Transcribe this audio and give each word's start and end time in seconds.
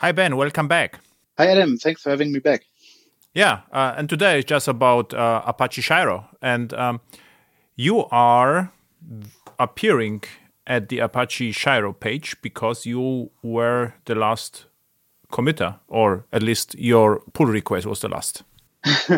Hi, 0.00 0.12
Ben. 0.12 0.38
Welcome 0.38 0.66
back. 0.66 0.98
Hi, 1.36 1.48
Adam. 1.48 1.76
Thanks 1.76 2.00
for 2.00 2.08
having 2.08 2.32
me 2.32 2.38
back. 2.38 2.64
Yeah, 3.34 3.60
uh, 3.70 3.92
and 3.98 4.08
today 4.08 4.38
is 4.38 4.46
just 4.46 4.66
about 4.66 5.12
uh, 5.12 5.42
Apache 5.44 5.82
Shiro, 5.82 6.26
and 6.40 6.72
um, 6.72 7.02
you 7.76 8.06
are 8.10 8.72
appearing 9.58 10.22
at 10.66 10.88
the 10.88 11.00
Apache 11.00 11.52
Shiro 11.52 11.92
page 11.92 12.34
because 12.40 12.86
you 12.86 13.30
were 13.42 13.92
the 14.06 14.14
last 14.14 14.64
committer, 15.30 15.78
or 15.86 16.24
at 16.32 16.42
least 16.42 16.74
your 16.78 17.20
pull 17.34 17.48
request 17.48 17.84
was 17.84 18.00
the 18.00 18.08
last. 18.08 18.42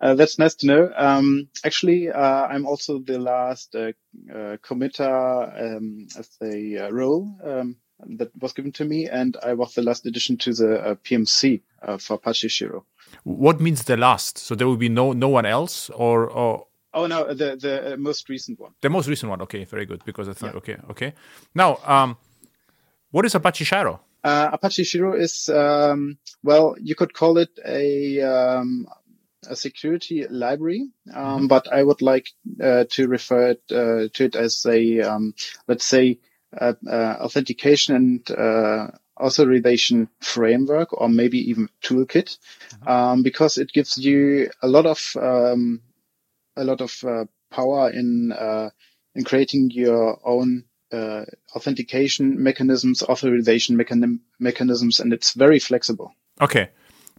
uh, 0.00 0.14
that's 0.14 0.38
nice 0.38 0.54
to 0.54 0.66
know. 0.66 0.90
Um, 0.96 1.48
actually, 1.66 2.08
uh, 2.10 2.46
I'm 2.46 2.64
also 2.64 2.98
the 3.00 3.18
last 3.18 3.74
uh, 3.74 3.92
uh 4.34 4.56
committer 4.64 5.76
um, 5.76 6.08
as 6.18 6.30
a 6.40 6.86
uh, 6.86 6.90
role 6.92 7.28
um, 7.44 7.76
that 8.06 8.30
was 8.40 8.52
given 8.52 8.72
to 8.72 8.84
me, 8.84 9.08
and 9.08 9.36
I 9.42 9.54
was 9.54 9.74
the 9.74 9.82
last 9.82 10.06
addition 10.06 10.36
to 10.38 10.52
the 10.52 10.80
uh, 10.80 10.94
PMC 10.96 11.62
for 11.98 12.14
Apache 12.14 12.48
Shiro. 12.48 12.84
What 13.24 13.60
means 13.60 13.84
the 13.84 13.96
last? 13.96 14.38
So 14.38 14.54
there 14.54 14.66
will 14.66 14.76
be 14.76 14.88
no 14.88 15.12
no 15.12 15.28
one 15.28 15.46
else, 15.46 15.90
or, 15.90 16.28
or 16.28 16.66
Oh 16.94 17.06
no, 17.06 17.32
the 17.32 17.56
the 17.56 17.96
most 17.98 18.28
recent 18.28 18.58
one. 18.58 18.72
The 18.80 18.90
most 18.90 19.08
recent 19.08 19.30
one. 19.30 19.42
Okay, 19.42 19.64
very 19.64 19.86
good. 19.86 20.04
Because 20.04 20.28
I 20.28 20.32
thought, 20.32 20.52
yeah. 20.52 20.58
okay, 20.58 20.76
okay. 20.90 21.14
Now, 21.54 21.78
um, 21.84 22.16
what 23.10 23.24
is 23.24 23.34
Apache 23.34 23.64
Shiro? 23.64 24.00
Uh, 24.24 24.50
Apache 24.52 24.84
Shiro 24.84 25.14
is, 25.14 25.48
um, 25.48 26.18
well, 26.42 26.74
you 26.80 26.94
could 26.94 27.14
call 27.14 27.38
it 27.38 27.50
a, 27.64 28.20
um, 28.20 28.88
a 29.48 29.54
security 29.54 30.26
library, 30.28 30.88
um, 31.14 31.24
mm-hmm. 31.24 31.46
but 31.46 31.72
I 31.72 31.82
would 31.82 32.02
like 32.02 32.28
uh, 32.60 32.84
to 32.90 33.06
refer 33.06 33.50
it, 33.50 33.62
uh, 33.70 34.08
to 34.12 34.24
it 34.24 34.34
as 34.34 34.66
a, 34.66 35.00
um, 35.02 35.34
let's 35.68 35.86
say, 35.86 36.18
uh, 36.56 36.74
authentication 37.20 37.94
and 37.96 38.30
uh, 38.30 38.88
authorization 39.20 40.08
framework, 40.20 40.92
or 40.92 41.08
maybe 41.08 41.38
even 41.50 41.68
toolkit, 41.82 42.38
mm-hmm. 42.38 42.88
Um, 42.88 43.22
because 43.22 43.58
it 43.58 43.72
gives 43.72 43.98
you 43.98 44.50
a 44.62 44.68
lot 44.68 44.86
of 44.86 45.16
um, 45.20 45.80
a 46.56 46.64
lot 46.64 46.80
of 46.80 47.04
uh, 47.04 47.24
power 47.50 47.90
in 47.90 48.32
in 49.14 49.24
creating 49.24 49.70
your 49.72 50.20
own 50.24 50.64
uh, 50.92 51.24
authentication 51.54 52.42
mechanisms, 52.42 53.02
authorization 53.02 53.76
mechan- 53.76 54.20
mechanisms, 54.38 55.00
and 55.00 55.12
it's 55.12 55.32
very 55.32 55.58
flexible. 55.58 56.14
Okay, 56.40 56.68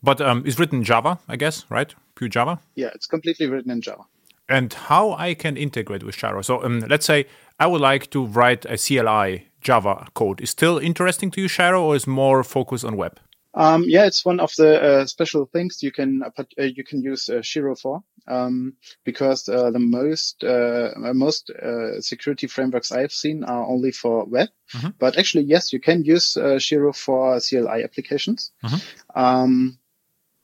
but 0.01 0.21
um, 0.21 0.43
it's 0.45 0.57
written 0.57 0.79
in 0.79 0.83
Java, 0.83 1.19
I 1.27 1.35
guess, 1.35 1.65
right? 1.69 1.93
Pure 2.15 2.29
Java. 2.29 2.59
Yeah, 2.75 2.89
it's 2.95 3.05
completely 3.05 3.47
written 3.47 3.71
in 3.71 3.81
Java. 3.81 4.03
And 4.47 4.73
how 4.73 5.11
I 5.13 5.35
can 5.35 5.57
integrate 5.57 6.03
with 6.03 6.15
Shiro? 6.15 6.41
So 6.41 6.63
um, 6.63 6.79
let's 6.89 7.05
say 7.05 7.27
I 7.59 7.67
would 7.67 7.81
like 7.81 8.09
to 8.11 8.25
write 8.25 8.65
a 8.65 8.77
CLI 8.77 9.47
Java 9.61 10.07
code. 10.13 10.41
Is 10.41 10.49
still 10.49 10.77
interesting 10.77 11.31
to 11.31 11.41
you, 11.41 11.47
Shiro, 11.47 11.83
or 11.83 11.95
is 11.95 12.07
more 12.07 12.43
focused 12.43 12.85
on 12.85 12.95
web? 12.95 13.19
Um, 13.53 13.83
yeah, 13.87 14.05
it's 14.05 14.23
one 14.23 14.39
of 14.39 14.53
the 14.57 14.81
uh, 14.81 15.05
special 15.05 15.45
things 15.45 15.81
you 15.81 15.91
can 15.91 16.21
uh, 16.23 16.43
uh 16.59 16.63
you 16.63 16.83
can 16.83 17.01
use 17.01 17.29
uh, 17.29 17.41
Shiro 17.41 17.75
for 17.75 18.03
um, 18.27 18.73
because 19.03 19.49
uh, 19.49 19.71
the 19.71 19.79
most 19.79 20.43
uh, 20.43 20.91
most 21.13 21.51
security 21.99 22.47
frameworks 22.47 22.91
I've 22.91 23.11
seen 23.11 23.43
are 23.43 23.65
only 23.65 23.91
for 23.91 24.25
web. 24.25 24.49
Mm-hmm. 24.73 24.89
But 24.99 25.17
actually, 25.17 25.45
yes, 25.45 25.73
you 25.73 25.79
can 25.79 26.05
use 26.05 26.37
Shiro 26.59 26.93
for 26.93 27.39
CLI 27.39 27.83
applications. 27.83 28.51
Mm-hmm. 28.63 29.19
Um, 29.19 29.78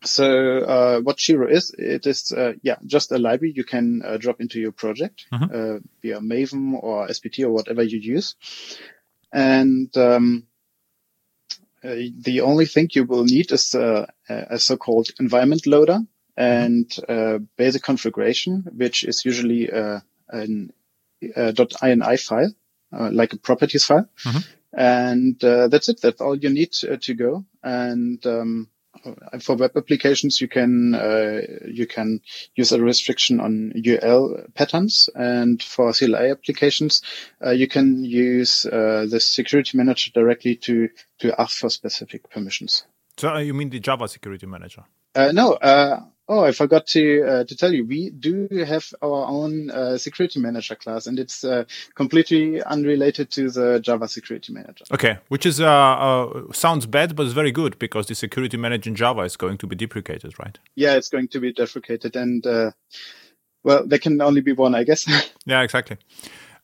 so 0.06 1.02
what 1.03 1.20
Shiro 1.20 1.48
is, 1.48 1.73
it 1.78 2.08
is 2.08 2.34
yeah 2.61 2.78
just 2.86 3.11
a 3.11 3.17
library 3.17 3.53
you 3.56 3.64
can 3.64 4.02
drop 4.20 4.42
into 4.42 4.59
your 4.59 4.72
project 4.72 5.25
mm-hmm. 5.31 5.78
via 6.02 6.20
Maven 6.20 6.73
or 6.81 7.08
SBT 7.08 7.44
or 7.45 7.52
whatever 7.52 7.84
you 7.84 8.00
use, 8.00 8.36
and 9.31 9.95
um, 9.97 10.47
uh, 11.86 11.95
the 12.17 12.42
only 12.42 12.66
thing 12.66 12.89
you 12.94 13.03
will 13.03 13.25
need 13.25 13.52
is 13.52 13.75
uh, 13.75 14.08
a 14.28 14.58
so-called 14.58 15.08
environment 15.20 15.67
loader 15.67 16.00
and 16.36 16.97
uh, 17.08 17.38
basic 17.58 17.84
configuration, 17.84 18.66
which 18.75 19.03
is 19.03 19.23
usually 19.23 19.69
an 19.69 20.72
.ini 21.22 22.25
file, 22.25 22.52
like 22.91 23.34
a 23.34 23.38
properties 23.38 23.85
file. 23.85 24.09
Mm-hmm. 24.24 24.40
And 24.78 25.40
that's 25.40 25.90
it. 25.90 26.02
That's 26.02 26.22
all 26.22 26.35
you 26.35 26.50
need 26.50 26.72
to 26.72 27.13
go. 27.13 27.46
And 27.63 28.25
um, 28.25 28.68
for 29.39 29.55
web 29.55 29.71
applications, 29.75 30.41
you 30.41 30.47
can 30.47 30.95
uh, 30.95 31.41
you 31.66 31.88
can 31.88 32.21
use 32.55 32.71
a 32.71 32.81
restriction 32.81 33.39
on 33.39 33.73
URL 33.75 34.53
patterns, 34.53 35.09
and 35.16 35.61
for 35.61 35.93
CLI 35.93 36.31
applications, 36.31 37.01
uh, 37.45 37.51
you 37.51 37.67
can 37.67 38.03
use 38.03 38.66
uh, 38.66 39.05
the 39.09 39.19
security 39.19 39.77
manager 39.77 40.11
directly 40.13 40.55
to 40.57 40.89
to 41.19 41.39
ask 41.39 41.57
for 41.57 41.69
specific 41.69 42.29
permissions. 42.29 42.85
So 43.17 43.29
uh, 43.29 43.39
you 43.39 43.53
mean 43.53 43.69
the 43.69 43.79
Java 43.79 44.07
security 44.07 44.45
manager? 44.45 44.83
Uh, 45.16 45.31
no, 45.31 45.53
uh, 45.53 46.01
Oh, 46.28 46.44
I 46.44 46.53
forgot 46.53 46.88
to 46.88 47.24
uh, 47.24 47.44
to 47.44 47.56
tell 47.56 47.72
you, 47.72 47.86
we 47.86 48.09
do 48.09 48.47
have 48.68 48.91
our 49.03 49.28
own 49.28 49.69
uh, 49.69 49.97
security 50.00 50.40
manager 50.40 50.75
class, 50.75 51.06
and 51.06 51.19
it's 51.19 51.44
uh, 51.44 51.66
completely 51.94 52.63
unrelated 52.63 53.30
to 53.31 53.52
the 53.52 53.80
Java 53.80 54.08
security 54.08 54.52
manager. 54.52 54.85
Okay, 54.91 55.19
which 55.28 55.46
is 55.46 55.62
uh, 55.62 55.68
uh, 55.68 56.52
sounds 56.52 56.88
bad, 56.88 57.16
but 57.16 57.28
it's 57.28 57.34
very 57.34 57.52
good 57.52 57.78
because 57.78 58.08
the 58.08 58.16
security 58.16 58.58
manager 58.58 58.90
in 58.90 58.96
Java 58.96 59.22
is 59.22 59.38
going 59.38 59.59
to 59.59 59.68
be 59.68 59.75
deprecated, 59.75 60.34
right? 60.40 60.58
Yeah, 60.74 60.96
it's 60.96 61.09
going 61.09 61.28
to 61.28 61.40
be 61.40 61.53
deprecated, 61.53 62.16
and 62.16 62.46
uh, 62.47 62.72
well, 63.64 63.85
there 63.85 64.00
can 64.00 64.19
only 64.19 64.41
be 64.41 64.53
one, 64.53 64.74
I 64.74 64.84
guess. 64.84 65.08
yeah, 65.46 65.62
exactly. 65.62 65.97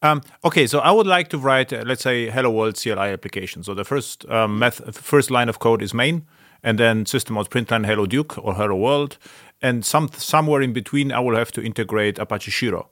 Um, 0.02 0.24
okay, 0.44 0.66
so 0.66 0.80
I 0.80 0.90
would 0.90 1.06
like 1.06 1.28
to 1.30 1.38
write, 1.38 1.72
let's 1.86 2.02
say, 2.02 2.32
Hello 2.32 2.50
World 2.50 2.82
CLI 2.82 3.14
application. 3.14 3.62
So 3.62 3.76
the 3.76 3.84
first 3.84 4.28
um, 4.28 4.60
first 4.92 5.30
line 5.30 5.50
of 5.50 5.60
code 5.60 5.84
is 5.84 5.94
main, 5.94 6.26
and 6.64 6.78
then 6.80 7.06
system 7.06 7.38
out 7.38 7.54
hello 7.54 8.06
Duke 8.06 8.38
or 8.38 8.56
hello 8.56 8.76
world, 8.76 9.18
and 9.62 9.86
some 9.86 10.10
somewhere 10.14 10.62
in 10.62 10.74
between, 10.74 11.12
I 11.12 11.20
will 11.20 11.36
have 11.36 11.52
to 11.54 11.62
integrate 11.62 12.20
Apache 12.20 12.52
Shiro. 12.52 12.90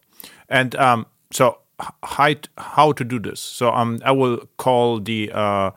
And 0.48 0.76
um, 0.76 1.06
so, 1.32 1.60
how, 2.04 2.36
how 2.58 2.92
to 2.92 3.04
do 3.04 3.20
this? 3.20 3.40
So 3.40 3.72
um, 3.72 4.00
I 4.04 4.12
will 4.12 4.48
call 4.58 5.00
the 5.00 5.32
uh, 5.34 5.72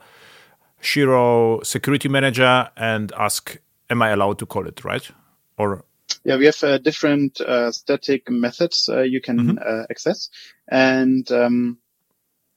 Shiro 0.81 1.61
security 1.63 2.09
manager 2.09 2.69
and 2.75 3.11
ask, 3.17 3.57
"Am 3.89 4.01
I 4.01 4.09
allowed 4.09 4.39
to 4.39 4.45
call 4.45 4.67
it?" 4.67 4.83
Right? 4.83 5.09
Or 5.57 5.83
yeah, 6.23 6.37
we 6.37 6.45
have 6.45 6.63
uh, 6.63 6.77
different 6.77 7.41
uh, 7.41 7.71
static 7.71 8.29
methods 8.29 8.89
uh, 8.89 9.01
you 9.01 9.21
can 9.21 9.39
mm-hmm. 9.39 9.57
Uh, 9.57 9.83
access, 9.89 10.29
and 10.67 11.29
um, 11.31 11.77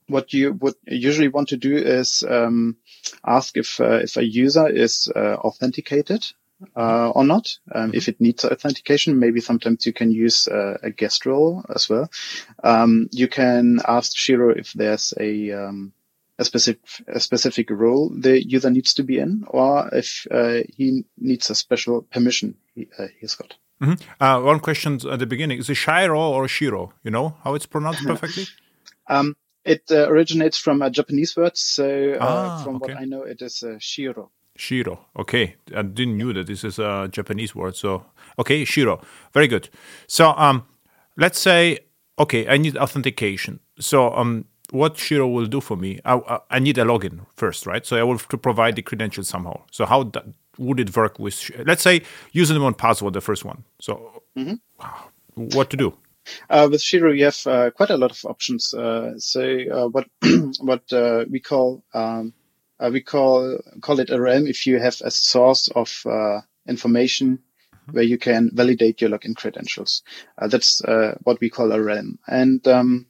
what 0.09 0.33
you 0.33 0.53
would 0.53 0.75
usually 0.87 1.29
want 1.29 1.49
to 1.49 1.57
do 1.57 1.77
is 1.77 2.23
um, 2.29 2.77
ask 3.25 3.57
if 3.57 3.81
uh, 3.81 4.01
if 4.03 4.17
a 4.17 4.25
user 4.25 4.69
is 4.69 5.09
authenticated 5.15 6.27
uh, 6.75 7.11
or 7.11 7.25
not. 7.25 7.59
Um, 7.75 7.93
if 7.95 8.09
it 8.09 8.21
needs 8.21 8.45
authentication, 8.45 9.19
maybe 9.19 9.41
sometimes 9.41 9.87
you 9.87 9.93
can 9.93 10.11
use 10.11 10.49
uh, 10.49 10.79
a 10.83 10.91
guest 10.91 11.27
role 11.27 11.65
as 11.75 11.89
well. 11.89 12.11
Um, 12.63 13.09
you 13.13 13.29
can 13.29 13.81
ask 13.87 14.17
Shiro 14.17 14.51
if 14.51 14.73
there's 14.73 15.15
a 15.19 15.53
um, 15.53 15.93
a 16.39 16.45
specific 16.45 16.81
a 17.09 17.21
specific 17.21 17.71
role 17.71 18.11
the 18.11 18.47
user 18.47 18.71
needs 18.71 18.95
to 18.95 19.03
be 19.03 19.19
in, 19.19 19.45
or 19.49 19.89
if 19.93 20.27
uh, 20.31 20.61
he 20.77 21.05
needs 21.19 21.51
a 21.51 21.55
special 21.55 22.03
permission 22.03 22.57
he, 22.75 22.89
uh, 22.99 23.07
he's 23.21 23.35
got. 23.35 23.55
Mm-hmm. 23.81 24.23
Uh, 24.23 24.41
one 24.41 24.61
question 24.61 24.99
at 25.11 25.19
the 25.19 25.27
beginning: 25.27 25.59
Is 25.59 25.69
it 25.69 25.75
Shiro 25.75 26.21
or 26.21 26.49
Shiro? 26.49 26.93
You 27.03 27.11
know 27.11 27.37
how 27.43 27.55
it's 27.55 27.67
pronounced 27.67 28.03
perfectly. 28.07 28.47
Um, 29.09 29.37
it 29.65 29.83
uh, 29.91 30.09
originates 30.09 30.59
from 30.59 30.81
a 30.81 30.91
Japanese 30.91 31.37
word, 31.37 31.57
so 31.57 32.17
ah, 32.21 32.63
from 32.65 32.77
okay. 32.77 32.95
what 32.95 33.03
I 33.03 33.05
know, 33.05 33.23
it 33.23 33.43
is 33.43 33.65
Shiro. 33.81 34.31
Shiro. 34.57 35.07
Okay, 35.19 35.57
I 35.75 35.83
didn't 35.83 36.17
knew 36.17 36.33
that 36.33 36.47
this 36.47 36.65
is 36.65 36.79
a 36.79 37.09
Japanese 37.11 37.55
word. 37.55 37.77
So 37.77 38.05
okay, 38.39 38.65
Shiro. 38.65 39.01
Very 39.33 39.49
good. 39.49 39.69
So 40.07 40.31
um, 40.37 40.67
let's 41.17 41.39
say 41.39 41.81
okay, 42.19 42.49
I 42.49 42.57
need 42.57 42.77
authentication. 42.77 43.61
So 43.79 44.13
um, 44.15 44.47
what 44.71 44.97
Shiro 44.97 45.29
will 45.29 45.47
do 45.47 45.61
for 45.61 45.77
me? 45.77 46.01
I, 46.05 46.41
I 46.51 46.59
need 46.59 46.79
a 46.79 46.85
login 46.85 47.21
first, 47.37 47.67
right? 47.67 47.85
So 47.87 47.97
I 47.97 48.03
will 48.03 48.15
have 48.15 48.29
to 48.29 48.39
provide 48.39 48.77
the 48.77 48.83
credentials 48.83 49.29
somehow. 49.29 49.63
So 49.71 49.87
how 49.87 50.05
that, 50.05 50.25
would 50.59 50.81
it 50.81 50.97
work 50.97 51.19
with? 51.19 51.51
Let's 51.65 51.83
say 51.83 52.03
username 52.35 52.67
and 52.67 52.77
password, 52.79 53.15
the 53.15 53.21
first 53.21 53.45
one. 53.45 53.65
So 53.81 54.23
mm-hmm. 54.37 54.55
what 55.35 55.71
to 55.71 55.77
do? 55.77 55.97
Uh, 56.51 56.69
with 56.71 56.83
Shiro, 56.83 57.13
you 57.13 57.25
have 57.27 57.47
uh, 57.47 57.71
quite 57.71 57.91
a 57.91 57.97
lot 57.97 58.11
of 58.11 58.19
options. 58.25 58.75
Uh, 58.75 59.13
so 59.19 59.43
uh, 59.73 59.89
what 59.89 60.09
what 60.61 60.93
uh, 60.93 61.25
we 61.31 61.39
call 61.39 61.85
um, 61.95 62.33
uh, 62.79 62.91
we 62.93 63.01
call 63.01 63.59
call 63.81 64.01
it 64.01 64.11
a 64.11 64.21
realm 64.21 64.47
if 64.47 64.67
you 64.67 64.79
have 64.79 65.01
a 65.03 65.11
source 65.11 65.69
of 65.69 66.03
uh, 66.07 66.41
information 66.69 67.39
mm-hmm. 67.39 67.93
where 67.93 68.05
you 68.05 68.19
can 68.19 68.51
validate 68.53 69.01
your 69.01 69.11
login 69.11 69.35
credentials. 69.35 70.03
Uh, 70.39 70.49
that's 70.49 70.83
uh, 70.83 71.17
what 71.23 71.41
we 71.41 71.51
call 71.51 71.73
a 71.73 71.83
realm. 71.83 72.19
And 72.27 72.67
um, 72.69 73.07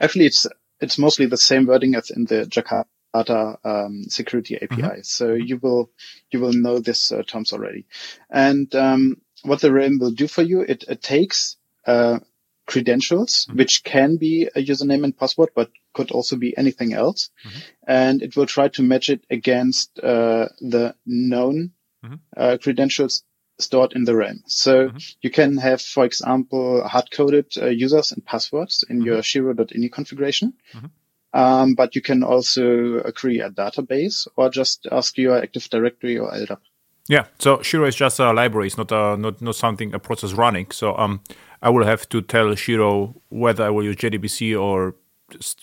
actually, 0.00 0.26
it's 0.26 0.46
it's 0.80 0.98
mostly 0.98 1.26
the 1.26 1.36
same 1.36 1.66
wording 1.66 1.94
as 1.94 2.10
in 2.10 2.24
the 2.24 2.44
Jakarta 2.44 3.58
um, 3.64 4.04
security 4.08 4.56
API. 4.56 4.82
Mm-hmm. 4.82 5.00
So 5.02 5.34
you 5.34 5.58
will 5.58 5.90
you 6.30 6.40
will 6.40 6.52
know 6.52 6.78
this 6.78 7.12
uh, 7.12 7.22
terms 7.22 7.52
already. 7.52 7.86
And 8.30 8.74
um, 8.74 9.20
what 9.42 9.60
the 9.60 9.72
realm 9.72 9.98
will 9.98 10.12
do 10.12 10.28
for 10.28 10.42
you, 10.42 10.62
it, 10.62 10.84
it 10.88 11.02
takes 11.02 11.56
uh, 11.86 12.18
credentials, 12.66 13.46
mm-hmm. 13.46 13.58
which 13.58 13.84
can 13.84 14.16
be 14.16 14.48
a 14.54 14.64
username 14.64 15.04
and 15.04 15.16
password, 15.16 15.50
but 15.54 15.70
could 15.96 16.10
also 16.10 16.36
be 16.36 16.56
anything 16.56 16.92
else. 16.92 17.30
Mm-hmm. 17.44 17.58
And 17.88 18.22
it 18.22 18.36
will 18.36 18.46
try 18.46 18.68
to 18.68 18.82
match 18.82 19.08
it 19.08 19.24
against 19.30 19.98
uh, 19.98 20.48
the 20.60 20.94
known 21.06 21.72
mm-hmm. 22.04 22.16
uh, 22.36 22.58
credentials 22.62 23.24
stored 23.58 23.94
in 23.94 24.04
the 24.04 24.14
realm. 24.14 24.42
So 24.46 24.88
mm-hmm. 24.88 24.98
you 25.22 25.30
can 25.30 25.56
have, 25.56 25.80
for 25.80 26.04
example, 26.04 26.86
hard-coded 26.86 27.46
uh, 27.56 27.66
users 27.66 28.12
and 28.12 28.24
passwords 28.24 28.84
in 28.90 29.00
your 29.00 29.16
mm-hmm. 29.16 29.54
Shiro.ini 29.54 29.90
configuration. 29.90 30.52
Mm-hmm. 30.74 30.86
Um, 31.32 31.74
but 31.74 31.94
you 31.96 32.02
can 32.02 32.22
also 32.22 33.00
create 33.12 33.40
a 33.40 33.50
database 33.50 34.28
or 34.36 34.50
just 34.50 34.86
ask 34.90 35.18
your 35.18 35.36
Active 35.42 35.68
Directory 35.70 36.18
or 36.18 36.30
LDAP. 36.30 36.60
Yeah, 37.08 37.26
so 37.38 37.62
Shiro 37.62 37.86
is 37.86 37.94
just 37.94 38.18
a 38.18 38.32
library. 38.32 38.66
It's 38.66 38.76
not 38.76 38.90
a 38.90 39.16
not 39.16 39.40
not 39.40 39.54
something 39.54 39.94
a 39.94 39.98
process 39.98 40.32
running. 40.32 40.72
So 40.72 40.96
um, 40.96 41.20
I 41.62 41.70
will 41.70 41.84
have 41.84 42.08
to 42.08 42.20
tell 42.22 42.54
Shiro 42.56 43.14
whether 43.28 43.64
I 43.64 43.70
will 43.70 43.84
use 43.84 43.96
JDBC 43.96 44.60
or 44.60 44.94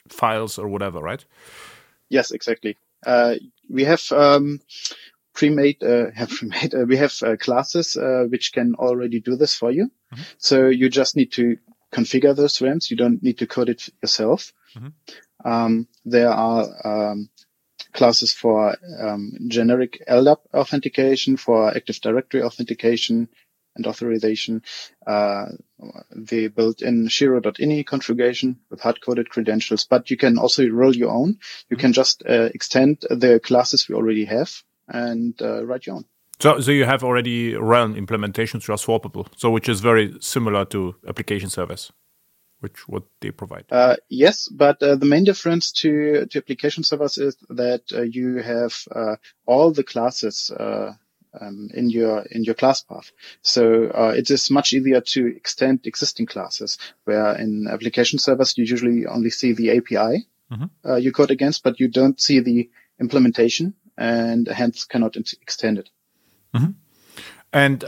files 0.10 0.57
or 0.57 0.68
whatever, 0.68 1.00
right? 1.00 1.24
Yes, 2.10 2.31
exactly. 2.31 2.77
Uh, 3.06 3.36
we 3.69 3.83
have 3.83 4.04
um, 4.12 4.60
pre-made, 5.33 5.83
uh, 5.83 6.12
have 6.15 6.30
pre-made. 6.30 6.74
Uh, 6.74 6.86
we 6.88 6.98
have 6.98 7.13
uh, 7.24 7.36
classes 7.38 7.98
uh, 7.98 8.25
which 8.30 8.54
can 8.54 8.75
already 8.75 9.19
do 9.19 9.36
this 9.36 9.56
for 9.56 9.71
you. 9.71 9.86
Mm-hmm. 10.13 10.24
So 10.38 10.68
you 10.68 10.89
just 10.89 11.15
need 11.15 11.31
to 11.33 11.57
configure 11.92 12.36
those 12.36 12.62
realms. 12.62 12.89
You 12.89 12.98
don't 12.98 13.21
need 13.21 13.38
to 13.39 13.48
code 13.48 13.69
it 13.69 13.89
yourself. 14.01 14.54
Mm-hmm. 14.75 15.50
Um, 15.50 15.88
there 16.06 16.31
are 16.31 17.12
um, 17.12 17.30
classes 17.94 18.33
for 18.33 18.75
um, 19.00 19.33
generic 19.48 20.04
LDAP 20.10 20.38
authentication, 20.54 21.38
for 21.38 21.75
Active 21.75 22.00
Directory 22.01 22.42
authentication 22.42 23.30
and 23.75 23.88
authorization, 23.88 24.62
uh, 25.08 25.46
the 26.12 26.48
built-in 26.48 27.08
Shiro.ini 27.08 27.86
configuration 27.86 28.60
with 28.70 28.81
hard-coded 28.81 29.30
credentials, 29.30 29.86
but 29.86 30.10
you 30.12 30.18
can 30.18 30.38
also 30.38 30.68
roll 30.68 30.96
your 30.96 31.12
own. 31.12 31.40
You 31.70 31.78
can 31.78 31.94
just 31.94 32.24
uh, 32.28 32.50
extend 32.54 33.02
the 33.10 33.40
classes 33.40 33.88
we 33.90 33.96
already 33.96 34.25
have 34.25 34.64
and 34.88 35.40
uh, 35.42 35.66
write 35.66 35.86
your 35.88 35.98
own. 35.98 36.06
So, 36.40 36.60
so 36.60 36.72
you 36.72 36.86
have 36.86 37.04
already 37.04 37.56
realm 37.56 37.96
implementations 37.96 38.68
which 38.68 38.70
are 38.70 38.78
swappable, 38.78 39.28
so 39.36 39.50
which 39.50 39.70
is 39.70 39.80
very 39.80 40.16
similar 40.20 40.66
to 40.66 40.96
application 41.08 41.50
service 41.50 41.92
which 42.64 42.88
what 42.88 43.04
they 43.20 43.30
provide. 43.30 43.66
Uh, 43.70 43.98
yes, 44.10 44.48
but 44.48 44.81
uh, 44.81 44.96
the 44.96 45.06
main 45.06 45.25
difference 45.25 45.72
to 45.74 46.25
to 46.28 46.38
application 46.40 46.84
servers 46.84 47.18
is 47.18 47.36
that 47.50 47.84
uh, 47.94 48.02
you 48.02 48.38
have 48.38 48.74
uh, 48.96 49.18
all 49.46 49.72
the 49.72 49.84
classes 49.84 50.50
uh, 50.50 50.94
um, 51.39 51.69
in 51.74 51.89
your 51.89 52.24
in 52.31 52.44
your 52.44 52.56
class 52.56 52.81
path. 52.81 53.12
So 53.41 53.89
uh, 53.89 54.13
it 54.15 54.30
is 54.30 54.50
much 54.50 54.74
easier 54.74 55.01
to 55.01 55.27
extend 55.35 55.85
existing 55.85 56.27
classes. 56.27 56.77
Where 57.06 57.35
in 57.35 57.68
application 57.68 58.19
servers 58.19 58.57
you 58.57 58.65
usually 58.65 59.06
only 59.06 59.30
see 59.30 59.53
the 59.53 59.77
API 59.77 60.27
mm-hmm. 60.51 60.97
you 60.97 61.12
code 61.12 61.31
against, 61.31 61.63
but 61.63 61.80
you 61.80 61.88
don't 61.88 62.19
see 62.19 62.39
the 62.39 62.69
implementation, 63.00 63.74
and 63.97 64.47
hence 64.47 64.85
cannot 64.85 65.15
extend 65.15 65.80
it. 65.80 65.89
Mm-hmm. 66.53 66.71
And 67.51 67.83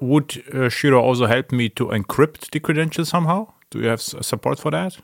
would 0.00 0.72
Shiro 0.72 1.00
also 1.00 1.26
help 1.26 1.52
me 1.52 1.68
to 1.70 1.86
encrypt 1.86 2.50
the 2.50 2.60
credentials 2.60 3.08
somehow? 3.08 3.52
Do 3.70 3.80
you 3.80 3.88
have 3.88 4.00
support 4.00 4.58
for 4.58 4.70
that? 4.70 4.98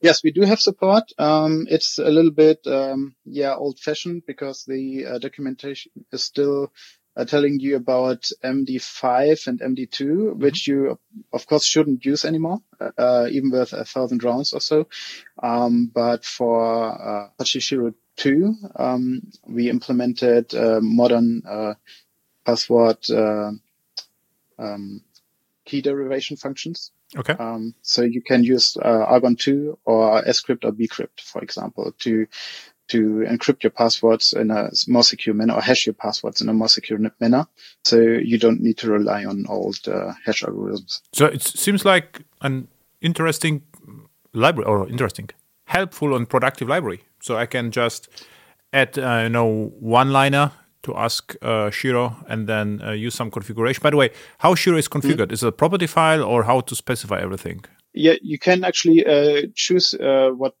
Yes, 0.00 0.22
we 0.22 0.30
do 0.30 0.42
have 0.42 0.60
support. 0.60 1.12
Um, 1.18 1.66
it's 1.68 1.98
a 1.98 2.10
little 2.10 2.30
bit, 2.30 2.66
um, 2.66 3.14
yeah, 3.24 3.54
old 3.54 3.78
fashioned 3.78 4.24
because 4.26 4.64
the 4.64 5.06
uh, 5.06 5.18
documentation 5.18 5.92
is 6.12 6.24
still 6.24 6.72
uh, 7.16 7.24
telling 7.24 7.60
you 7.60 7.76
about 7.76 8.28
MD5 8.42 9.46
and 9.46 9.60
MD2, 9.60 10.00
mm-hmm. 10.00 10.40
which 10.40 10.66
you, 10.66 10.98
of 11.32 11.46
course, 11.46 11.64
shouldn't 11.64 12.04
use 12.04 12.24
anymore, 12.24 12.60
uh, 12.98 13.28
even 13.30 13.50
with 13.50 13.72
a 13.72 13.84
thousand 13.84 14.24
rounds 14.24 14.52
or 14.52 14.60
so. 14.60 14.88
Um, 15.42 15.90
but 15.94 16.24
for 16.24 16.64
uh, 16.90 17.28
Apache 17.38 17.60
Shiro 17.60 17.94
2, 18.16 18.54
um, 18.76 19.22
we 19.46 19.70
implemented 19.70 20.54
uh, 20.54 20.80
modern 20.80 21.42
uh, 21.48 21.74
password 22.44 22.98
uh, 23.10 23.52
um, 24.58 25.02
key 25.64 25.80
derivation 25.82 26.36
functions. 26.36 26.90
Okay. 27.16 27.34
Um, 27.34 27.74
so 27.82 28.02
you 28.02 28.22
can 28.22 28.44
use 28.44 28.76
uh, 28.76 29.04
Argon 29.06 29.36
2 29.36 29.78
or 29.84 30.22
Scrypt 30.24 30.64
or 30.64 30.72
bcrypt, 30.72 31.20
for 31.20 31.42
example, 31.42 31.92
to 32.00 32.26
to 32.88 33.24
encrypt 33.26 33.62
your 33.62 33.70
passwords 33.70 34.34
in 34.34 34.50
a 34.50 34.70
more 34.88 35.02
secure 35.02 35.34
manner 35.34 35.54
or 35.54 35.62
hash 35.62 35.86
your 35.86 35.94
passwords 35.94 36.42
in 36.42 36.48
a 36.50 36.52
more 36.52 36.68
secure 36.68 36.98
manner. 37.18 37.46
So 37.84 37.98
you 37.98 38.38
don't 38.38 38.60
need 38.60 38.76
to 38.78 38.90
rely 38.90 39.24
on 39.24 39.46
old 39.48 39.78
uh, 39.88 40.12
hash 40.24 40.42
algorithms. 40.42 41.00
So 41.14 41.26
it 41.26 41.42
seems 41.42 41.86
like 41.86 42.20
an 42.42 42.68
interesting 43.00 43.62
library 44.34 44.66
or 44.66 44.88
interesting, 44.88 45.30
helpful 45.64 46.14
and 46.14 46.28
productive 46.28 46.68
library. 46.68 47.04
So 47.22 47.36
I 47.36 47.46
can 47.46 47.70
just 47.70 48.08
add, 48.72 48.98
uh, 48.98 49.20
you 49.22 49.30
know, 49.30 49.72
one 49.80 50.12
liner 50.12 50.52
to 50.84 50.96
ask 50.96 51.34
uh, 51.42 51.70
Shiro 51.70 52.16
and 52.28 52.46
then 52.46 52.80
uh, 52.82 52.92
use 52.92 53.14
some 53.14 53.30
configuration. 53.30 53.80
By 53.82 53.90
the 53.90 53.96
way, 53.96 54.10
how 54.38 54.54
Shiro 54.54 54.78
is 54.78 54.88
configured? 54.88 55.26
Mm-hmm. 55.26 55.34
Is 55.34 55.42
it 55.42 55.48
a 55.48 55.52
property 55.52 55.86
file 55.86 56.22
or 56.22 56.44
how 56.44 56.60
to 56.60 56.74
specify 56.74 57.20
everything? 57.20 57.64
Yeah, 57.92 58.14
you 58.22 58.38
can 58.38 58.64
actually 58.64 59.06
uh, 59.06 59.42
choose 59.54 59.94
uh, 59.94 60.30
what 60.30 60.54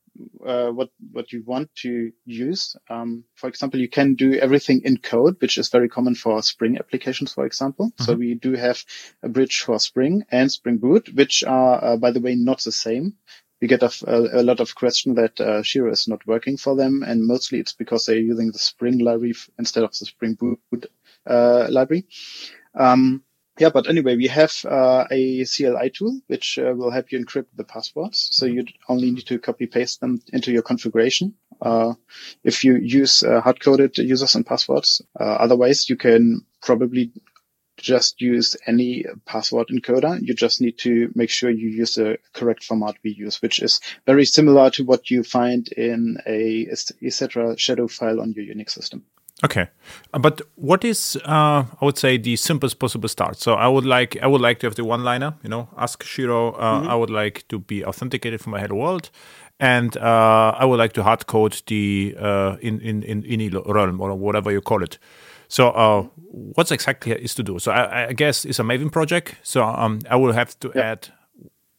uh, 0.46 0.70
what 0.70 0.90
what 1.12 1.32
you 1.32 1.42
want 1.44 1.68
to 1.82 2.12
use. 2.24 2.76
Um, 2.88 3.24
for 3.34 3.48
example, 3.48 3.80
you 3.80 3.88
can 3.88 4.14
do 4.14 4.34
everything 4.34 4.82
in 4.84 4.98
code, 4.98 5.36
which 5.40 5.58
is 5.58 5.68
very 5.68 5.88
common 5.88 6.14
for 6.14 6.40
Spring 6.42 6.78
applications, 6.78 7.32
for 7.32 7.44
example. 7.44 7.86
Mm-hmm. 7.86 8.04
So 8.04 8.14
we 8.14 8.34
do 8.34 8.52
have 8.52 8.84
a 9.24 9.28
bridge 9.28 9.62
for 9.62 9.80
Spring 9.80 10.24
and 10.30 10.50
Spring 10.52 10.78
Boot, 10.78 11.10
which 11.14 11.42
are, 11.42 11.84
uh, 11.84 11.96
by 11.96 12.12
the 12.12 12.20
way, 12.20 12.36
not 12.36 12.60
the 12.62 12.72
same 12.72 13.14
we 13.64 13.68
get 13.68 13.82
a, 13.82 13.90
a, 14.06 14.42
lot 14.42 14.60
of 14.60 14.74
question 14.74 15.14
that 15.14 15.40
uh, 15.40 15.62
Shiro 15.62 15.90
is 15.90 16.06
not 16.06 16.26
working 16.26 16.58
for 16.58 16.76
them, 16.76 17.02
and 17.02 17.26
mostly 17.26 17.60
it's 17.60 17.72
because 17.72 18.04
they're 18.04 18.18
using 18.18 18.52
the 18.52 18.58
Spring 18.58 18.98
library 18.98 19.32
instead 19.58 19.84
of 19.84 19.98
the 19.98 20.04
Spring 20.04 20.34
Boot 20.34 20.60
uh, 21.26 21.66
library. 21.70 22.04
Um, 22.74 23.22
yeah, 23.58 23.70
but 23.70 23.88
anyway, 23.88 24.16
we 24.16 24.26
have 24.26 24.52
uh, 24.66 25.06
a 25.10 25.46
CLI 25.46 25.88
tool 25.94 26.20
which 26.26 26.58
uh, 26.58 26.74
will 26.76 26.90
help 26.90 27.10
you 27.10 27.18
encrypt 27.18 27.46
the 27.56 27.64
passwords. 27.64 28.28
So 28.32 28.44
you 28.44 28.66
only 28.86 29.10
need 29.10 29.26
to 29.28 29.38
copy 29.38 29.64
paste 29.64 30.02
them 30.02 30.20
into 30.30 30.52
your 30.52 30.62
configuration. 30.62 31.32
Uh, 31.62 31.94
if 32.42 32.64
you 32.64 32.76
use 32.76 33.22
uh, 33.22 33.40
hard 33.40 33.60
coded 33.60 33.96
users 33.96 34.34
and 34.34 34.44
passwords, 34.44 35.00
uh, 35.18 35.24
otherwise 35.24 35.88
you 35.88 35.96
can 35.96 36.44
probably 36.60 37.12
just 37.84 38.20
use 38.20 38.56
any 38.66 39.04
password 39.26 39.68
encoder. 39.68 40.18
You 40.20 40.34
just 40.34 40.60
need 40.60 40.78
to 40.78 41.12
make 41.14 41.30
sure 41.30 41.50
you 41.50 41.68
use 41.68 41.94
the 41.94 42.18
correct 42.32 42.64
format 42.64 42.96
we 43.04 43.10
use, 43.10 43.42
which 43.42 43.60
is 43.60 43.80
very 44.06 44.24
similar 44.24 44.70
to 44.70 44.84
what 44.84 45.10
you 45.10 45.22
find 45.22 45.68
in 45.68 46.16
a 46.26 46.66
etc 46.70 47.56
shadow 47.58 47.86
file 47.88 48.20
on 48.20 48.32
your 48.32 48.46
Unix 48.54 48.70
system. 48.70 49.04
Okay, 49.44 49.66
uh, 50.12 50.18
but 50.18 50.40
what 50.54 50.84
is 50.84 51.18
uh, 51.24 51.64
I 51.80 51.84
would 51.84 51.98
say 51.98 52.16
the 52.16 52.36
simplest 52.36 52.78
possible 52.78 53.08
start? 53.08 53.36
So 53.36 53.54
I 53.54 53.68
would 53.68 53.84
like 53.84 54.16
I 54.22 54.26
would 54.26 54.40
like 54.40 54.60
to 54.60 54.66
have 54.66 54.76
the 54.76 54.84
one 54.84 55.02
liner. 55.04 55.34
You 55.42 55.50
know, 55.50 55.68
ask 55.76 56.02
Shiro. 56.04 56.52
Uh, 56.52 56.80
mm-hmm. 56.80 56.90
I 56.90 56.94
would 56.94 57.10
like 57.10 57.46
to 57.48 57.58
be 57.58 57.84
authenticated 57.84 58.40
from 58.40 58.52
my 58.52 58.60
hello 58.60 58.76
world, 58.76 59.10
and 59.58 59.96
uh, 59.96 60.54
I 60.56 60.64
would 60.64 60.78
like 60.78 60.92
to 60.94 61.02
hard 61.02 61.26
code 61.26 61.62
the 61.66 62.16
uh, 62.18 62.56
in 62.60 62.80
in 62.80 63.02
in 63.02 63.24
any 63.26 63.48
realm 63.48 64.00
or 64.00 64.14
whatever 64.14 64.52
you 64.52 64.60
call 64.60 64.82
it. 64.82 64.98
So, 65.54 65.68
uh, 65.68 66.02
what's 66.56 66.72
exactly 66.72 67.12
is 67.12 67.32
to 67.36 67.44
do? 67.44 67.60
So, 67.60 67.70
I, 67.70 68.08
I, 68.08 68.12
guess 68.12 68.44
it's 68.44 68.58
a 68.58 68.64
Maven 68.64 68.90
project. 68.90 69.36
So, 69.44 69.62
um, 69.62 70.00
I 70.10 70.16
will 70.16 70.32
have 70.32 70.58
to 70.58 70.72
add 70.74 71.10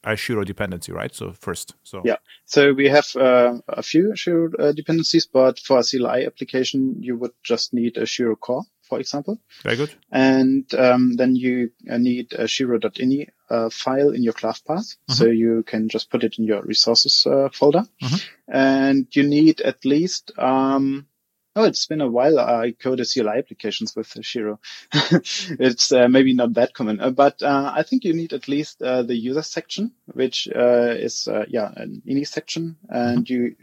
a 0.05 0.15
Shiro 0.15 0.45
dependency, 0.45 0.93
right? 0.93 1.13
So 1.13 1.33
first, 1.33 1.75
so 1.83 2.01
yeah. 2.05 2.17
So 2.45 2.71
we 2.71 2.87
have 2.87 3.13
uh, 3.17 3.57
a 3.67 3.83
few 3.83 4.15
Shiro 4.15 4.49
uh, 4.57 4.71
dependencies, 4.71 5.25
but 5.25 5.59
for 5.59 5.79
a 5.79 5.83
CLI 5.83 6.25
application, 6.25 6.95
you 7.01 7.17
would 7.17 7.33
just 7.43 7.73
need 7.73 7.97
a 7.97 8.05
Shiro 8.05 8.37
core, 8.37 8.63
for 8.81 8.97
example. 8.99 9.39
Very 9.63 9.75
good. 9.75 9.93
And 10.09 10.73
um, 10.75 11.17
then 11.17 11.35
you 11.35 11.71
uh, 11.89 11.97
need 11.97 12.31
a 12.31 12.47
Shiro.ini 12.47 13.27
uh, 13.49 13.69
file 13.69 14.11
in 14.11 14.23
your 14.23 14.33
class 14.33 14.61
path, 14.61 14.85
mm-hmm. 14.85 15.13
so 15.13 15.25
you 15.25 15.63
can 15.63 15.89
just 15.89 16.09
put 16.09 16.23
it 16.23 16.35
in 16.39 16.45
your 16.45 16.61
resources 16.61 17.27
uh, 17.29 17.49
folder. 17.51 17.83
Mm-hmm. 18.01 18.55
And 18.55 19.07
you 19.11 19.23
need 19.23 19.59
at 19.59 19.83
least 19.83 20.31
um, 20.37 21.07
Oh, 21.57 21.63
it's 21.63 21.85
been 21.85 22.01
a 22.01 22.09
while. 22.09 22.37
I 22.37 22.73
coded 22.73 23.07
CLI 23.09 23.37
applications 23.37 23.95
with 23.95 24.13
Shiro. 24.21 24.59
it's 24.93 25.91
uh, 25.91 26.09
maybe 26.09 26.33
not 26.33 26.53
that 26.55 26.73
common, 26.73 26.99
uh, 26.99 27.11
but 27.11 27.41
uh, 27.41 27.71
I 27.73 27.83
think 27.83 28.03
you 28.03 28.13
need 28.13 28.33
at 28.33 28.49
least 28.49 28.81
uh, 28.81 29.03
the 29.03 29.15
user 29.15 29.41
section, 29.41 29.91
which 30.13 30.49
uh, 30.53 30.93
is 30.97 31.29
uh, 31.29 31.45
yeah 31.47 31.71
an 31.77 32.01
ini 32.05 32.27
section, 32.27 32.75
and 32.89 33.29
you 33.29 33.55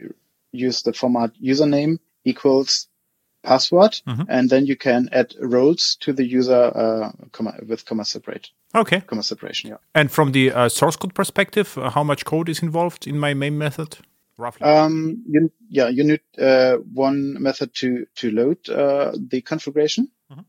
use 0.51 0.81
the 0.81 0.93
format 0.93 1.33
username 1.39 1.99
equals 2.25 2.87
password, 3.43 4.01
mm-hmm. 4.07 4.23
and 4.27 4.49
then 4.49 4.65
you 4.65 4.75
can 4.75 5.09
add 5.11 5.35
roles 5.39 5.95
to 5.99 6.13
the 6.13 6.25
user 6.25 7.11
comma, 7.31 7.59
with 7.67 7.85
comma 7.85 8.05
separate. 8.05 8.49
Okay, 8.73 9.01
comma 9.01 9.21
separation. 9.21 9.69
Yeah. 9.69 9.77
And 9.93 10.09
from 10.09 10.31
the 10.31 10.69
source 10.69 10.95
code 10.95 11.13
perspective, 11.13 11.75
how 11.75 12.03
much 12.03 12.25
code 12.25 12.49
is 12.49 12.63
involved 12.63 13.05
in 13.05 13.19
my 13.19 13.35
main 13.35 13.59
method? 13.59 13.97
Roughly? 14.37 14.67
Um, 14.67 15.23
you, 15.27 15.51
yeah, 15.69 15.89
you 15.89 16.03
need 16.03 16.21
uh, 16.37 16.77
one 16.77 17.41
method 17.41 17.73
to 17.75 18.07
to 18.15 18.31
load 18.31 18.69
uh, 18.69 19.13
the 19.15 19.41
configuration, 19.41 20.09
mm-hmm. 20.31 20.41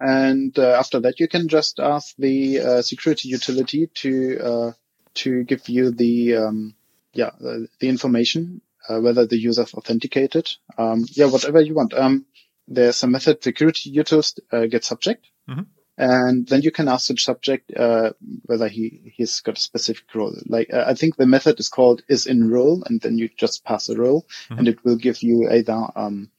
and 0.00 0.58
uh, 0.58 0.76
after 0.78 1.00
that 1.00 1.20
you 1.20 1.28
can 1.28 1.48
just 1.48 1.80
ask 1.80 2.14
the 2.18 2.60
uh, 2.60 2.82
security 2.82 3.28
utility 3.28 3.88
to 3.94 4.38
uh, 4.40 4.72
to 5.14 5.44
give 5.44 5.68
you 5.68 5.90
the 5.90 6.36
um, 6.36 6.74
yeah, 7.12 7.30
the, 7.38 7.68
the 7.80 7.88
information, 7.88 8.62
uh, 8.88 9.00
whether 9.00 9.26
the 9.26 9.38
user 9.38 9.62
is 9.62 9.74
authenticated. 9.74 10.48
Um, 10.78 11.04
yeah, 11.10 11.26
whatever 11.26 11.60
you 11.60 11.74
want. 11.74 11.94
Um, 11.94 12.26
there's 12.68 13.02
a 13.02 13.06
method 13.06 13.42
security 13.42 13.92
utils 13.92 14.38
uh, 14.50 14.66
get 14.66 14.84
subject. 14.84 15.26
Mm-hmm. 15.48 15.62
And 15.98 16.46
then 16.48 16.62
you 16.62 16.70
can 16.70 16.88
ask 16.88 17.08
the 17.08 17.16
subject 17.18 17.70
uh, 17.76 18.12
whether 18.46 18.66
he 18.68 19.12
he's 19.16 19.40
got 19.40 19.58
a 19.58 19.60
specific 19.60 20.04
role. 20.14 20.34
Like 20.46 20.72
uh, 20.72 20.84
I 20.86 20.94
think 20.94 21.16
the 21.16 21.26
method 21.26 21.60
is 21.60 21.68
called 21.68 22.02
is 22.08 22.26
in 22.26 22.50
role, 22.50 22.82
and 22.86 23.00
then 23.02 23.18
you 23.18 23.28
just 23.36 23.62
pass 23.64 23.88
a 23.90 23.96
role, 23.96 24.22
Mm-hmm. 24.48 24.58
and 24.58 24.68
it 24.68 24.84
will 24.84 24.96
give 24.96 25.22
you 25.22 25.50
either 25.50 25.86
um, 25.94 26.30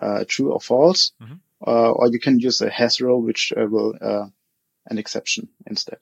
uh, 0.00 0.24
true 0.28 0.52
or 0.52 0.60
false, 0.60 1.12
Mhm. 1.22 1.38
uh, 1.66 1.90
or 1.92 2.08
you 2.12 2.18
can 2.20 2.38
use 2.38 2.60
a 2.60 2.68
has 2.70 3.00
role, 3.00 3.22
which 3.22 3.52
uh, 3.56 3.66
will 3.66 3.94
uh, 4.00 4.26
an 4.90 4.98
exception 4.98 5.48
instead. 5.66 5.98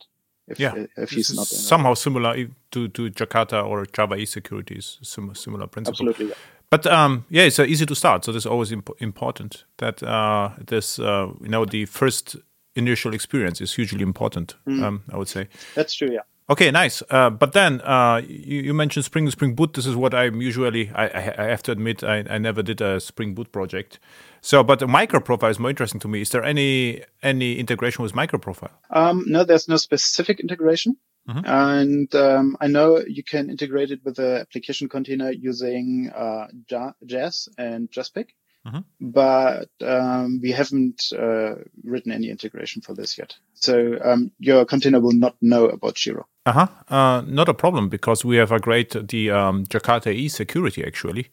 If 0.49 0.59
Yeah. 0.59 0.87
if 0.97 1.11
he's 1.11 1.35
not 1.35 1.47
somehow 1.47 1.95
similar 1.95 2.35
to, 2.71 2.89
to 2.89 3.11
Jakarta 3.11 3.65
or 3.65 3.87
Java 3.87 4.17
E 4.17 4.27
securities, 4.27 4.99
sim- 5.03 5.35
similar 5.35 5.67
principle. 5.69 6.09
absolutely. 6.09 6.27
yeah. 6.27 6.35
But 6.71 6.87
um, 6.87 7.25
yeah, 7.31 7.47
it's 7.47 7.59
uh, 7.59 7.65
easy 7.69 7.87
to 7.87 7.95
start. 7.95 8.25
So 8.25 8.33
this 8.33 8.43
is 8.43 8.47
always 8.47 8.73
imp- 8.73 9.01
important 9.01 9.65
that 9.79 10.03
uh, 10.03 10.51
this, 10.67 10.99
uh, 10.99 11.29
you 11.41 11.49
know, 11.49 11.65
the 11.65 11.85
first 11.87 12.37
initial 12.77 13.15
experience 13.15 13.61
is 13.61 13.75
hugely 13.75 14.03
important. 14.03 14.55
Um, 14.67 15.03
I 15.13 15.17
would 15.17 15.29
say. 15.29 15.49
That's 15.75 15.95
true. 15.95 16.13
Yeah. 16.13 16.21
Okay, 16.49 16.71
nice. 16.71 17.03
Uh, 17.11 17.29
but 17.29 17.53
then 17.53 17.81
uh, 17.81 18.23
you, 18.27 18.63
you 18.63 18.75
mentioned 18.75 19.05
Spring 19.05 19.29
Spring 19.31 19.55
Boot. 19.55 19.73
This 19.73 19.87
is 19.87 19.97
what 19.97 20.15
I'm 20.15 20.41
usually. 20.41 20.91
I, 20.95 21.07
I, 21.09 21.35
I 21.39 21.45
have 21.49 21.63
to 21.65 21.73
admit, 21.73 22.05
I, 22.05 22.25
I 22.31 22.39
never 22.39 22.63
did 22.63 22.81
a 22.81 23.01
Spring 23.01 23.35
Boot 23.35 23.51
project. 23.51 23.99
So, 24.43 24.63
but 24.63 24.79
the 24.79 24.87
microprofile 24.87 25.51
is 25.51 25.59
more 25.59 25.71
interesting 25.71 26.01
to 26.01 26.09
me. 26.09 26.21
Is 26.21 26.31
there 26.31 26.45
any 26.45 27.03
any 27.23 27.59
integration 27.59 28.05
with 28.05 28.13
microprofile? 28.13 28.71
Um, 28.91 29.25
no, 29.27 29.43
there's 29.43 29.69
no 29.69 29.77
specific 29.77 30.39
integration. 30.39 30.97
Mhm. 31.29 31.43
And 31.45 32.15
um, 32.15 32.57
I 32.61 32.69
know 32.69 33.03
you 33.05 33.25
can 33.25 33.51
integrate 33.51 33.91
it 33.91 34.05
with 34.05 34.15
the 34.15 34.41
application 34.43 34.89
container 34.89 35.33
using 35.33 36.13
uh, 36.15 36.47
JAAS 36.71 37.49
and 37.59 37.91
JASPIC, 37.91 38.29
Mhm. 38.67 38.85
but 39.01 39.69
um, 39.81 40.41
we 40.43 40.51
haven't 40.51 41.13
uh, 41.13 41.55
written 41.85 42.13
any 42.13 42.29
integration 42.31 42.83
for 42.83 42.95
this 42.95 43.17
yet. 43.19 43.37
So 43.55 43.99
um, 44.05 44.31
your 44.41 44.65
container 44.65 45.01
will 45.01 45.15
not 45.15 45.35
know 45.41 45.67
about 45.67 45.97
Shiro. 45.99 46.27
Uh-huh. 46.47 46.67
Uh 46.89 47.23
Not 47.27 47.49
a 47.49 47.55
problem 47.55 47.89
because 47.89 48.25
we 48.29 48.37
have 48.39 48.53
a 48.55 48.59
great 48.59 48.91
the 49.09 49.31
um, 49.31 49.65
Jakarta 49.67 50.13
E 50.13 50.29
security 50.29 50.85
actually, 50.85 51.27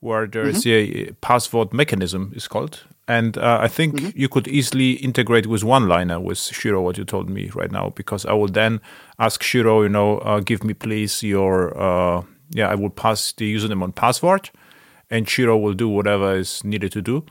where 0.00 0.26
there 0.28 0.48
is 0.48 0.66
a 0.66 1.12
password 1.20 1.72
mechanism 1.72 2.32
is 2.36 2.48
called, 2.48 2.84
and 3.08 3.36
uh, 3.38 3.58
I 3.64 3.68
think 3.68 4.14
you 4.16 4.28
could 4.28 4.48
easily 4.48 4.92
integrate 4.92 5.46
with 5.46 5.64
one 5.64 5.88
liner 5.88 6.20
with 6.20 6.38
Shiro. 6.38 6.82
What 6.82 6.98
you 6.98 7.04
told 7.04 7.28
me 7.30 7.50
right 7.54 7.72
now, 7.72 7.90
because 7.94 8.26
I 8.26 8.32
will 8.32 8.52
then 8.52 8.80
ask 9.18 9.42
Shiro, 9.42 9.82
you 9.82 9.88
know, 9.88 10.18
uh, 10.18 10.40
give 10.40 10.64
me 10.64 10.74
please 10.74 11.22
your 11.26 11.76
uh, 11.76 12.22
yeah, 12.54 12.72
I 12.72 12.74
will 12.74 12.90
pass 12.90 13.32
the 13.32 13.54
username 13.56 13.84
and 13.84 13.94
password, 13.94 14.50
and 15.10 15.28
Shiro 15.28 15.56
will 15.56 15.74
do 15.74 15.88
whatever 15.88 16.36
is 16.36 16.64
needed 16.64 16.92
to 16.92 17.02
do. 17.02 17.24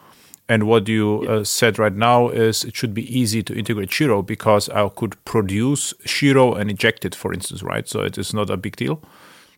And 0.48 0.68
what 0.68 0.88
you 0.88 1.26
uh, 1.28 1.44
said 1.44 1.80
right 1.80 1.94
now 1.96 2.30
is 2.30 2.64
it 2.64 2.76
should 2.76 2.94
be 2.94 3.20
easy 3.20 3.42
to 3.44 3.54
integrate 3.58 3.92
Shiro 3.92 4.22
because 4.22 4.70
I 4.70 4.88
could 4.90 5.24
produce 5.26 5.94
Shiro 6.06 6.54
and 6.54 6.70
inject 6.70 7.04
it, 7.04 7.16
for 7.16 7.34
instance, 7.34 7.64
right? 7.64 7.88
So 7.88 8.02
it 8.02 8.18
is 8.18 8.32
not 8.34 8.50
a 8.52 8.58
big 8.58 8.76
deal. 8.76 9.02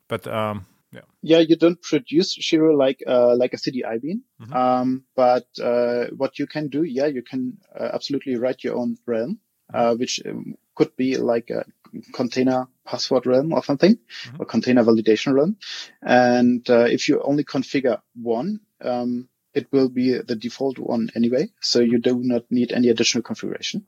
But 0.07 0.25
um, 0.27 0.65
yeah, 0.93 1.01
Yeah, 1.21 1.39
you 1.39 1.57
don't 1.57 1.81
produce 1.81 2.31
Shiro 2.31 2.73
like 2.73 3.03
uh, 3.05 3.35
like 3.35 3.53
a 3.53 3.57
CDI 3.57 4.01
bean, 4.01 4.21
Mhm. 4.41 4.55
um, 4.55 5.03
but 5.15 5.47
uh, 5.61 6.05
what 6.15 6.39
you 6.39 6.47
can 6.47 6.69
do, 6.69 6.83
yeah, 6.83 7.07
you 7.07 7.21
can 7.21 7.57
uh, 7.77 7.89
absolutely 7.93 8.37
write 8.37 8.63
your 8.63 8.75
own 8.77 8.95
realm, 9.05 9.39
uh, 9.73 9.93
which 9.95 10.21
um, 10.25 10.55
could 10.75 10.95
be 10.95 11.17
like 11.17 11.49
a 11.49 11.65
container 12.13 12.67
password 12.91 13.25
realm 13.25 13.53
or 13.53 13.63
something, 13.63 13.95
Mhm. 13.97 14.39
or 14.39 14.45
container 14.45 14.83
validation 14.83 15.33
realm. 15.33 15.57
And 16.01 16.67
uh, 16.69 16.85
if 16.97 17.07
you 17.09 17.21
only 17.21 17.43
configure 17.43 17.99
one, 18.15 18.59
um, 18.81 19.27
it 19.53 19.67
will 19.71 19.89
be 19.89 20.07
the 20.29 20.35
default 20.35 20.77
one 20.79 21.09
anyway, 21.15 21.49
so 21.61 21.79
you 21.79 21.99
do 21.99 22.13
not 22.23 22.43
need 22.49 22.71
any 22.71 22.89
additional 22.89 23.23
configuration. 23.23 23.85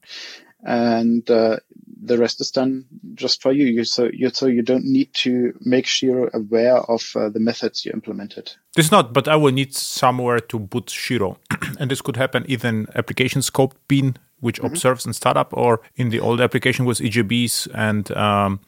And 0.62 1.29
uh, 1.32 1.58
the 2.03 2.18
rest 2.18 2.41
is 2.41 2.51
done 2.51 2.86
just 3.13 3.41
for 3.41 3.51
you. 3.53 3.65
you 3.65 3.84
so 3.86 4.10
you 4.12 4.29
so 4.29 4.48
you 4.48 4.62
don't 4.62 4.84
need 4.84 5.13
to 5.24 5.53
make 5.62 5.86
Shiro 5.88 6.29
aware 6.34 6.77
of 6.77 7.01
uh, 7.15 7.29
the 7.29 7.39
methods 7.39 7.86
you 7.86 7.91
implemented. 7.94 8.51
this 8.75 8.86
is 8.88 8.91
not, 8.91 9.13
but 9.13 9.27
I 9.27 9.36
will 9.38 9.53
need 9.53 9.74
somewhere 9.74 10.39
to 10.39 10.60
boot 10.60 10.89
Shiro. 10.89 11.38
and 11.79 11.89
this 11.89 12.01
could 12.01 12.18
happen 12.18 12.44
either 12.48 12.68
in 12.70 12.88
application 12.96 13.41
scope 13.41 13.74
bean, 13.88 14.15
which 14.41 14.60
observes 14.60 15.06
in 15.06 15.13
startup, 15.13 15.53
or 15.53 15.79
in 15.96 16.10
the 16.10 16.20
old 16.20 16.41
application 16.41 16.86
with 16.86 17.00
EJBs 17.00 17.68
and 17.74 18.12
um, 18.18 18.60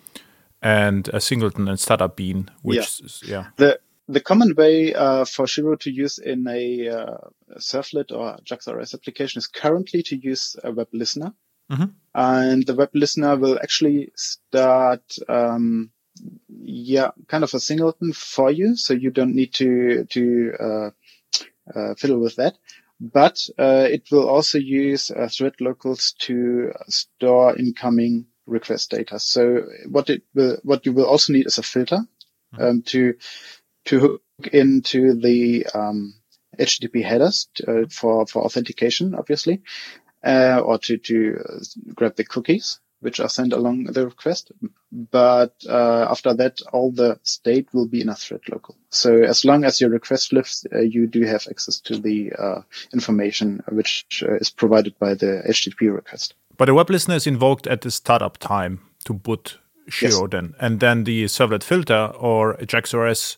and 0.62 1.08
a 1.10 1.20
singleton 1.20 1.68
and 1.68 1.80
startup 1.80 2.16
bean, 2.16 2.50
which 2.62 2.78
Yeah. 3.00 3.06
is, 3.06 3.24
yeah. 3.26 3.46
The 3.58 3.80
the 4.08 4.20
common 4.20 4.54
way 4.56 4.94
uh, 4.94 5.24
for 5.24 5.48
Shiro 5.48 5.76
to 5.78 5.90
use 5.90 6.18
in 6.18 6.46
a 6.48 6.90
uh, 6.90 7.18
Servlet 7.60 8.12
or 8.12 8.38
JAX-RS 8.44 8.94
application 8.94 9.40
is 9.40 9.48
currently 9.48 10.04
to 10.04 10.18
use 10.18 10.56
a 10.64 10.72
web 10.72 10.90
listener. 10.92 11.34
Mhm. 11.72 11.94
And 12.14 12.66
the 12.66 12.74
web 12.76 12.90
listener 12.94 13.38
will 13.38 13.58
actually 13.62 14.12
start, 14.16 15.04
um, 15.30 15.92
yeah, 16.50 17.12
kind 17.28 17.44
of 17.46 17.54
a 17.54 17.60
singleton 17.60 18.12
for 18.12 18.52
you. 18.52 18.76
So 18.76 18.94
you 18.94 19.12
don't 19.12 19.34
need 19.34 19.54
to, 19.54 20.04
to, 20.06 20.54
uh, 20.60 20.90
uh, 21.74 21.96
fiddle 21.96 22.20
with 22.20 22.36
that. 22.36 22.58
But, 23.00 23.48
uh, 23.58 23.88
it 23.90 24.12
will 24.12 24.28
also 24.28 24.58
use 24.58 25.10
uh, 25.10 25.30
thread 25.32 25.54
locals 25.62 26.14
to 26.20 26.74
store 26.90 27.56
incoming 27.58 28.26
request 28.52 28.92
data. 28.92 29.20
So 29.20 29.68
what 29.88 30.10
it 30.10 30.24
will, 30.34 30.58
what 30.64 30.86
you 30.86 30.94
will 30.94 31.06
also 31.06 31.34
need 31.34 31.48
is 31.48 31.58
a 31.58 31.64
filter, 31.64 32.00
um, 32.58 32.82
to, 32.84 33.16
to 33.86 34.00
hook 34.00 34.22
into 34.52 35.14
the 35.20 35.66
um, 35.74 36.14
HTTP 36.60 37.04
headers 37.04 37.48
uh, 37.68 37.88
for 37.90 38.28
for 38.28 38.44
authentication, 38.44 39.16
obviously, 39.16 39.62
uh, 40.24 40.62
or 40.64 40.78
to 40.80 40.98
to 40.98 41.44
uh, 41.48 41.60
grab 41.96 42.16
the 42.16 42.26
cookies 42.26 42.80
which 43.02 43.20
are 43.20 43.30
sent 43.30 43.54
along 43.54 43.84
the 43.86 44.06
request. 44.06 44.52
But 44.92 45.54
uh, 45.68 46.08
after 46.10 46.34
that, 46.36 46.62
all 46.72 46.92
the 46.92 47.20
state 47.24 47.68
will 47.74 47.88
be 47.88 48.02
in 48.02 48.10
a 48.10 48.16
thread 48.16 48.42
local. 48.50 48.76
So 48.90 49.24
as 49.24 49.44
long 49.44 49.64
as 49.66 49.82
your 49.82 49.90
request 49.90 50.32
lives, 50.34 50.66
uh, 50.74 50.80
you 50.80 51.08
do 51.08 51.24
have 51.24 51.48
access 51.50 51.80
to 51.82 51.98
the 51.98 52.32
uh, 52.34 52.62
information 52.94 53.64
which 53.70 54.24
uh, 54.28 54.36
is 54.36 54.50
provided 54.50 54.98
by 55.00 55.16
the 55.16 55.44
HTTP 55.48 55.94
request. 55.94 56.36
But 56.58 56.66
the 56.66 56.74
web 56.74 56.90
listener 56.90 57.16
is 57.16 57.28
invoked 57.28 57.68
at 57.68 57.82
the 57.82 57.92
startup 57.92 58.38
time 58.38 58.82
to 59.06 59.14
boot 59.14 59.58
Shiro 59.90 60.28
then. 60.28 60.54
And 60.60 60.80
then 60.80 61.04
the 61.04 61.26
servlet 61.26 61.64
filter 61.64 62.12
or 62.18 62.56
JAX-RS 62.64 63.38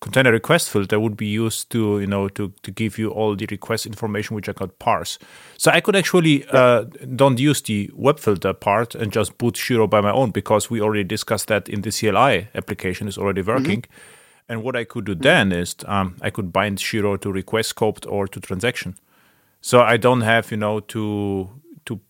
container 0.00 0.32
request 0.32 0.70
filter 0.70 0.98
would 0.98 1.16
be 1.16 1.26
used 1.26 1.70
to, 1.70 2.00
you 2.00 2.06
know, 2.06 2.28
to, 2.28 2.52
to 2.62 2.70
give 2.70 2.98
you 2.98 3.10
all 3.10 3.36
the 3.36 3.46
request 3.50 3.86
information 3.86 4.34
which 4.34 4.48
I 4.48 4.52
could 4.52 4.78
parse. 4.78 5.18
So 5.58 5.70
I 5.70 5.80
could 5.80 5.94
actually 5.94 6.46
uh, 6.48 6.84
don't 7.14 7.38
use 7.38 7.60
the 7.60 7.90
web 7.94 8.18
filter 8.18 8.52
part 8.54 8.94
and 8.94 9.12
just 9.12 9.36
boot 9.38 9.56
Shiro 9.56 9.86
by 9.86 10.00
my 10.00 10.10
own 10.10 10.30
because 10.30 10.70
we 10.70 10.80
already 10.80 11.04
discussed 11.04 11.48
that 11.48 11.68
in 11.68 11.82
the 11.82 11.90
CLI 11.90 12.48
application 12.54 13.08
is 13.08 13.18
already 13.18 13.42
working. 13.42 13.84
And 14.48 14.62
what 14.64 14.74
I 14.74 14.84
could 14.84 15.04
do 15.04 15.14
then 15.14 15.52
is 15.52 15.76
um, 15.86 16.16
I 16.22 16.30
could 16.30 16.52
bind 16.52 16.80
Shiro 16.80 17.16
to 17.18 17.30
request 17.30 17.76
scoped 17.76 18.10
or 18.10 18.26
to 18.26 18.40
transaction. 18.40 18.96
So 19.60 19.82
I 19.82 19.96
don't 19.96 20.22
have, 20.22 20.50
you 20.50 20.56
know, 20.56 20.80
to 20.80 21.50
to 21.84 22.00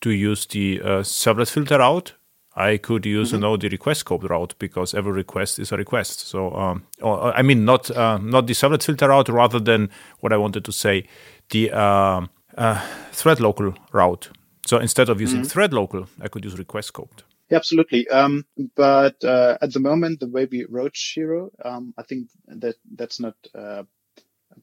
to 0.00 0.10
use 0.10 0.46
the 0.46 0.80
uh, 0.82 0.88
servlet 1.02 1.50
filter 1.50 1.78
route. 1.78 2.14
I 2.56 2.78
could 2.78 3.04
use, 3.04 3.32
you 3.32 3.38
know, 3.38 3.58
the 3.58 3.68
request 3.68 4.00
scope 4.00 4.24
route 4.24 4.54
because 4.58 4.94
every 4.94 5.12
request 5.12 5.58
is 5.58 5.72
a 5.72 5.76
request. 5.76 6.20
So, 6.20 6.52
um, 6.54 6.84
or, 7.02 7.36
I 7.36 7.42
mean, 7.42 7.66
not 7.66 7.90
uh, 7.90 8.16
not 8.18 8.46
the 8.46 8.54
servlet 8.54 8.82
filter 8.82 9.08
route, 9.08 9.28
rather 9.28 9.60
than 9.60 9.90
what 10.20 10.32
I 10.32 10.38
wanted 10.38 10.64
to 10.64 10.72
say, 10.72 11.06
the 11.50 11.70
uh, 11.70 12.26
uh, 12.56 12.80
thread 13.12 13.40
local 13.40 13.74
route. 13.92 14.30
So 14.66 14.78
instead 14.78 15.10
of 15.10 15.20
using 15.20 15.44
thread 15.44 15.72
local, 15.72 16.08
I 16.20 16.28
could 16.28 16.44
use 16.44 16.58
request 16.58 16.92
scoped. 16.92 17.22
Yeah, 17.50 17.58
absolutely. 17.58 18.08
Um, 18.08 18.44
but 18.74 19.22
uh, 19.22 19.58
at 19.60 19.72
the 19.72 19.78
moment, 19.78 20.18
the 20.18 20.28
way 20.28 20.46
we 20.50 20.64
wrote 20.64 20.96
Shiro, 20.96 21.50
um, 21.64 21.94
I 21.96 22.02
think 22.02 22.28
that 22.48 22.74
that's 22.96 23.20
not 23.20 23.36
uh, 23.54 23.84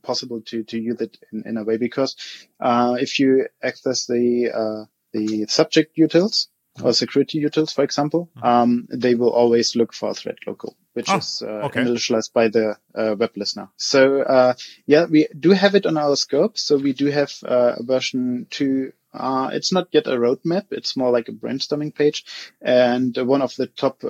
possible 0.02 0.42
to 0.42 0.64
to 0.64 0.80
use 0.80 1.00
it 1.00 1.18
in, 1.32 1.44
in 1.46 1.58
a 1.58 1.64
way 1.64 1.78
because 1.78 2.16
uh, 2.60 2.98
if 3.00 3.20
you 3.20 3.48
access 3.62 4.08
the 4.08 4.52
uh, 4.52 4.86
the 5.14 5.46
subject 5.48 5.96
utils 5.96 6.48
or 6.82 6.94
security 6.94 7.40
utils, 7.44 7.74
for 7.74 7.84
example, 7.84 8.30
um, 8.42 8.88
they 8.90 9.16
will 9.16 9.30
always 9.32 9.76
look 9.76 9.94
for 9.94 10.10
a 10.10 10.14
thread 10.14 10.38
local, 10.48 10.76
which 10.94 11.10
Ah, 11.10 11.18
is 11.18 11.44
uh, 11.46 11.66
okay. 11.68 11.82
initialized 11.82 12.34
by 12.34 12.48
the 12.48 12.78
uh, 12.96 13.16
web 13.18 13.32
listener. 13.36 13.70
So 13.78 14.22
uh, 14.22 14.54
yeah, 14.88 15.06
we 15.06 15.28
do 15.40 15.52
have 15.52 15.76
it 15.76 15.86
on 15.86 15.98
our 15.98 16.16
scope. 16.16 16.58
So 16.58 16.78
we 16.78 16.94
do 16.94 17.08
have 17.08 17.32
uh, 17.46 17.76
a 17.78 17.84
version 17.84 18.48
two. 18.50 18.94
Uh, 19.14 19.52
it's 19.54 19.72
not 19.72 19.88
yet 19.92 20.08
a 20.08 20.18
roadmap. 20.18 20.66
It's 20.72 20.98
more 20.98 21.12
like 21.12 21.30
a 21.30 21.34
brainstorming 21.34 21.94
page. 21.94 22.26
And 22.62 23.16
one 23.18 23.44
of 23.44 23.56
the 23.56 23.68
top 23.68 24.04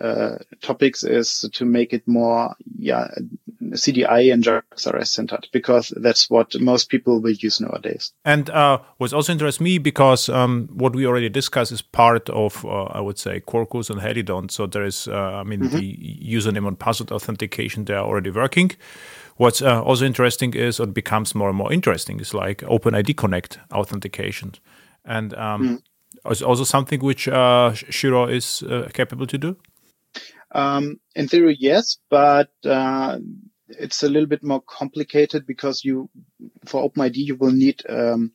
uh, 0.00 0.38
topics 0.62 1.04
is 1.04 1.44
to 1.52 1.64
make 1.64 1.92
it 1.92 2.06
more, 2.08 2.54
yeah, 2.78 3.08
CDI 3.60 4.32
and 4.32 4.42
JAX-RS 4.42 5.10
centered 5.10 5.48
because 5.52 5.92
that's 5.96 6.30
what 6.30 6.58
most 6.60 6.88
people 6.88 7.20
will 7.20 7.32
use 7.32 7.60
nowadays. 7.60 8.12
And 8.24 8.48
uh, 8.50 8.78
what 8.96 9.12
also 9.12 9.32
interests 9.32 9.60
me 9.60 9.78
because 9.78 10.28
um, 10.28 10.68
what 10.72 10.94
we 10.94 11.06
already 11.06 11.28
discussed 11.28 11.72
is 11.72 11.82
part 11.82 12.28
of, 12.30 12.64
uh, 12.64 12.84
I 12.84 13.00
would 13.00 13.18
say, 13.18 13.40
Quarkus 13.40 13.90
and 13.90 14.00
Helidon. 14.00 14.50
So 14.50 14.66
there 14.66 14.84
is, 14.84 15.08
uh, 15.08 15.14
I 15.14 15.42
mean, 15.42 15.60
mm-hmm. 15.60 15.76
the 15.76 16.18
username 16.22 16.66
and 16.66 16.78
password 16.78 17.12
authentication 17.12 17.84
they 17.84 17.94
are 17.94 18.04
already 18.04 18.30
working. 18.30 18.72
What's 19.36 19.62
uh, 19.62 19.82
also 19.82 20.04
interesting 20.04 20.54
is, 20.54 20.78
or 20.80 20.86
becomes 20.86 21.34
more 21.34 21.48
and 21.48 21.56
more 21.56 21.72
interesting, 21.72 22.20
is 22.20 22.34
like 22.34 22.58
OpenID 22.58 23.16
Connect 23.16 23.58
authentication, 23.72 24.52
and 25.04 25.34
um, 25.34 25.80
mm. 26.24 26.30
is 26.30 26.42
also 26.42 26.64
something 26.64 27.00
which 27.00 27.28
uh, 27.28 27.72
Shiro 27.72 28.26
is 28.26 28.62
uh, 28.62 28.88
capable 28.92 29.26
to 29.26 29.38
do. 29.38 29.56
Um, 30.54 31.00
in 31.14 31.28
theory, 31.28 31.56
yes, 31.58 31.98
but 32.10 32.50
uh, 32.64 33.18
it's 33.68 34.02
a 34.02 34.08
little 34.08 34.28
bit 34.28 34.42
more 34.42 34.60
complicated 34.60 35.46
because 35.46 35.84
you, 35.84 36.10
for 36.66 36.88
OpenID, 36.88 37.16
you 37.16 37.36
will 37.36 37.52
need 37.52 37.82
um, 37.88 38.32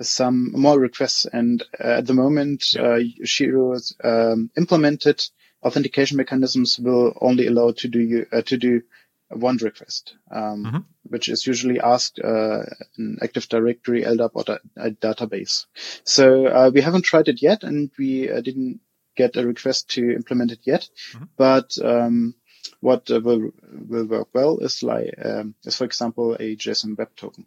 some 0.00 0.52
more 0.52 0.78
requests, 0.78 1.26
and 1.26 1.62
uh, 1.78 1.98
at 1.98 2.06
the 2.06 2.14
moment, 2.14 2.72
yeah. 2.74 2.82
uh, 2.82 3.00
Shiro's 3.24 3.94
um, 4.02 4.50
implemented 4.56 5.22
authentication 5.62 6.16
mechanisms 6.16 6.78
will 6.78 7.16
only 7.20 7.46
allow 7.46 7.72
to 7.72 7.88
do 7.88 8.26
uh, 8.32 8.42
to 8.42 8.56
do 8.56 8.82
one 9.28 9.56
request, 9.58 10.14
um, 10.30 10.64
mm-hmm. 10.64 10.78
which 11.04 11.28
is 11.28 11.46
usually 11.46 11.80
asked 11.80 12.18
uh, 12.18 12.62
in 12.98 13.18
Active 13.22 13.48
Directory, 13.48 14.02
LDAP, 14.02 14.30
or 14.34 14.44
da- 14.44 14.58
a 14.76 14.90
database. 14.90 15.66
So 16.04 16.46
uh, 16.46 16.70
we 16.72 16.80
haven't 16.80 17.04
tried 17.04 17.28
it 17.28 17.40
yet, 17.42 17.62
and 17.62 17.90
we 17.98 18.30
uh, 18.30 18.40
didn't 18.40 18.80
get 19.16 19.36
a 19.36 19.46
request 19.46 19.90
to 19.90 20.10
implement 20.12 20.52
it 20.52 20.60
yet. 20.64 20.88
Mm-hmm. 21.12 21.24
But 21.36 21.76
um, 21.84 22.34
what 22.80 23.10
uh, 23.10 23.20
will 23.20 23.50
will 23.88 24.06
work 24.06 24.28
well 24.34 24.58
is 24.58 24.82
like 24.82 25.14
um, 25.24 25.54
is 25.64 25.76
for 25.76 25.84
example 25.84 26.34
a 26.34 26.56
JSON 26.56 26.96
Web 26.98 27.14
Token. 27.16 27.46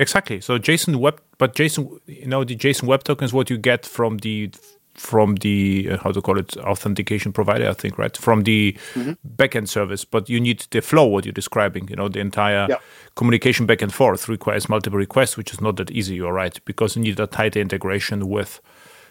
Exactly. 0.00 0.40
So 0.40 0.58
JSON 0.58 0.96
Web, 0.96 1.20
but 1.38 1.54
JSON, 1.54 1.98
you 2.06 2.26
know, 2.26 2.44
the 2.44 2.56
JSON 2.56 2.84
Web 2.84 3.04
Token 3.04 3.24
is 3.24 3.32
what 3.32 3.50
you 3.50 3.58
get 3.58 3.84
from 3.84 4.18
the 4.18 4.50
from 4.94 5.36
the 5.36 5.88
uh, 5.92 5.96
how 5.98 6.10
to 6.10 6.20
call 6.20 6.38
it 6.38 6.56
authentication 6.58 7.32
provider, 7.32 7.68
I 7.68 7.72
think, 7.72 7.98
right? 7.98 8.16
From 8.16 8.42
the 8.42 8.76
mm-hmm. 8.94 9.12
backend 9.36 9.68
service, 9.68 10.04
but 10.04 10.28
you 10.28 10.40
need 10.40 10.66
the 10.70 10.82
flow. 10.82 11.06
What 11.06 11.24
you're 11.24 11.32
describing, 11.32 11.88
you 11.88 11.96
know, 11.96 12.08
the 12.08 12.20
entire 12.20 12.66
yeah. 12.68 12.76
communication 13.14 13.66
back 13.66 13.82
and 13.82 13.92
forth 13.92 14.28
requires 14.28 14.68
multiple 14.68 14.98
requests, 14.98 15.36
which 15.36 15.52
is 15.52 15.60
not 15.60 15.76
that 15.76 15.90
easy. 15.90 16.16
You're 16.16 16.32
right 16.32 16.58
because 16.64 16.96
you 16.96 17.02
need 17.02 17.18
a 17.20 17.26
tighter 17.26 17.60
integration 17.60 18.28
with 18.28 18.60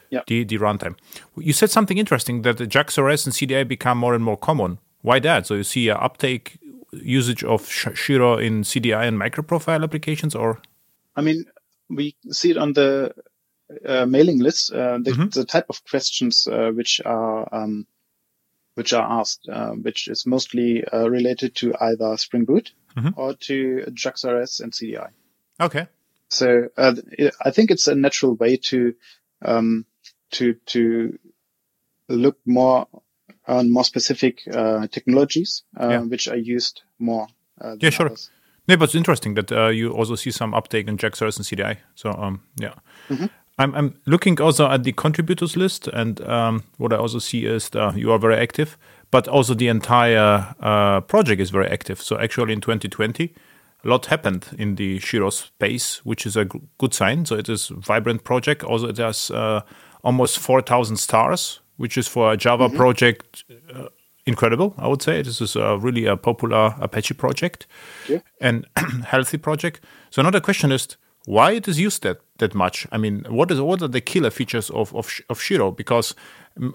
yeah. 0.09 0.21
the 0.27 0.43
the 0.43 0.57
runtime. 0.57 0.95
You 1.35 1.53
said 1.53 1.69
something 1.69 1.97
interesting 1.97 2.41
that 2.43 2.57
the 2.57 2.67
JAX-RS 2.67 3.25
and 3.25 3.35
CDI 3.35 3.67
become 3.67 3.97
more 3.97 4.13
and 4.13 4.23
more 4.23 4.37
common. 4.37 4.79
Why 5.01 5.19
that? 5.19 5.47
So 5.47 5.55
you 5.55 5.63
see 5.63 5.89
a 5.89 5.95
uptake 5.95 6.57
usage 6.91 7.43
of 7.43 7.67
Shiro 7.69 8.37
in 8.37 8.63
CDI 8.63 9.07
and 9.07 9.19
microprofile 9.19 9.83
applications, 9.83 10.35
or? 10.35 10.61
I 11.15 11.21
mean, 11.21 11.45
we 11.89 12.15
see 12.31 12.51
it 12.51 12.57
on 12.57 12.73
the 12.73 13.13
uh, 13.85 14.05
mailing 14.05 14.39
list. 14.39 14.71
Uh, 14.71 14.97
the, 14.99 15.11
mm-hmm. 15.11 15.29
the, 15.29 15.45
type 15.45 15.65
of 15.69 15.83
questions 15.85 16.47
uh, 16.47 16.71
which 16.71 17.01
are 17.05 17.47
um, 17.51 17.85
which 18.75 18.93
are 18.93 19.19
asked, 19.19 19.47
uh, 19.51 19.71
which 19.71 20.07
is 20.07 20.25
mostly 20.25 20.83
uh, 20.85 21.09
related 21.09 21.55
to 21.55 21.73
either 21.81 22.15
Spring 22.17 22.45
Boot 22.45 22.73
mm-hmm. 22.95 23.19
or 23.19 23.33
to 23.33 23.85
JAX-RS 23.91 24.59
and 24.59 24.71
CDI. 24.71 25.09
Okay. 25.59 25.87
So 26.29 26.67
uh, 26.77 26.93
I 27.43 27.51
think 27.51 27.71
it's 27.71 27.87
a 27.87 27.95
natural 27.95 28.35
way 28.35 28.57
to 28.57 28.93
um, 29.43 29.85
to 30.31 30.53
to 30.67 31.17
look 32.09 32.37
more 32.45 32.87
on 33.47 33.71
more 33.71 33.83
specific 33.83 34.41
uh, 34.51 34.87
technologies 34.87 35.63
uh, 35.79 35.87
yeah. 35.89 35.99
which 36.01 36.27
are 36.27 36.37
used 36.37 36.81
more. 36.99 37.27
Uh, 37.59 37.75
yeah, 37.79 37.89
sure. 37.89 38.07
Others. 38.07 38.29
Yeah, 38.67 38.75
but 38.75 38.85
it's 38.85 38.95
interesting 38.95 39.35
that 39.35 39.51
uh, 39.51 39.67
you 39.67 39.91
also 39.91 40.15
see 40.15 40.31
some 40.31 40.53
uptake 40.53 40.87
in 40.89 40.97
JAX-RS 40.97 41.37
and 41.37 41.45
CDI. 41.45 41.77
So 41.95 42.11
um, 42.11 42.41
yeah. 42.57 42.73
Mm-hmm. 43.09 43.27
I'm, 43.59 43.73
I'm 43.73 43.95
looking 44.05 44.39
also 44.39 44.69
at 44.69 44.83
the 44.83 44.91
contributors 44.91 45.57
list, 45.57 45.87
and 45.87 46.21
um, 46.21 46.63
what 46.77 46.93
I 46.93 46.97
also 46.97 47.17
see 47.17 47.45
is 47.45 47.69
that 47.69 47.97
you 47.97 48.11
are 48.11 48.19
very 48.19 48.35
active, 48.35 48.77
but 49.09 49.27
also 49.27 49.55
the 49.55 49.67
entire 49.67 50.53
uh, 50.59 51.01
project 51.01 51.41
is 51.41 51.49
very 51.49 51.67
active. 51.67 51.99
So 51.99 52.19
actually, 52.19 52.53
in 52.53 52.61
2020, 52.61 53.33
a 53.83 53.87
lot 53.87 54.07
happened 54.07 54.47
in 54.59 54.75
the 54.75 54.99
Shiro 54.99 55.31
space, 55.31 56.05
which 56.05 56.27
is 56.27 56.35
a 56.35 56.45
good 56.45 56.93
sign. 56.93 57.25
So 57.25 57.35
it 57.35 57.49
is 57.49 57.71
a 57.71 57.75
vibrant 57.75 58.23
project. 58.23 58.63
Also, 58.63 58.89
it 58.89 58.97
has 58.97 59.31
uh, 59.31 59.61
almost 60.03 60.39
4,000 60.39 60.97
stars, 60.97 61.59
which 61.77 61.97
is 61.97 62.07
for 62.07 62.31
a 62.33 62.37
Java 62.37 62.67
mm-hmm. 62.67 62.77
project 62.77 63.43
uh, 63.73 63.87
incredible. 64.25 64.75
I 64.77 64.87
would 64.87 65.01
say 65.01 65.21
this 65.21 65.41
is 65.41 65.55
a 65.55 65.77
really 65.77 66.05
a 66.05 66.17
popular 66.17 66.75
Apache 66.79 67.15
project 67.15 67.65
yeah. 68.07 68.19
and 68.41 68.67
healthy 69.05 69.37
project. 69.37 69.83
So 70.09 70.19
another 70.19 70.41
question 70.41 70.71
is 70.71 70.97
why 71.25 71.51
it 71.51 71.67
is 71.67 71.79
used 71.79 72.03
that 72.03 72.21
that 72.37 72.53
much. 72.55 72.87
I 72.91 72.97
mean, 72.97 73.25
what 73.29 73.51
is 73.51 73.59
what 73.59 73.81
are 73.81 73.87
the 73.87 74.01
killer 74.01 74.29
features 74.29 74.69
of 74.69 74.93
of, 74.95 75.21
of 75.29 75.41
Shiro? 75.41 75.71
Because 75.71 76.15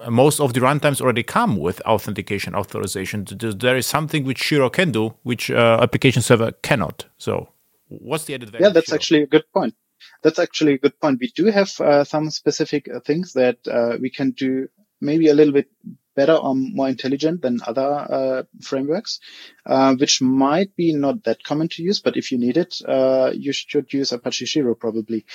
most 0.09 0.39
of 0.39 0.53
the 0.53 0.59
runtimes 0.59 1.01
already 1.01 1.23
come 1.23 1.57
with 1.57 1.81
authentication 1.81 2.55
authorization. 2.55 3.25
There 3.25 3.75
is 3.75 3.85
something 3.85 4.23
which 4.23 4.39
Shiro 4.39 4.69
can 4.69 4.91
do, 4.91 5.13
which 5.23 5.51
uh, 5.51 5.79
application 5.81 6.21
server 6.21 6.51
cannot. 6.61 7.05
So, 7.17 7.49
what's 7.87 8.25
the 8.25 8.35
added 8.35 8.49
value? 8.51 8.65
Yeah, 8.65 8.71
that's 8.71 8.93
actually 8.93 9.23
a 9.23 9.27
good 9.27 9.43
point. 9.53 9.75
That's 10.21 10.39
actually 10.39 10.73
a 10.73 10.77
good 10.79 10.99
point. 10.99 11.19
We 11.21 11.31
do 11.35 11.45
have 11.45 11.79
uh, 11.79 12.03
some 12.03 12.29
specific 12.29 12.89
uh, 12.89 12.99
things 12.99 13.33
that 13.33 13.57
uh, 13.67 13.97
we 13.99 14.09
can 14.09 14.31
do 14.31 14.67
maybe 15.01 15.27
a 15.27 15.33
little 15.33 15.53
bit 15.53 15.69
better 16.15 16.33
or 16.33 16.55
more 16.55 16.89
intelligent 16.89 17.41
than 17.41 17.59
other 17.65 17.81
uh, 17.81 18.43
frameworks, 18.61 19.19
uh, 19.65 19.95
which 19.95 20.21
might 20.21 20.75
be 20.75 20.93
not 20.93 21.23
that 21.23 21.43
common 21.43 21.67
to 21.69 21.83
use, 21.83 21.99
but 21.99 22.17
if 22.17 22.31
you 22.31 22.37
need 22.37 22.57
it, 22.57 22.81
uh, 22.87 23.31
you 23.33 23.51
should 23.51 23.91
use 23.91 24.11
Apache 24.11 24.45
Shiro 24.45 24.75
probably. 24.75 25.25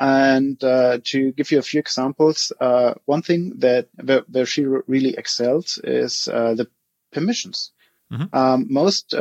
And 0.00 0.62
uh, 0.62 0.98
to 1.04 1.32
give 1.32 1.50
you 1.50 1.58
a 1.58 1.62
few 1.62 1.80
examples, 1.80 2.52
uh, 2.60 2.94
one 3.04 3.22
thing 3.22 3.54
that 3.58 3.88
where, 4.02 4.22
where 4.28 4.46
Shiro 4.46 4.82
really 4.86 5.14
excels 5.16 5.80
is 5.82 6.28
uh, 6.28 6.54
the 6.54 6.68
permissions. 7.12 7.72
Mm-hmm. 8.12 8.34
Um, 8.36 8.66
most 8.70 9.14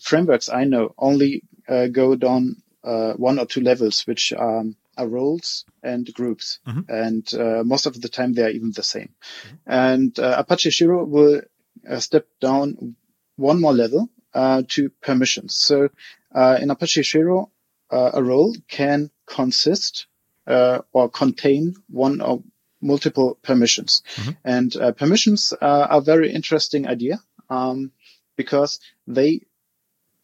frameworks 0.00 0.48
I 0.48 0.64
know 0.64 0.94
only 0.98 1.42
go 1.68 2.14
down 2.16 2.62
one 2.82 3.38
or 3.38 3.46
two 3.46 3.60
levels, 3.60 4.06
which 4.06 4.32
um, 4.32 4.76
are 4.96 5.08
roles 5.08 5.64
and 5.82 6.12
groups. 6.12 6.58
Mm-hmm. 6.66 6.80
And 6.88 7.34
uh, 7.34 7.64
most 7.64 7.86
of 7.86 8.00
the 8.00 8.08
time 8.08 8.32
they 8.32 8.42
are 8.42 8.50
even 8.50 8.72
the 8.74 8.82
same. 8.82 9.14
Mm-hmm. 9.44 9.56
And 9.66 10.18
uh, 10.18 10.36
Apache 10.38 10.70
Shiro 10.70 11.04
will 11.04 11.42
uh, 11.88 11.98
step 11.98 12.26
down 12.40 12.96
one 13.36 13.60
more 13.60 13.72
level 13.72 14.10
uh, 14.34 14.62
to 14.68 14.90
permissions. 15.00 15.56
So 15.56 15.88
uh, 16.34 16.58
in 16.60 16.70
Apache 16.70 17.02
Shiro, 17.02 17.50
uh, 17.90 18.10
a 18.14 18.22
role 18.22 18.54
can 18.68 19.10
consist 19.26 20.06
or 20.46 21.08
contain 21.08 21.74
one 21.88 22.20
or 22.20 22.42
multiple 22.80 23.38
permissions. 23.40 24.02
Mm-hmm. 24.16 24.30
And 24.44 24.96
permissions 24.96 25.52
are 25.60 25.86
a 25.90 26.00
very 26.00 26.32
interesting 26.32 26.88
idea 26.88 27.20
um, 27.48 27.92
because 28.36 28.80
they 29.06 29.46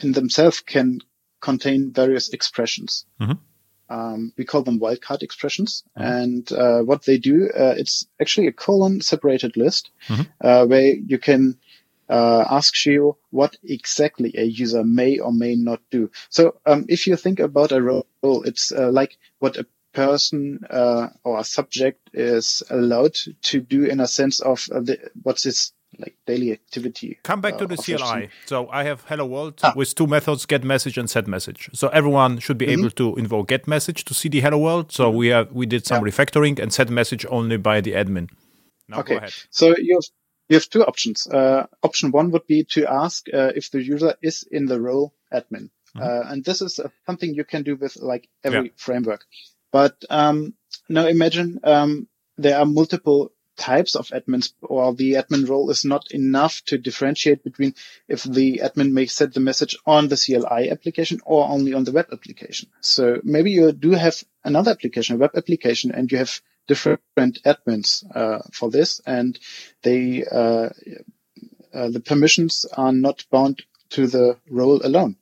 in 0.01 0.13
themselves 0.13 0.61
can 0.61 1.01
contain 1.47 1.93
various 1.93 2.27
expressions. 2.31 3.07
Mm-hmm. 3.21 3.39
Um, 3.89 4.33
we 4.37 4.45
call 4.45 4.63
them 4.65 4.81
wildcard 4.81 5.23
expressions. 5.23 5.85
Mm-hmm. 5.97 6.13
And 6.23 6.53
uh, 6.53 6.81
what 6.83 7.05
they 7.05 7.19
do, 7.19 7.37
uh, 7.65 7.75
it's 7.81 8.07
actually 8.21 8.49
a 8.49 8.59
colon 8.65 9.01
separated 9.01 9.57
list 9.57 9.91
mm-hmm. 10.09 10.23
uh, 10.41 10.67
where 10.67 10.91
you 11.13 11.19
can 11.19 11.43
uh, 12.09 12.45
ask 12.59 12.75
Shiro 12.75 13.17
what 13.31 13.57
exactly 13.63 14.35
a 14.37 14.45
user 14.45 14.85
may 14.85 15.19
or 15.19 15.33
may 15.33 15.55
not 15.55 15.81
do. 15.91 16.11
So 16.31 16.43
um, 16.67 16.85
if 16.89 17.07
you 17.07 17.17
think 17.17 17.39
about 17.41 17.73
a 17.73 17.83
role, 17.83 18.43
it's 18.45 18.73
uh, 18.73 18.91
like 18.91 19.19
what 19.39 19.57
a 19.57 19.67
person 19.93 20.61
uh, 20.69 21.09
or 21.25 21.39
a 21.39 21.45
subject 21.45 22.11
is 22.13 22.63
allowed 22.71 23.17
to 23.51 23.61
do 23.61 23.85
in 23.85 24.01
a 24.01 24.07
sense 24.07 24.41
of 24.41 24.67
the, 24.67 24.99
what's 25.23 25.47
its 25.47 25.73
like 25.99 26.17
daily 26.27 26.53
activity. 26.53 27.19
Come 27.23 27.41
back 27.41 27.55
uh, 27.55 27.59
to 27.59 27.67
the 27.67 27.77
CLI. 27.77 28.29
So 28.47 28.69
I 28.69 28.85
have 28.85 29.05
hello 29.09 29.27
world 29.27 29.61
ah. 29.63 29.73
with 29.77 29.95
two 29.95 30.07
methods, 30.07 30.47
get 30.47 30.65
message 30.65 30.99
and 30.99 31.09
set 31.09 31.27
message. 31.27 31.71
So 31.73 31.89
everyone 31.89 32.39
should 32.39 32.59
be 32.59 32.67
mm-hmm. 32.67 32.81
able 32.81 32.91
to 32.91 33.17
invoke 33.17 33.49
get 33.49 33.67
message 33.67 34.05
to 34.05 34.15
see 34.15 34.29
the 34.29 34.41
hello 34.41 34.59
world. 34.59 34.93
So 34.93 35.09
mm-hmm. 35.09 35.19
we 35.19 35.29
have 35.29 35.53
we 35.53 35.67
did 35.67 35.87
some 35.87 36.05
yeah. 36.05 36.13
refactoring 36.13 36.59
and 36.59 36.73
set 36.73 36.91
message 36.91 37.25
only 37.29 37.57
by 37.57 37.81
the 37.81 37.93
admin. 37.93 38.29
Now 38.89 39.01
okay. 39.01 39.21
So 39.51 39.75
you 39.77 39.97
have 39.97 40.05
you 40.49 40.57
have 40.57 40.69
two 40.69 40.85
options. 40.85 41.27
Uh, 41.27 41.67
option 41.83 42.11
one 42.11 42.31
would 42.31 42.47
be 42.47 42.65
to 42.65 42.87
ask 42.87 43.27
uh, 43.33 43.53
if 43.55 43.71
the 43.71 43.83
user 43.83 44.15
is 44.23 44.45
in 44.51 44.67
the 44.67 44.81
role 44.81 45.15
admin. 45.33 45.71
Mm-hmm. 45.97 46.03
Uh, 46.03 46.33
and 46.33 46.45
this 46.45 46.61
is 46.63 46.79
uh, 46.79 46.89
something 47.07 47.35
you 47.35 47.45
can 47.45 47.63
do 47.63 47.77
with 47.77 47.97
like 47.97 48.29
every 48.45 48.67
yeah. 48.67 48.73
framework. 48.77 49.25
But 49.73 50.05
um, 50.11 50.55
now 50.89 51.07
imagine 51.07 51.61
um, 51.65 52.09
there 52.39 52.59
are 52.59 52.67
multiple 52.67 53.33
types 53.57 53.95
of 53.95 54.09
admins 54.09 54.53
or 54.63 54.95
the 54.95 55.15
admin 55.15 55.49
role 55.49 55.71
is 55.71 55.85
not 55.85 56.11
enough 56.13 56.63
to 56.67 56.79
differentiate 56.79 57.43
between 57.43 57.75
if 58.09 58.23
the 58.23 58.61
admin 58.63 58.93
may 58.93 59.07
set 59.07 59.33
the 59.35 59.41
message 59.41 59.77
on 59.87 60.09
the 60.09 60.17
CLI 60.17 60.71
application 60.71 61.21
or 61.25 61.49
only 61.49 61.75
on 61.75 61.85
the 61.85 61.93
web 61.93 62.07
application. 62.13 62.69
So 62.81 63.21
maybe 63.25 63.51
you 63.51 63.73
do 63.73 63.93
have 63.93 64.23
another 64.45 64.71
application, 64.71 65.17
a 65.17 65.19
web 65.19 65.33
application, 65.35 65.93
and 65.93 66.11
you 66.11 66.19
have 66.19 66.41
different 66.67 67.43
admins 67.45 68.05
uh, 68.15 68.43
for 68.53 68.71
this, 68.71 69.01
and 69.07 69.39
they 69.83 70.25
uh, 70.25 70.71
uh, 71.73 71.91
the 71.91 72.01
permissions 72.01 72.65
are 72.77 72.93
not 72.93 73.25
bound 73.31 73.63
to 73.91 74.07
the 74.07 74.39
role 74.51 74.81
alone. 74.85 75.17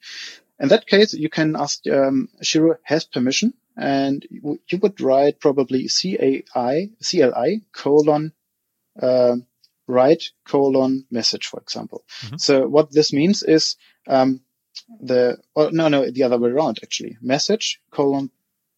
In 0.61 0.69
that 0.69 0.87
case, 0.87 1.13
you 1.13 1.29
can 1.29 1.57
ask 1.57 1.87
um, 1.89 2.29
Shiro 2.41 2.77
has 2.83 3.05
permission, 3.05 3.55
and 3.77 4.27
you 4.31 4.79
would 4.81 5.01
write 5.01 5.41
probably 5.41 5.89
CAI 5.89 6.91
CLI 7.03 7.63
colon 7.73 8.33
uh, 9.01 9.37
write 9.87 10.31
colon 10.47 11.05
message, 11.11 11.47
for 11.47 11.61
example. 11.61 12.05
Mm-hmm. 12.23 12.37
So 12.37 12.67
what 12.67 12.93
this 12.93 13.13
means 13.13 13.43
is 13.43 13.77
um, 14.07 14.41
the 15.01 15.39
oh, 15.57 15.71
no 15.71 15.89
no 15.89 16.11
the 16.11 16.23
other 16.23 16.39
way 16.39 16.51
around 16.51 16.81
actually 16.83 17.17
message 17.21 17.81
colon 17.91 18.31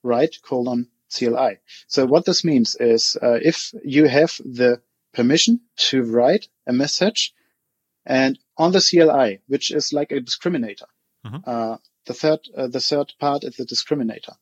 write 0.03 0.37
colon 0.43 0.89
CLI. 1.15 1.59
So 1.87 2.07
what 2.07 2.25
this 2.25 2.45
means 2.45 2.77
is 2.77 3.17
uh, 3.23 3.39
if 3.43 3.73
you 3.85 4.07
have 4.07 4.37
the 4.45 4.81
permission 5.13 5.61
to 5.77 6.03
write 6.03 6.49
a 6.67 6.73
message 6.73 7.33
and 8.05 8.39
on 8.57 8.73
the 8.73 8.81
CLI, 8.81 9.41
which 9.47 9.71
is 9.71 9.93
like 9.93 10.13
a 10.13 10.21
discriminator, 10.21 10.87
mm-hmm. 11.25 11.39
uh, 11.45 11.77
the 12.07 12.15
third, 12.15 12.41
uh, 12.57 12.67
the 12.67 12.81
third 12.81 13.13
part 13.19 13.45
is 13.45 13.57
the 13.57 13.65
discriminator. 13.65 14.35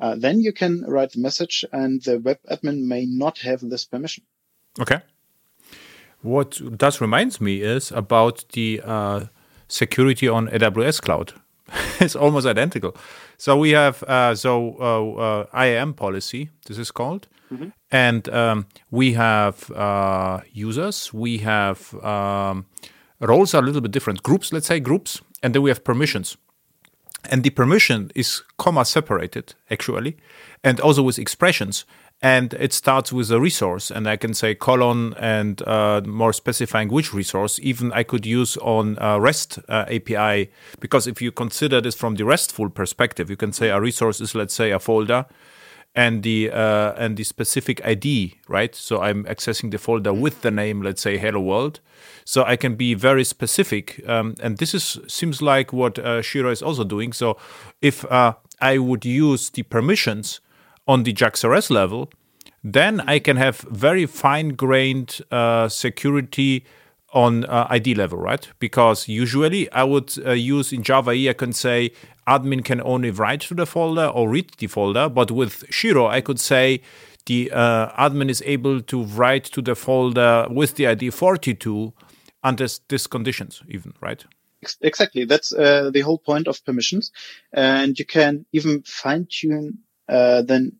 Uh, 0.00 0.14
then 0.16 0.40
you 0.40 0.52
can 0.52 0.84
write 0.86 1.12
the 1.12 1.20
message 1.20 1.64
and 1.72 2.02
the 2.02 2.18
web 2.18 2.38
admin 2.50 2.86
may 2.86 3.04
not 3.06 3.38
have 3.38 3.60
this 3.60 3.84
permission. 3.84 4.24
Okay. 4.80 5.00
What 6.22 6.60
does 6.76 7.00
reminds 7.00 7.40
me 7.40 7.62
is 7.62 7.92
about 7.92 8.44
the 8.52 8.80
uh, 8.84 9.26
security 9.68 10.28
on 10.28 10.48
AWS 10.48 11.00
cloud. 11.00 11.32
it's 12.00 12.16
almost 12.16 12.46
identical. 12.46 12.96
So 13.36 13.56
we 13.56 13.70
have 13.70 14.02
uh, 14.04 14.34
so 14.34 14.76
uh, 14.80 15.20
uh, 15.20 15.64
IAM 15.64 15.94
policy. 15.94 16.50
This 16.66 16.78
is 16.78 16.90
called, 16.90 17.28
mm-hmm. 17.52 17.68
and 17.90 18.28
um, 18.30 18.66
we 18.90 19.12
have 19.12 19.70
uh, 19.72 20.40
users. 20.52 21.12
We 21.12 21.38
have 21.38 21.94
um, 22.02 22.66
roles 23.20 23.54
are 23.54 23.62
a 23.62 23.66
little 23.66 23.82
bit 23.82 23.92
different. 23.92 24.22
Groups, 24.22 24.52
let's 24.52 24.66
say 24.66 24.80
groups, 24.80 25.20
and 25.42 25.54
then 25.54 25.62
we 25.62 25.70
have 25.70 25.84
permissions. 25.84 26.36
And 27.28 27.42
the 27.42 27.50
permission 27.50 28.10
is 28.14 28.42
comma 28.56 28.84
separated 28.84 29.54
actually, 29.70 30.16
and 30.64 30.80
also 30.80 31.02
with 31.02 31.18
expressions. 31.18 31.84
And 32.20 32.54
it 32.54 32.72
starts 32.72 33.12
with 33.12 33.30
a 33.30 33.38
resource, 33.38 33.92
and 33.92 34.08
I 34.08 34.16
can 34.16 34.34
say 34.34 34.52
colon 34.52 35.14
and 35.20 35.62
uh, 35.62 36.00
more 36.04 36.32
specifying 36.32 36.88
which 36.88 37.14
resource. 37.14 37.60
Even 37.62 37.92
I 37.92 38.02
could 38.02 38.26
use 38.26 38.56
on 38.56 38.98
uh, 38.98 39.20
REST 39.20 39.60
uh, 39.68 39.84
API 39.88 40.50
because 40.80 41.06
if 41.06 41.22
you 41.22 41.30
consider 41.30 41.80
this 41.80 41.94
from 41.94 42.16
the 42.16 42.24
RESTful 42.24 42.70
perspective, 42.70 43.30
you 43.30 43.36
can 43.36 43.52
say 43.52 43.68
a 43.68 43.80
resource 43.80 44.20
is 44.20 44.34
let's 44.34 44.54
say 44.54 44.72
a 44.72 44.80
folder, 44.80 45.26
and 45.94 46.22
the 46.22 46.50
uh, 46.50 46.92
and 46.96 47.16
the 47.16 47.24
specific 47.24 47.84
ID, 47.84 48.38
right? 48.48 48.74
So 48.74 49.00
I'm 49.00 49.24
accessing 49.24 49.70
the 49.70 49.78
folder 49.78 50.12
with 50.12 50.42
the 50.42 50.50
name, 50.50 50.82
let's 50.82 51.02
say 51.02 51.18
Hello 51.18 51.40
World. 51.40 51.80
So 52.24 52.44
I 52.44 52.56
can 52.56 52.76
be 52.76 52.94
very 52.94 53.24
specific, 53.24 54.00
um, 54.06 54.34
and 54.40 54.58
this 54.58 54.74
is 54.74 54.98
seems 55.08 55.42
like 55.42 55.72
what 55.72 55.98
uh, 55.98 56.22
Shiro 56.22 56.50
is 56.50 56.62
also 56.62 56.84
doing. 56.84 57.12
So 57.12 57.36
if 57.80 58.04
uh, 58.10 58.34
I 58.60 58.78
would 58.78 59.04
use 59.04 59.50
the 59.50 59.62
permissions 59.62 60.40
on 60.86 61.02
the 61.02 61.12
JAX-RS 61.12 61.70
level, 61.70 62.10
then 62.62 63.00
I 63.00 63.18
can 63.18 63.36
have 63.36 63.60
very 63.70 64.06
fine-grained 64.06 65.20
uh, 65.30 65.68
security 65.68 66.64
on 67.12 67.44
uh, 67.46 67.66
ID 67.70 67.94
level, 67.94 68.18
right? 68.18 68.48
Because 68.58 69.08
usually 69.08 69.70
I 69.72 69.84
would 69.84 70.12
uh, 70.24 70.32
use 70.32 70.72
in 70.72 70.82
Java 70.82 71.12
I 71.12 71.32
can 71.32 71.52
say 71.52 71.92
admin 72.28 72.64
can 72.64 72.80
only 72.82 73.10
write 73.10 73.40
to 73.42 73.54
the 73.54 73.66
folder 73.66 74.06
or 74.06 74.28
read 74.28 74.50
the 74.58 74.66
folder. 74.66 75.08
But 75.08 75.30
with 75.30 75.64
Shiro, 75.70 76.06
I 76.06 76.20
could 76.20 76.38
say 76.38 76.82
the 77.26 77.50
uh, 77.52 78.08
admin 78.08 78.30
is 78.30 78.42
able 78.46 78.80
to 78.82 79.04
write 79.04 79.44
to 79.44 79.62
the 79.62 79.74
folder 79.74 80.46
with 80.50 80.76
the 80.76 80.86
ID 80.86 81.10
42 81.10 81.92
under 82.42 82.66
these 82.88 83.06
conditions, 83.06 83.62
even, 83.68 83.92
right? 84.00 84.24
Exactly. 84.80 85.24
That's 85.24 85.52
uh, 85.52 85.90
the 85.92 86.00
whole 86.00 86.18
point 86.18 86.48
of 86.48 86.64
permissions. 86.64 87.12
And 87.52 87.98
you 87.98 88.04
can 88.04 88.44
even 88.52 88.82
fine 88.82 89.26
tune 89.30 89.78
uh, 90.08 90.42
then 90.42 90.72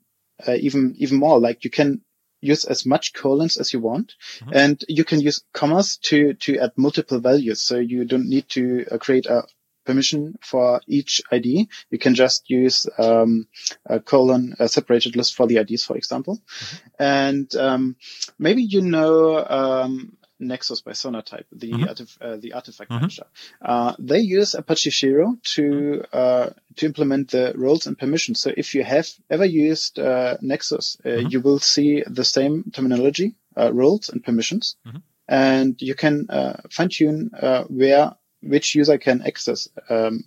uh, 0.47 0.55
even, 0.55 0.95
even 0.99 1.19
more. 1.19 1.39
Like 1.39 1.65
you 1.65 1.71
can 1.71 2.01
use 2.41 2.65
as 2.65 2.87
much 2.87 3.13
colons 3.13 3.57
as 3.57 3.73
you 3.73 3.81
want 3.81 4.15
mm-hmm. 4.39 4.51
and 4.55 4.85
you 4.89 5.05
can 5.05 5.21
use 5.21 5.43
commas 5.53 5.97
to, 5.97 6.35
to 6.35 6.59
add 6.59 6.73
multiple 6.77 7.19
values. 7.19 7.61
So 7.61 7.79
you 7.79 8.05
don't 8.05 8.29
need 8.29 8.49
to 8.51 8.87
uh, 8.91 8.99
create 8.99 9.27
a 9.27 9.45
permission 9.89 10.37
for 10.43 10.81
each 10.87 11.23
ID. 11.33 11.69
You 11.91 11.99
can 11.99 12.15
just 12.15 12.51
use 12.51 12.87
um, 12.99 13.49
a 13.87 13.99
colon 13.99 14.55
a 14.59 14.69
separated 14.69 15.17
list 15.17 15.35
for 15.35 15.47
the 15.47 15.57
IDs, 15.57 15.85
for 15.85 15.97
example. 15.97 16.37
Mm-hmm. 16.37 16.87
And 16.99 17.57
um, 17.57 17.97
maybe 18.39 18.63
you 18.63 18.83
know 18.83 19.45
um, 19.59 20.19
Nexus 20.39 20.83
by 20.83 20.93
Sonatype, 20.93 21.47
the 21.53 21.73
mm-hmm. 21.73 21.85
artif- 21.85 22.19
uh, 22.21 22.37
the 22.37 22.53
artifact 22.53 22.91
mm-hmm. 22.91 23.01
manager. 23.01 23.25
Uh, 23.63 23.95
they 23.99 24.21
use 24.21 24.55
Apache 24.55 24.91
Shiro 24.91 25.37
to 25.55 26.05
uh, 26.13 26.51
to 26.77 26.87
implement 26.87 27.31
the 27.31 27.53
roles 27.57 27.87
and 27.87 27.99
permissions. 27.99 28.41
So 28.41 28.53
if 28.57 28.75
you 28.75 28.85
have 28.85 29.09
ever 29.31 29.47
used 29.47 29.99
uh, 29.99 30.37
Nexus, 30.43 30.99
uh, 31.05 31.09
mm-hmm. 31.09 31.29
you 31.31 31.41
will 31.41 31.59
see 31.59 32.05
the 32.07 32.25
same 32.25 32.71
terminology, 32.73 33.37
uh, 33.57 33.73
roles 33.73 34.11
and 34.11 34.23
permissions, 34.23 34.77
mm-hmm. 34.87 34.99
and 35.29 35.81
you 35.81 35.95
can 35.95 36.27
fine 36.71 36.91
tune 36.91 37.31
where 37.69 38.13
which 38.43 38.75
user 38.75 38.99
can 38.99 39.23
access. 39.23 39.69
Um, 39.89 40.25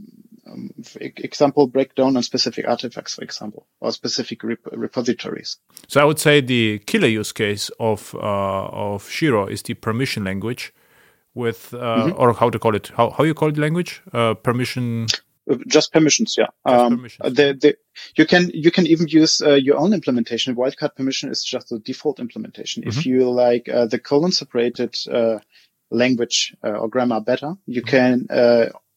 um, 0.48 0.72
example 1.00 1.68
breakdown 1.68 2.18
on 2.18 2.24
specific 2.24 2.68
artifacts, 2.68 3.16
for 3.16 3.24
example, 3.24 3.68
or 3.80 3.92
specific 3.92 4.44
rep- 4.44 4.60
repositories. 4.72 5.58
So 5.88 6.02
I 6.02 6.04
would 6.04 6.20
say 6.20 6.42
the 6.42 6.80
killer 6.80 7.08
use 7.08 7.32
case 7.32 7.70
of 7.80 8.14
uh, 8.16 8.66
of 8.68 9.08
Shiro 9.08 9.46
is 9.48 9.62
the 9.62 9.76
permission 9.76 10.24
language, 10.24 10.74
with 11.34 11.74
uh, 11.74 11.78
mm-hmm. 11.78 12.22
or 12.22 12.34
how 12.34 12.50
to 12.50 12.60
call 12.60 12.76
it? 12.76 12.92
How 12.96 13.10
how 13.12 13.24
you 13.24 13.34
call 13.34 13.52
the 13.52 13.62
language? 13.62 14.02
Uh, 14.14 14.34
permission. 14.34 15.08
Uh, 15.50 15.56
just 15.68 15.92
permissions, 15.92 16.36
yeah. 16.38 16.48
Just 16.68 16.82
um, 16.82 16.98
permissions. 16.98 17.36
The, 17.36 17.58
the, 17.60 17.78
you 18.16 18.26
can 18.26 18.52
you 18.54 18.72
can 18.72 18.86
even 18.88 19.08
use 19.08 19.42
uh, 19.42 19.54
your 19.54 19.78
own 19.78 19.94
implementation. 19.94 20.56
Wildcard 20.56 20.96
permission 20.96 21.32
is 21.32 21.44
just 21.44 21.70
the 21.70 21.80
default 21.80 22.20
implementation. 22.20 22.84
Mm-hmm. 22.84 23.00
If 23.00 23.06
you 23.06 23.30
like 23.32 23.70
uh, 23.70 23.86
the 23.86 24.00
colon 24.00 24.32
separated 24.32 24.96
language 25.92 26.56
or 26.64 26.88
grammar 26.88 27.22
better, 27.22 27.54
you 27.66 27.82
can 27.82 28.28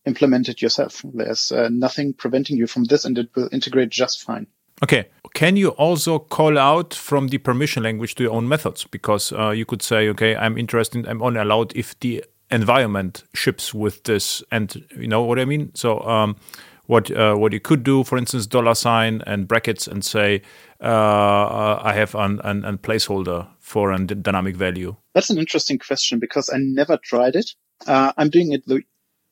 implement 0.04 0.48
it 0.48 0.62
yourself. 0.62 1.04
There's 1.12 1.52
uh, 1.52 1.68
nothing 1.70 2.12
preventing 2.12 2.56
you 2.56 2.66
from 2.66 2.84
this, 2.84 3.04
and 3.04 3.18
it 3.18 3.30
will 3.34 3.48
integrate 3.52 3.90
just 3.90 4.22
fine. 4.22 4.46
Okay. 4.82 5.06
Can 5.34 5.56
you 5.56 5.70
also 5.70 6.18
call 6.18 6.58
out 6.58 6.94
from 6.94 7.28
the 7.28 7.38
permission 7.38 7.82
language 7.82 8.14
to 8.16 8.24
your 8.24 8.32
own 8.32 8.48
methods? 8.48 8.84
Because 8.84 9.32
uh, 9.32 9.50
you 9.50 9.64
could 9.64 9.82
say, 9.82 10.08
okay, 10.10 10.36
I'm 10.36 10.58
interested, 10.58 11.06
I'm 11.08 11.22
only 11.22 11.40
allowed 11.40 11.74
if 11.76 11.98
the 12.00 12.24
environment 12.50 13.24
ships 13.34 13.72
with 13.72 14.04
this, 14.04 14.42
and 14.50 14.84
you 14.96 15.08
know 15.08 15.22
what 15.22 15.38
I 15.38 15.44
mean. 15.44 15.70
So, 15.74 16.00
um, 16.00 16.36
what 16.86 17.10
uh, 17.10 17.34
what 17.34 17.52
you 17.52 17.60
could 17.60 17.82
do, 17.82 18.04
for 18.04 18.18
instance, 18.18 18.46
dollar 18.46 18.74
sign 18.74 19.22
and 19.26 19.48
brackets, 19.48 19.86
and 19.86 20.04
say, 20.04 20.42
uh, 20.80 20.84
uh 20.84 21.80
I 21.82 21.94
have 21.94 22.14
an, 22.14 22.40
an, 22.44 22.64
an 22.64 22.78
placeholder 22.78 23.48
for 23.58 23.90
a 23.90 23.98
dynamic 23.98 24.54
value. 24.56 24.96
That's 25.14 25.30
an 25.30 25.38
interesting 25.38 25.78
question 25.78 26.18
because 26.18 26.50
I 26.50 26.58
never 26.58 26.96
tried 26.96 27.36
it. 27.36 27.50
Uh, 27.86 28.12
I'm 28.16 28.30
doing 28.30 28.52
it 28.52 28.66
the 28.66 28.82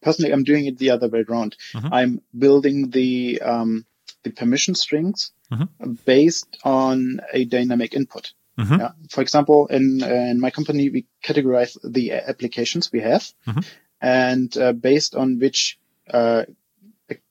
personally, 0.01 0.33
I'm 0.33 0.45
doing 0.45 0.67
it 0.67 0.79
the 0.79 0.91
other 0.91 1.09
way 1.09 1.25
around. 1.29 1.57
Mm-hmm. 1.75 1.93
I'm 1.93 2.23
building 2.37 2.91
the 2.91 3.41
um, 3.43 3.87
the 4.23 4.31
permission 4.31 4.75
strings 4.75 5.33
mm-hmm. 5.51 5.93
based 6.05 6.59
on 6.65 7.21
a 7.33 7.45
dynamic 7.45 7.95
input. 7.95 8.33
Mm-hmm. 8.59 8.81
Yeah. 8.81 8.91
For 9.11 9.23
example, 9.23 9.67
in 9.69 10.03
uh, 10.03 10.07
in 10.07 10.41
my 10.41 10.51
company, 10.51 10.91
we 10.91 11.07
categorize 11.25 11.77
the 11.83 12.13
applications 12.13 12.93
we 12.93 13.01
have, 13.01 13.33
mm-hmm. 13.47 13.61
and 14.01 14.57
uh, 14.57 14.73
based 14.73 15.15
on 15.15 15.39
which 15.39 15.79
uh, 16.13 16.45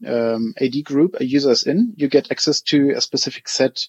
um, 0.06 0.54
AD 0.60 0.84
group 0.84 1.18
a 1.20 1.26
user 1.26 1.52
is 1.52 1.64
in, 1.64 1.94
you 1.96 2.08
get 2.08 2.32
access 2.32 2.62
to 2.62 2.92
a 2.92 3.02
specific 3.02 3.48
set 3.48 3.88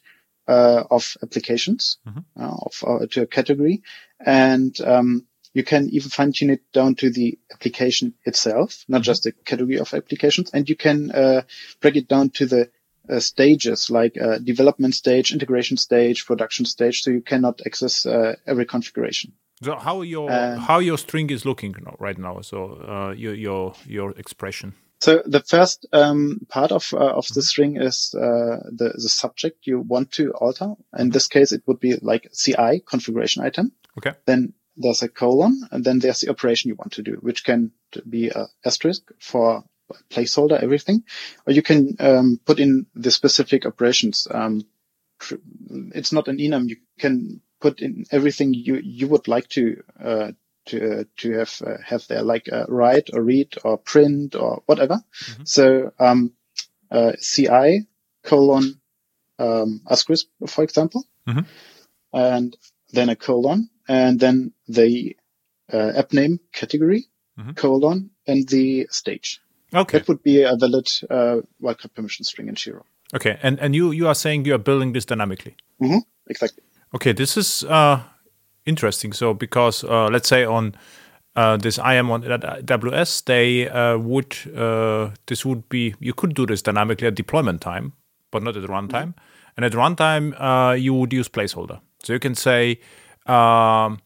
uh, 0.49 0.85
of 0.91 1.17
applications 1.23 1.99
mm-hmm. 2.07 2.21
uh, 2.43 2.57
of 2.63 2.85
uh, 2.87 3.07
to 3.11 3.23
a 3.23 3.27
category, 3.27 3.83
and 4.25 4.79
um, 4.81 5.27
you 5.55 5.65
can 5.65 5.89
even 5.91 6.11
fine 6.11 6.33
tune 6.33 6.51
it 6.51 6.73
down 6.73 6.95
to 6.97 7.11
the 7.11 7.39
application 7.53 8.15
itself, 8.25 8.85
not 8.89 8.99
mm-hmm. 8.99 9.03
just 9.03 9.25
the 9.25 9.33
category 9.33 9.79
of 9.79 9.93
applications. 9.93 10.51
And 10.53 10.69
you 10.69 10.77
can 10.77 11.11
uh, 11.11 11.43
break 11.81 11.97
it 11.97 12.09
down 12.09 12.31
to 12.31 12.47
the 12.47 12.71
uh, 13.09 13.21
stages 13.21 13.91
like 13.91 14.17
uh, 14.21 14.39
development 14.39 14.95
stage, 14.95 15.33
integration 15.33 15.77
stage, 15.77 16.25
production 16.25 16.65
stage. 16.65 17.03
So 17.03 17.11
you 17.11 17.21
cannot 17.21 17.61
access 17.67 18.07
uh, 18.07 18.37
every 18.47 18.65
configuration. 18.65 19.33
So 19.63 19.77
how 19.77 20.03
your 20.03 20.31
how 20.31 20.81
your 20.81 20.99
string 20.99 21.31
is 21.31 21.45
looking 21.45 21.75
right 22.01 22.19
now? 22.19 22.41
So 22.41 22.73
uh, 22.89 23.15
your 23.17 23.35
your 23.35 23.75
your 23.87 24.11
expression. 24.13 24.75
So 25.01 25.23
the 25.25 25.41
first 25.41 25.87
um, 25.93 26.47
part 26.49 26.73
of 26.73 26.93
uh, 26.93 26.99
of 26.99 27.27
the 27.29 27.41
mm-hmm. 27.41 27.41
string 27.41 27.77
is 27.77 28.11
the 28.13 28.93
the 28.95 29.09
subject 29.09 29.67
you 29.67 29.81
want 29.81 30.13
to 30.13 30.31
alter. 30.33 30.75
In 30.99 31.11
this 31.11 31.29
case, 31.29 31.53
it 31.53 31.63
would 31.67 31.81
be 31.81 31.97
like 31.97 32.31
CI 32.33 32.83
configuration 32.87 33.45
item. 33.45 33.73
Okay. 33.99 34.13
Then 34.27 34.55
there's 34.77 35.03
a 35.03 35.09
colon, 35.09 35.69
and 35.71 35.85
then 35.85 35.99
there's 35.99 36.21
the 36.21 36.31
operation 36.31 36.69
you 36.69 36.77
want 36.77 36.93
to 36.95 37.03
do, 37.03 37.13
which 37.21 37.45
can 37.45 37.73
be 38.09 38.29
a 38.29 38.47
asterisk 38.65 39.03
for 39.19 39.65
placeholder, 40.11 40.63
everything, 40.63 41.05
or 41.47 41.53
you 41.53 41.63
can 41.63 41.97
um, 42.01 42.41
put 42.45 42.59
in 42.59 42.87
the 42.95 43.11
specific 43.11 43.67
operations. 43.67 44.27
Um, 44.31 44.63
it's 45.95 46.13
not 46.13 46.29
an 46.29 46.39
enum. 46.39 46.69
You 46.69 46.77
can 46.99 47.41
put 47.61 47.81
in 47.81 48.07
everything 48.11 48.55
you 48.55 48.81
you 48.83 49.09
would 49.09 49.29
like 49.29 49.49
to 49.51 49.83
uh, 50.03 50.33
to 50.67 51.01
uh, 51.01 51.05
to 51.19 51.33
have 51.33 51.63
uh, 51.65 51.77
have 51.85 52.07
there, 52.09 52.23
like 52.23 52.53
uh, 52.53 52.65
write 52.69 53.11
or 53.13 53.23
read 53.23 53.55
or 53.65 53.79
print 53.79 54.35
or 54.35 54.63
whatever. 54.67 55.03
Mm-hmm. 55.25 55.43
So 55.45 55.93
um, 55.99 56.33
uh, 56.91 57.13
CI 57.21 57.87
colon 58.25 58.81
um, 59.39 59.81
asterisk, 59.89 60.27
for 60.47 60.65
example, 60.65 61.05
mm-hmm. 61.29 61.41
and 62.13 62.57
then 62.93 63.09
a 63.09 63.17
colon, 63.17 63.71
and 63.93 64.19
then 64.19 64.53
the 64.69 65.17
uh, 65.73 65.93
app 65.97 66.13
name 66.13 66.41
category 66.53 67.07
mm-hmm. 67.39 67.53
colon 67.53 68.11
and 68.27 68.49
the 68.49 68.87
stage. 68.91 69.41
Okay, 69.75 69.99
that 69.99 70.09
would 70.09 70.23
be 70.23 70.43
a 70.43 70.57
valid 70.57 70.89
uh, 71.11 71.41
wildcard 71.63 71.95
permission 71.95 72.25
string 72.25 72.49
in 72.49 72.55
Shiro. 72.55 72.85
Okay, 73.15 73.39
and 73.43 73.61
and 73.61 73.75
you 73.75 73.91
you 73.91 74.09
are 74.09 74.15
saying 74.15 74.47
you 74.47 74.55
are 74.55 74.65
building 74.65 74.93
this 74.93 75.05
dynamically. 75.05 75.57
Mm-hmm. 75.81 75.99
Exactly. 76.29 76.63
Okay, 76.95 77.13
this 77.13 77.37
is 77.37 77.65
uh, 77.65 78.01
interesting. 78.65 79.13
So 79.13 79.35
because 79.35 79.85
uh, 79.85 80.09
let's 80.13 80.29
say 80.29 80.45
on 80.45 80.75
uh, 81.37 81.57
this 81.57 81.79
IAM 81.79 82.11
on 82.11 82.23
AWS, 82.23 83.25
they 83.25 83.69
uh, 83.69 83.99
would 83.99 84.37
uh, 84.57 85.11
this 85.27 85.45
would 85.45 85.69
be 85.69 85.95
you 86.01 86.15
could 86.15 86.35
do 86.35 86.47
this 86.47 86.63
dynamically 86.63 87.09
at 87.09 87.15
deployment 87.15 87.61
time, 87.61 87.93
but 88.31 88.43
not 88.43 88.57
at 88.57 88.65
runtime. 88.65 89.13
Mm-hmm. 89.15 89.57
And 89.57 89.67
at 89.67 89.73
runtime, 89.73 90.35
uh, 90.39 90.73
you 90.73 90.95
would 90.95 91.13
use 91.13 91.29
placeholder. 91.29 91.81
So 92.03 92.13
you 92.13 92.19
can 92.19 92.35
say, 92.35 92.81
um, 93.27 94.01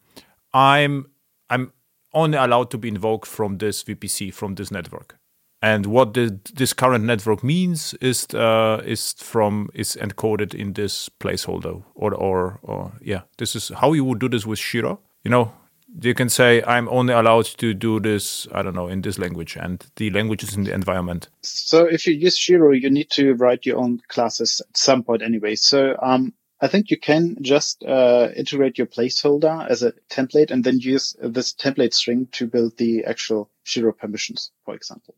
I'm 0.53 1.07
I'm 1.49 1.71
only 2.13 2.37
allowed 2.37 2.71
to 2.71 2.77
be 2.77 2.87
invoked 2.87 3.27
from 3.27 3.57
this 3.57 3.83
VPC 3.83 4.33
from 4.33 4.55
this 4.55 4.71
network. 4.71 5.17
And 5.61 5.87
what 5.87 6.13
the, 6.13 6.39
this 6.53 6.71
current 6.71 7.03
network 7.05 7.43
means 7.43 7.95
is 7.95 8.27
uh, 8.33 8.81
is 8.85 9.13
from 9.13 9.69
is 9.73 9.97
encoded 9.99 10.53
in 10.53 10.73
this 10.73 11.09
placeholder 11.09 11.83
or 11.95 12.13
or 12.13 12.59
or 12.61 12.91
yeah. 13.01 13.21
This 13.37 13.55
is 13.55 13.69
how 13.69 13.93
you 13.93 14.05
would 14.05 14.19
do 14.19 14.29
this 14.29 14.45
with 14.45 14.59
Shiro. 14.59 14.99
You 15.23 15.31
know, 15.31 15.51
you 15.99 16.13
can 16.13 16.29
say 16.29 16.61
I'm 16.67 16.87
only 16.89 17.13
allowed 17.13 17.45
to 17.57 17.73
do 17.73 17.99
this. 17.99 18.47
I 18.51 18.61
don't 18.61 18.75
know 18.75 18.87
in 18.87 19.01
this 19.01 19.17
language, 19.17 19.57
and 19.57 19.83
the 19.95 20.11
language 20.11 20.43
is 20.43 20.55
in 20.55 20.65
the 20.65 20.73
environment. 20.73 21.29
So 21.41 21.85
if 21.85 22.05
you 22.05 22.13
use 22.13 22.37
Shiro, 22.37 22.71
you 22.71 22.91
need 22.91 23.09
to 23.11 23.33
write 23.33 23.65
your 23.65 23.77
own 23.77 24.01
classes 24.09 24.61
at 24.61 24.77
some 24.77 25.03
point 25.03 25.23
anyway. 25.23 25.55
So 25.55 25.95
um, 26.03 26.33
I 26.59 26.67
think 26.67 26.89
you 26.89 26.97
can 26.97 27.37
just 27.41 27.83
uh, 27.83 28.29
integrate 28.35 28.77
your 28.77 28.87
placeholder 28.87 29.69
as 29.69 29.83
a 29.83 29.93
template 30.09 30.49
and 30.49 30.63
then 30.63 30.79
use 30.79 31.15
this 31.21 31.53
template 31.53 31.93
string 31.93 32.27
to 32.31 32.47
build 32.47 32.77
the 32.77 33.05
actual 33.05 33.49
Shiro 33.63 33.91
permissions, 33.91 34.51
for 34.65 34.73
example. 34.73 35.15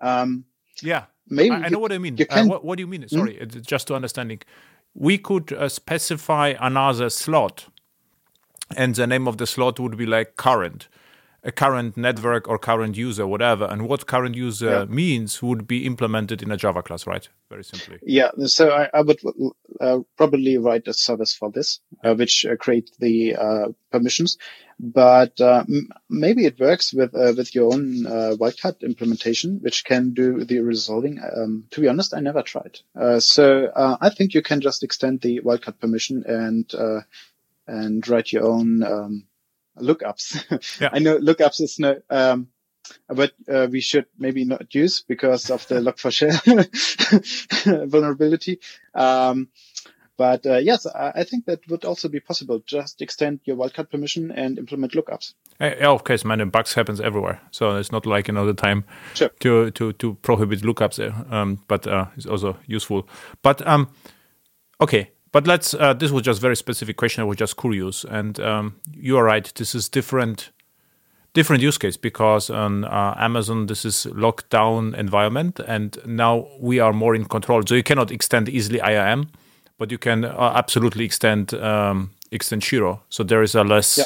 Um, 0.00 0.44
yeah, 0.82 1.04
maybe 1.28 1.54
I, 1.54 1.64
I 1.64 1.68
know 1.70 1.78
what 1.78 1.92
I 1.92 1.98
mean. 1.98 2.18
Uh, 2.28 2.44
what, 2.44 2.64
what, 2.64 2.76
do 2.76 2.82
you 2.82 2.86
mean? 2.86 3.02
Hmm? 3.02 3.08
Sorry, 3.16 3.34
mm-hmm. 3.36 3.60
just 3.62 3.86
to 3.86 3.94
understanding, 3.94 4.40
we 4.94 5.16
could 5.16 5.52
uh, 5.52 5.68
specify 5.68 6.54
another 6.60 7.08
slot, 7.08 7.68
and 8.76 8.94
the 8.94 9.06
name 9.06 9.26
of 9.26 9.38
the 9.38 9.46
slot 9.46 9.80
would 9.80 9.96
be 9.96 10.06
like 10.06 10.36
current 10.36 10.88
a 11.44 11.52
current 11.52 11.96
network 11.96 12.48
or 12.48 12.58
current 12.58 12.96
user, 12.96 13.26
whatever. 13.26 13.66
And 13.66 13.86
what 13.86 14.06
current 14.06 14.34
user 14.34 14.70
yeah. 14.70 14.84
means 14.86 15.42
would 15.42 15.66
be 15.66 15.84
implemented 15.84 16.42
in 16.42 16.50
a 16.50 16.56
Java 16.56 16.82
class, 16.82 17.06
right? 17.06 17.28
Very 17.50 17.62
simply. 17.62 17.98
Yeah. 18.02 18.30
So 18.46 18.70
I, 18.70 18.88
I 18.94 19.02
would 19.02 19.20
uh, 19.80 20.00
probably 20.16 20.56
write 20.56 20.88
a 20.88 20.94
service 20.94 21.34
for 21.34 21.50
this, 21.50 21.80
uh, 22.02 22.14
which 22.14 22.46
uh, 22.46 22.56
create 22.56 22.90
the 22.98 23.36
uh, 23.36 23.68
permissions. 23.90 24.38
But 24.80 25.38
uh, 25.40 25.64
m- 25.68 25.90
maybe 26.08 26.46
it 26.46 26.58
works 26.58 26.92
with 26.94 27.14
uh, 27.14 27.34
with 27.36 27.54
your 27.54 27.72
own 27.72 28.04
wildcard 28.40 28.80
implementation, 28.80 29.60
which 29.60 29.84
can 29.84 30.14
do 30.14 30.44
the 30.44 30.60
resolving. 30.60 31.20
Um, 31.20 31.64
to 31.72 31.80
be 31.80 31.88
honest, 31.88 32.14
I 32.14 32.20
never 32.20 32.42
tried. 32.42 32.80
so 33.18 33.70
I 33.76 34.08
think 34.08 34.34
you 34.34 34.42
can 34.42 34.60
just 34.60 34.82
extend 34.82 35.20
the 35.20 35.40
wildcard 35.42 35.78
permission 35.78 36.24
and 36.26 36.74
and 37.66 38.08
write 38.08 38.32
your 38.32 38.46
own. 38.46 38.82
Um, 38.82 39.26
lookups. 39.78 40.80
Yeah. 40.80 40.90
I 40.92 40.98
know 40.98 41.18
lookups 41.18 41.60
is 41.60 41.78
no, 41.78 42.00
um, 42.10 42.48
but 43.08 43.32
uh, 43.48 43.68
we 43.70 43.80
should 43.80 44.06
maybe 44.18 44.44
not 44.44 44.74
use 44.74 45.02
because 45.06 45.50
of 45.50 45.66
the 45.68 45.76
Log4Shell 45.76 46.40
vulnerability. 47.90 48.60
Um, 48.94 49.48
but 50.16 50.46
uh, 50.46 50.58
yes, 50.58 50.86
I, 50.86 51.24
think 51.24 51.46
that 51.46 51.66
would 51.68 51.84
also 51.84 52.08
be 52.08 52.20
possible. 52.20 52.62
Just 52.64 53.02
extend 53.02 53.40
your 53.44 53.56
wildcard 53.56 53.90
permission 53.90 54.30
and 54.30 54.58
implement 54.58 54.92
lookups. 54.92 55.34
Yeah, 55.60 55.88
of 55.88 56.04
course, 56.04 56.24
man. 56.24 56.48
Bugs 56.50 56.74
happens 56.74 57.00
everywhere, 57.00 57.40
so 57.50 57.76
it's 57.76 57.90
not 57.90 58.06
like 58.06 58.28
another 58.28 58.54
time 58.54 58.84
sure. 59.14 59.30
to 59.40 59.72
to 59.72 59.92
to 59.94 60.14
prohibit 60.22 60.60
lookups 60.60 60.96
there. 60.96 61.14
Um, 61.30 61.58
but 61.66 61.86
uh, 61.88 62.06
it's 62.16 62.26
also 62.26 62.56
useful. 62.66 63.08
But 63.42 63.66
um, 63.66 63.88
okay, 64.80 65.10
but 65.34 65.48
let's. 65.48 65.74
Uh, 65.74 65.92
this 65.92 66.12
was 66.12 66.22
just 66.22 66.40
very 66.40 66.54
specific 66.56 66.96
question. 66.96 67.20
I 67.20 67.24
was 67.24 67.36
just 67.36 67.56
curious, 67.56 68.04
and 68.04 68.38
um, 68.38 68.76
you 68.92 69.16
are 69.16 69.24
right. 69.24 69.52
This 69.56 69.74
is 69.74 69.88
different, 69.88 70.50
different 71.32 71.60
use 71.60 71.76
case 71.76 71.96
because 71.96 72.50
on 72.50 72.84
uh, 72.84 73.16
Amazon 73.18 73.66
this 73.66 73.84
is 73.84 74.06
locked 74.06 74.48
down 74.50 74.94
environment, 74.94 75.58
and 75.58 75.98
now 76.06 76.46
we 76.60 76.78
are 76.78 76.92
more 76.92 77.16
in 77.16 77.24
control. 77.24 77.64
So 77.66 77.74
you 77.74 77.82
cannot 77.82 78.12
extend 78.12 78.48
easily 78.48 78.78
IAM, 78.78 79.32
but 79.76 79.90
you 79.90 79.98
can 79.98 80.24
uh, 80.24 80.52
absolutely 80.54 81.04
extend 81.04 81.52
um, 81.54 82.12
extend 82.30 82.62
Shiro. 82.62 83.02
So 83.08 83.24
there 83.24 83.42
is 83.42 83.56
a 83.56 83.64
less. 83.64 83.98
Yeah. 83.98 84.04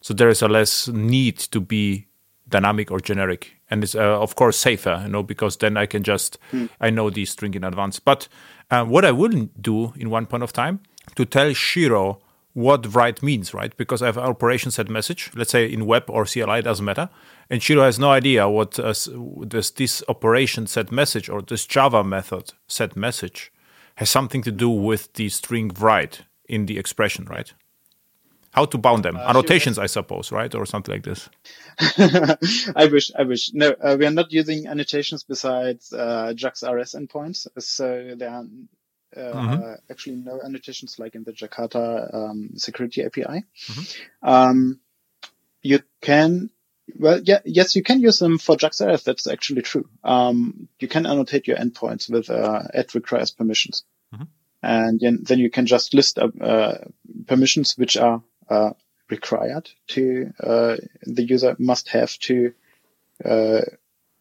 So 0.00 0.12
there 0.12 0.28
is 0.28 0.42
a 0.42 0.48
less 0.48 0.88
need 0.88 1.38
to 1.38 1.60
be 1.60 2.08
dynamic 2.48 2.90
or 2.90 2.98
generic 3.00 3.56
and 3.70 3.82
it's 3.82 3.94
uh, 3.94 4.20
of 4.20 4.36
course 4.36 4.56
safer 4.56 5.00
you 5.02 5.08
know 5.08 5.22
because 5.22 5.56
then 5.56 5.78
i 5.78 5.86
can 5.86 6.02
just 6.02 6.38
mm. 6.52 6.68
i 6.80 6.90
know 6.90 7.08
the 7.10 7.24
string 7.24 7.54
in 7.54 7.64
advance 7.64 7.98
but 7.98 8.28
uh, 8.74 8.84
what 8.84 9.04
I 9.04 9.12
wouldn't 9.12 9.62
do 9.62 9.92
in 9.96 10.10
one 10.10 10.26
point 10.26 10.42
of 10.42 10.52
time 10.52 10.80
to 11.14 11.24
tell 11.24 11.52
Shiro 11.52 12.20
what 12.54 12.94
write 12.94 13.22
means, 13.22 13.52
right? 13.52 13.76
Because 13.76 14.00
I 14.00 14.06
have 14.06 14.18
operation 14.18 14.70
set 14.70 14.88
message, 14.88 15.30
let's 15.34 15.50
say 15.50 15.66
in 15.66 15.86
web 15.86 16.04
or 16.08 16.24
CLI, 16.24 16.58
it 16.60 16.62
doesn't 16.62 16.84
matter. 16.84 17.08
And 17.50 17.62
Shiro 17.62 17.82
has 17.82 17.98
no 17.98 18.10
idea 18.10 18.48
what 18.48 18.78
uh, 18.78 18.94
this 19.46 20.02
operation 20.08 20.66
set 20.66 20.92
message 20.92 21.28
or 21.28 21.42
this 21.42 21.66
Java 21.66 22.04
method 22.04 22.52
set 22.68 22.96
message 22.96 23.52
has 23.96 24.10
something 24.10 24.42
to 24.42 24.52
do 24.52 24.68
with 24.70 25.12
the 25.14 25.28
string 25.28 25.70
write 25.78 26.22
in 26.48 26.66
the 26.66 26.78
expression, 26.78 27.24
right? 27.26 27.52
How 28.54 28.66
to 28.66 28.78
bound 28.78 29.04
them? 29.04 29.16
Uh, 29.16 29.28
Annotations, 29.28 29.80
I 29.80 29.86
suppose, 29.86 30.30
right, 30.30 30.54
or 30.54 30.64
something 30.64 30.94
like 30.94 31.02
this. 31.02 31.28
I 32.76 32.86
wish, 32.86 33.10
I 33.18 33.24
wish. 33.24 33.52
No, 33.52 33.74
uh, 33.82 33.96
we 33.98 34.06
are 34.06 34.12
not 34.12 34.32
using 34.32 34.68
annotations 34.68 35.24
besides 35.24 35.92
uh, 35.92 36.32
JAX-RS 36.34 36.94
endpoints, 36.94 37.48
so 37.58 38.14
there 38.16 38.30
are 38.30 38.44
uh, 39.16 39.20
mm-hmm. 39.20 39.72
actually 39.90 40.16
no 40.16 40.40
annotations 40.40 41.00
like 41.00 41.16
in 41.16 41.24
the 41.24 41.32
Jakarta 41.32 42.14
um, 42.14 42.50
security 42.54 43.02
API. 43.02 43.24
Mm-hmm. 43.24 44.28
Um, 44.28 44.80
you 45.60 45.80
can, 46.00 46.50
well, 46.96 47.20
yeah, 47.24 47.40
yes, 47.44 47.74
you 47.74 47.82
can 47.82 47.98
use 48.00 48.20
them 48.20 48.38
for 48.38 48.56
JAX-RS. 48.56 49.02
That's 49.02 49.26
actually 49.26 49.62
true. 49.62 49.88
Um, 50.04 50.68
you 50.78 50.86
can 50.86 51.06
annotate 51.06 51.48
your 51.48 51.56
endpoints 51.56 52.08
with 52.08 52.30
uh, 52.30 52.62
add 52.72 52.94
requires 52.94 53.32
permissions. 53.32 53.82
Mm-hmm. 54.14 54.24
And 54.62 55.00
then 55.26 55.40
you 55.40 55.50
can 55.50 55.66
just 55.66 55.92
list 55.92 56.18
uh, 56.18 56.78
permissions 57.26 57.76
which 57.76 57.96
are 57.96 58.22
uh, 58.48 58.70
required 59.10 59.70
to 59.88 60.32
uh, 60.42 60.76
the 61.02 61.24
user 61.24 61.56
must 61.58 61.88
have 61.88 62.18
to 62.18 62.52
uh, 63.24 63.60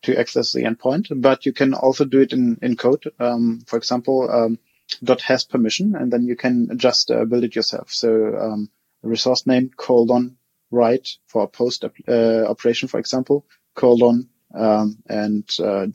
to 0.03 0.19
access 0.19 0.51
the 0.51 0.63
endpoint. 0.63 1.07
But 1.21 1.45
you 1.45 1.53
can 1.53 1.73
also 1.73 2.05
do 2.05 2.21
it 2.21 2.33
in 2.33 2.57
in 2.61 2.75
code. 2.75 3.03
Um, 3.19 3.61
for 3.65 3.77
example, 3.77 4.29
um, 4.29 4.59
dot 5.03 5.21
has 5.21 5.43
permission, 5.43 5.95
and 5.95 6.11
then 6.11 6.25
you 6.25 6.35
can 6.35 6.77
just 6.77 7.11
uh, 7.11 7.25
build 7.25 7.43
it 7.43 7.55
yourself. 7.55 7.91
So 7.91 8.37
um, 8.37 8.69
resource 9.01 9.47
name 9.47 9.71
colon 9.75 10.37
write 10.71 11.17
for 11.27 11.43
a 11.43 11.47
post 11.47 11.85
uh, 11.85 12.45
operation, 12.47 12.87
for 12.87 12.99
example, 12.99 13.45
colon 13.75 14.29
um, 14.53 14.97
and 15.07 15.47
uh, 15.59 15.87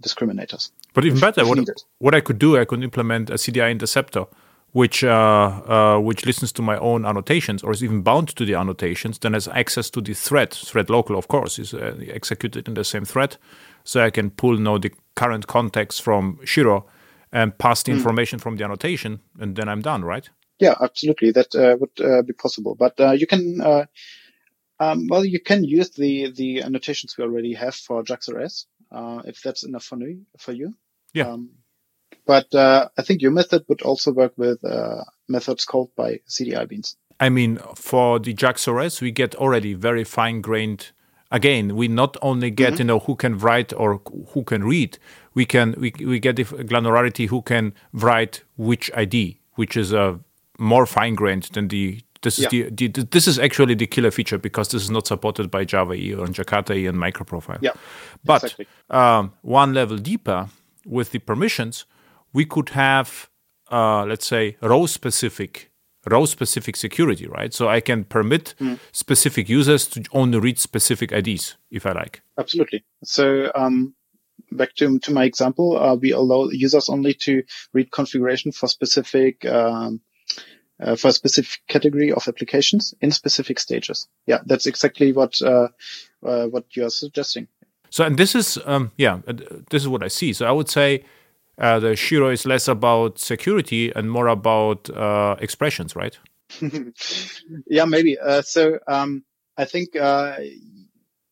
discriminators. 0.00 0.70
But 0.94 1.04
even 1.04 1.20
better, 1.20 1.44
what, 1.44 1.58
what 1.98 2.14
I 2.14 2.20
could 2.20 2.38
do, 2.38 2.56
I 2.56 2.64
could 2.64 2.82
implement 2.82 3.30
a 3.30 3.34
CDI 3.34 3.70
interceptor 3.70 4.26
which 4.72 5.02
uh, 5.04 5.62
uh, 5.66 5.98
which 5.98 6.26
listens 6.26 6.52
to 6.52 6.62
my 6.62 6.76
own 6.78 7.06
annotations 7.06 7.62
or 7.62 7.72
is 7.72 7.82
even 7.82 8.02
bound 8.02 8.28
to 8.28 8.44
the 8.44 8.54
annotations, 8.54 9.18
then 9.18 9.32
has 9.32 9.48
access 9.48 9.90
to 9.90 10.00
the 10.00 10.14
thread. 10.14 10.52
Thread 10.52 10.90
local, 10.90 11.16
of 11.16 11.28
course, 11.28 11.58
is 11.58 11.72
uh, 11.72 11.96
executed 12.08 12.68
in 12.68 12.74
the 12.74 12.84
same 12.84 13.04
thread, 13.04 13.36
so 13.84 14.04
I 14.04 14.10
can 14.10 14.30
pull 14.30 14.58
now 14.58 14.78
the 14.78 14.92
current 15.14 15.46
context 15.46 16.02
from 16.02 16.38
Shiro 16.44 16.86
and 17.32 17.56
pass 17.56 17.82
the 17.82 17.92
mm. 17.92 17.96
information 17.96 18.38
from 18.38 18.56
the 18.56 18.64
annotation, 18.64 19.20
and 19.40 19.56
then 19.56 19.68
I'm 19.68 19.82
done, 19.82 20.04
right? 20.04 20.28
Yeah, 20.58 20.74
absolutely. 20.80 21.32
That 21.32 21.54
uh, 21.54 21.76
would 21.78 22.00
uh, 22.00 22.22
be 22.22 22.32
possible, 22.32 22.74
but 22.74 22.98
uh, 23.00 23.12
you 23.12 23.26
can. 23.26 23.88
Um, 24.78 25.06
well, 25.08 25.24
you 25.24 25.40
can 25.40 25.64
use 25.64 25.90
the 25.90 26.32
the 26.32 26.62
annotations 26.62 27.16
we 27.16 27.24
already 27.24 27.54
have 27.54 27.74
for 27.74 28.02
JAX-RS, 28.02 28.66
if 29.24 29.40
that's 29.42 29.64
enough 29.64 29.84
for 29.84 29.96
you. 29.96 30.26
For 30.38 30.52
you. 30.52 30.74
Yeah. 31.14 31.28
Um, 31.28 31.50
but 32.26 32.54
uh, 32.54 32.88
I 32.98 33.02
think 33.02 33.22
your 33.22 33.30
method 33.30 33.64
would 33.68 33.82
also 33.82 34.12
work 34.12 34.32
with 34.36 34.64
uh, 34.64 35.04
methods 35.28 35.64
called 35.64 35.90
by 35.96 36.20
CDI 36.28 36.68
beans. 36.68 36.96
I 37.18 37.28
mean, 37.30 37.58
for 37.74 38.18
the 38.18 38.34
JAX-RS, 38.34 39.00
we 39.00 39.10
get 39.10 39.34
already 39.36 39.74
very 39.74 40.04
fine 40.04 40.40
grained. 40.40 40.90
Again, 41.30 41.74
we 41.74 41.88
not 41.88 42.16
only 42.22 42.50
get 42.50 42.74
mm-hmm. 42.74 42.78
you 42.78 42.84
know 42.84 42.98
who 43.00 43.16
can 43.16 43.38
write 43.38 43.72
or 43.72 44.00
who 44.28 44.44
can 44.44 44.64
read, 44.64 44.98
we 45.34 45.44
can 45.44 45.74
we 45.78 45.92
we 46.00 46.20
get 46.20 46.36
the 46.36 46.44
granularity 46.44 47.28
who 47.28 47.42
can 47.42 47.72
write 47.92 48.42
which 48.56 48.90
ID 48.94 49.40
which 49.56 49.76
is 49.76 49.92
a 49.92 50.20
more 50.58 50.86
fine 50.86 51.14
grained 51.14 51.44
than 51.54 51.68
the 51.68 52.00
this 52.22 52.38
is 52.38 52.44
Yeah. 52.44 52.68
the, 52.70 52.88
the 52.88 53.02
this 53.04 53.26
is 53.28 53.38
actually 53.38 53.74
the 53.74 53.86
killer 53.86 54.10
feature 54.10 54.38
because 54.38 54.68
this 54.68 54.82
is 54.82 54.90
not 54.90 55.06
supported 55.06 55.50
by 55.50 55.64
Java 55.64 55.94
E 55.94 56.14
or 56.14 56.26
Jakarta 56.26 56.74
E 56.74 56.86
and 56.86 56.98
microprofile. 56.98 57.58
Yeah, 57.60 57.72
But 58.24 58.44
exactly. 58.44 58.66
um, 58.90 59.32
one 59.42 59.74
level 59.74 59.98
deeper 59.98 60.48
with 60.84 61.10
the 61.10 61.18
permissions, 61.18 61.84
we 62.36 62.44
could 62.44 62.68
have 62.70 63.08
uh, 63.72 64.04
let's 64.04 64.26
say 64.26 64.56
row 64.60 64.86
specific 64.86 65.70
row 66.08 66.24
specific 66.24 66.76
security, 66.76 67.26
right? 67.26 67.52
So 67.52 67.68
I 67.68 67.80
can 67.80 68.04
permit 68.04 68.54
Hmm. 68.58 68.74
specific 68.92 69.48
users 69.48 69.88
to 69.88 70.04
only 70.12 70.38
read 70.38 70.58
specific 70.58 71.10
IDs 71.12 71.56
if 71.70 71.84
I 71.84 71.92
like. 71.92 72.22
Absolutely. 72.38 72.84
So, 73.02 73.50
um, 73.54 73.94
back 74.52 74.74
to, 74.76 74.98
to 75.00 75.12
my 75.12 75.24
example, 75.24 75.76
uh, 75.76 75.96
we 75.96 76.12
allow 76.12 76.48
users 76.52 76.88
only 76.88 77.14
to 77.14 77.42
read 77.72 77.90
configuration 77.90 78.52
for 78.52 78.68
specific, 78.68 79.44
um, 79.46 80.00
uh, 80.80 80.94
for 80.94 81.08
a 81.08 81.12
specific 81.12 81.60
category 81.66 82.12
of 82.12 82.28
applications 82.28 82.94
in 83.00 83.10
specific 83.10 83.58
stages. 83.58 84.08
Yeah, 84.26 84.42
that's 84.46 84.66
exactly 84.66 85.12
what, 85.12 85.42
uh, 85.42 85.68
uh, 86.24 86.46
what 86.46 86.64
you 86.76 86.84
are 86.84 86.90
suggesting. 86.90 87.48
So, 87.90 88.04
and 88.04 88.16
this 88.16 88.34
is, 88.34 88.58
um, 88.64 88.92
yeah, 88.96 89.18
uh, 89.26 89.32
this 89.70 89.82
is 89.82 89.88
what 89.88 90.04
I 90.04 90.08
see. 90.08 90.32
So, 90.32 90.46
I 90.46 90.52
would 90.52 90.68
say 90.68 91.02
uh, 91.58 91.78
the 91.78 91.96
Shiro 91.96 92.28
is 92.30 92.46
less 92.46 92.68
about 92.68 93.18
security 93.18 93.92
and 93.94 94.10
more 94.10 94.28
about 94.28 94.90
uh, 94.90 95.36
expressions, 95.38 95.96
right? 95.96 96.18
yeah, 97.66 97.84
maybe. 97.84 98.18
Uh, 98.18 98.42
so, 98.42 98.78
um, 98.86 99.24
I 99.56 99.64
think, 99.64 99.96
uh, 99.96 100.36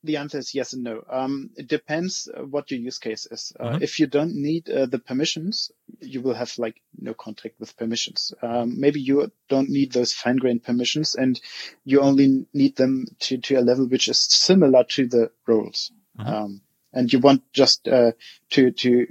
the 0.03 0.19
answer 0.19 0.37
is 0.39 0.55
yes 0.55 0.75
and 0.75 0.85
no. 0.85 1.03
Um, 1.09 1.51
it 1.57 1.67
depends 1.67 2.29
what 2.37 2.71
your 2.71 2.79
use 2.79 2.99
case 2.99 3.27
is. 3.31 3.55
Uh, 3.59 3.71
Mhm. 3.71 3.83
If 3.83 3.99
you 3.99 4.07
don't 4.07 4.35
need 4.35 4.69
uh, 4.69 4.85
the 4.85 4.99
permissions, 4.99 5.73
you 6.01 6.21
will 6.21 6.35
have 6.35 6.53
like 6.59 6.81
no 6.99 7.15
contact 7.15 7.59
with 7.59 7.77
permissions. 7.77 8.35
Um, 8.43 8.79
maybe 8.79 9.01
you 9.01 9.33
don't 9.49 9.71
need 9.71 9.93
those 9.93 10.13
fine 10.13 10.37
grained 10.37 10.63
permissions 10.63 11.15
and 11.15 11.41
you 11.85 12.01
only 12.01 12.47
need 12.53 12.77
them 12.77 13.07
to, 13.21 13.39
to 13.39 13.55
a 13.55 13.63
level 13.63 13.87
which 13.89 14.09
is 14.09 14.19
similar 14.19 14.85
to 14.85 15.07
the 15.07 15.31
roles. 15.47 15.91
Mhm. 16.19 16.27
Um, 16.27 16.61
and 16.93 17.11
you 17.13 17.19
want 17.19 17.43
just, 17.53 17.89
uh, 17.89 18.13
to, 18.51 18.73
to 18.73 19.07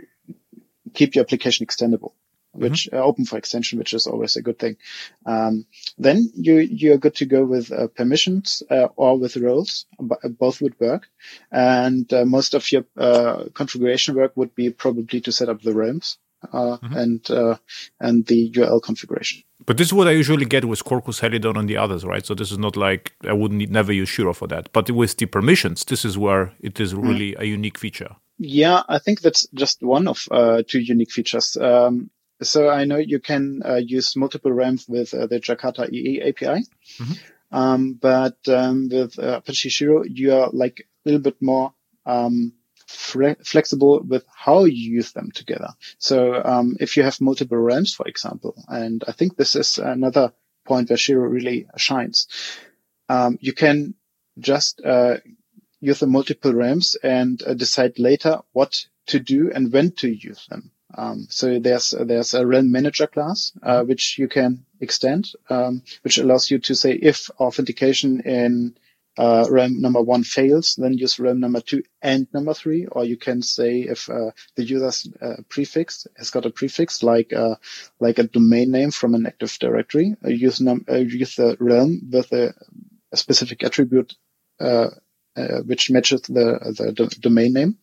keep 0.93 1.15
your 1.15 1.23
application 1.23 1.65
extendable, 1.65 2.13
which 2.51 2.87
uh, 2.93 2.97
open 2.97 3.25
for 3.25 3.37
extension, 3.37 3.79
which 3.79 3.93
is 3.93 4.07
always 4.07 4.35
a 4.35 4.41
good 4.41 4.59
thing. 4.59 4.77
Um, 5.25 5.65
then 5.97 6.29
you 6.35 6.55
you're 6.59 6.97
good 6.97 7.15
to 7.15 7.25
go 7.25 7.43
with 7.45 7.71
uh, 7.71 7.87
permissions 7.87 8.63
uh, 8.69 8.87
or 8.95 9.17
with 9.17 9.37
roles. 9.37 9.85
B- 9.99 10.29
Both 10.29 10.61
would 10.61 10.79
work, 10.79 11.07
and 11.51 12.11
uh, 12.13 12.25
most 12.25 12.53
of 12.53 12.71
your 12.71 12.85
uh, 12.97 13.45
configuration 13.53 14.15
work 14.15 14.33
would 14.35 14.53
be 14.55 14.69
probably 14.69 15.21
to 15.21 15.31
set 15.31 15.49
up 15.49 15.61
the 15.61 15.73
realms 15.73 16.17
uh, 16.51 16.77
and 16.81 17.29
uh, 17.31 17.55
and 17.99 18.25
the 18.27 18.51
URL 18.51 18.81
configuration. 18.81 19.43
But 19.65 19.77
this 19.77 19.87
is 19.87 19.93
what 19.93 20.07
I 20.07 20.11
usually 20.11 20.45
get 20.45 20.65
with 20.65 20.83
Quarkus, 20.83 21.21
Helidon, 21.21 21.57
and 21.57 21.69
the 21.69 21.77
others, 21.77 22.03
right? 22.03 22.25
So 22.25 22.35
this 22.35 22.51
is 22.51 22.57
not 22.57 22.75
like 22.75 23.13
I 23.23 23.31
would 23.31 23.51
need, 23.53 23.71
never 23.71 23.93
use 23.93 24.09
Shiro 24.09 24.33
for 24.33 24.47
that. 24.47 24.69
But 24.73 24.91
with 24.91 25.15
the 25.17 25.25
permissions, 25.25 25.85
this 25.85 26.03
is 26.03 26.17
where 26.17 26.51
it 26.59 26.79
is 26.79 26.93
really 26.93 27.33
a 27.39 27.45
unique 27.45 27.77
feature. 27.79 28.15
Yeah, 28.37 28.81
I 28.89 28.99
think 28.99 29.21
that's 29.21 29.47
just 29.53 29.81
one 29.81 30.07
of 30.07 30.27
uh, 30.31 30.63
two 30.67 30.79
unique 30.79 31.11
features. 31.11 31.55
Um, 31.55 32.09
so 32.41 32.69
I 32.69 32.85
know 32.85 32.97
you 32.97 33.19
can 33.19 33.61
uh, 33.63 33.75
use 33.75 34.15
multiple 34.15 34.51
realms 34.51 34.85
with 34.87 35.13
uh, 35.13 35.27
the 35.27 35.39
Jakarta 35.39 35.87
EE 35.91 36.21
API, 36.21 36.65
Mhm. 36.99 37.19
um, 37.51 37.93
but 37.93 38.37
um, 38.47 38.89
with 38.89 39.17
uh, 39.19 39.37
Apache 39.37 39.69
Shiro, 39.69 40.03
you 40.03 40.33
are 40.33 40.49
like 40.51 40.81
a 40.81 41.09
little 41.09 41.21
bit 41.21 41.41
more 41.41 41.73
um, 42.05 42.53
fre- 42.87 43.39
flexible 43.45 44.01
with 44.03 44.25
how 44.35 44.65
you 44.65 44.91
use 44.95 45.13
them 45.13 45.31
together. 45.31 45.69
So 45.99 46.33
um, 46.43 46.75
if 46.79 46.97
you 46.97 47.03
have 47.03 47.21
multiple 47.21 47.57
realms, 47.57 47.93
for 47.93 48.07
example, 48.07 48.55
and 48.67 49.03
I 49.07 49.11
think 49.13 49.37
this 49.37 49.55
is 49.55 49.77
another 49.77 50.33
point 50.65 50.89
where 50.89 50.97
Shiro 50.97 51.27
really 51.27 51.67
shines, 51.77 52.27
um, 53.09 53.37
you 53.41 53.53
can 53.53 53.93
just 54.39 54.81
uh, 54.83 55.17
use 55.83 55.99
the 55.99 56.07
multiple 56.07 56.53
realms 56.53 56.95
and 57.03 57.43
uh, 57.43 57.53
decide 57.53 57.99
later 57.99 58.39
what 58.53 58.85
to 59.07 59.19
do 59.19 59.51
and 59.53 59.71
when 59.73 59.91
to 59.91 60.07
use 60.07 60.47
them. 60.49 60.71
Um, 60.95 61.27
so 61.29 61.59
there's 61.59 61.89
there's 61.89 62.33
a 62.33 62.45
realm 62.45 62.71
manager 62.71 63.07
class 63.07 63.51
uh, 63.63 63.83
which 63.83 64.17
you 64.17 64.27
can 64.27 64.65
extend, 64.79 65.31
um, 65.49 65.81
which 66.03 66.19
allows 66.19 66.51
you 66.51 66.59
to 66.59 66.75
say 66.75 66.93
if 66.93 67.29
authentication 67.39 68.21
in 68.21 68.75
uh, 69.17 69.45
realm 69.49 69.81
number 69.81 70.01
one 70.01 70.23
fails, 70.23 70.75
then 70.75 70.93
use 70.93 71.19
realm 71.19 71.39
number 71.39 71.61
two 71.61 71.83
and 72.01 72.27
number 72.33 72.53
three, 72.53 72.85
or 72.85 73.03
you 73.03 73.17
can 73.17 73.41
say 73.41 73.81
if 73.81 74.09
uh, 74.09 74.31
the 74.55 74.63
user's 74.63 75.07
uh, 75.21 75.35
prefix 75.49 76.07
has 76.17 76.29
got 76.29 76.45
a 76.45 76.49
prefix 76.49 77.03
like 77.03 77.33
uh, 77.33 77.55
like 77.99 78.19
a 78.19 78.23
domain 78.23 78.71
name 78.71 78.91
from 78.91 79.15
an 79.15 79.25
Active 79.25 79.57
Directory, 79.59 80.15
uh, 80.23 80.29
use 80.29 80.61
num- 80.61 80.85
use 80.89 81.35
the 81.35 81.57
realm 81.59 82.01
with 82.11 82.31
a, 82.31 82.53
a 83.11 83.17
specific 83.17 83.63
attribute 83.63 84.15
uh, 85.35 85.59
which 85.65 85.89
matches 85.89 86.21
the 86.21 86.59
the 86.77 86.91
do- 86.91 87.19
domain 87.19 87.53
name. 87.53 87.77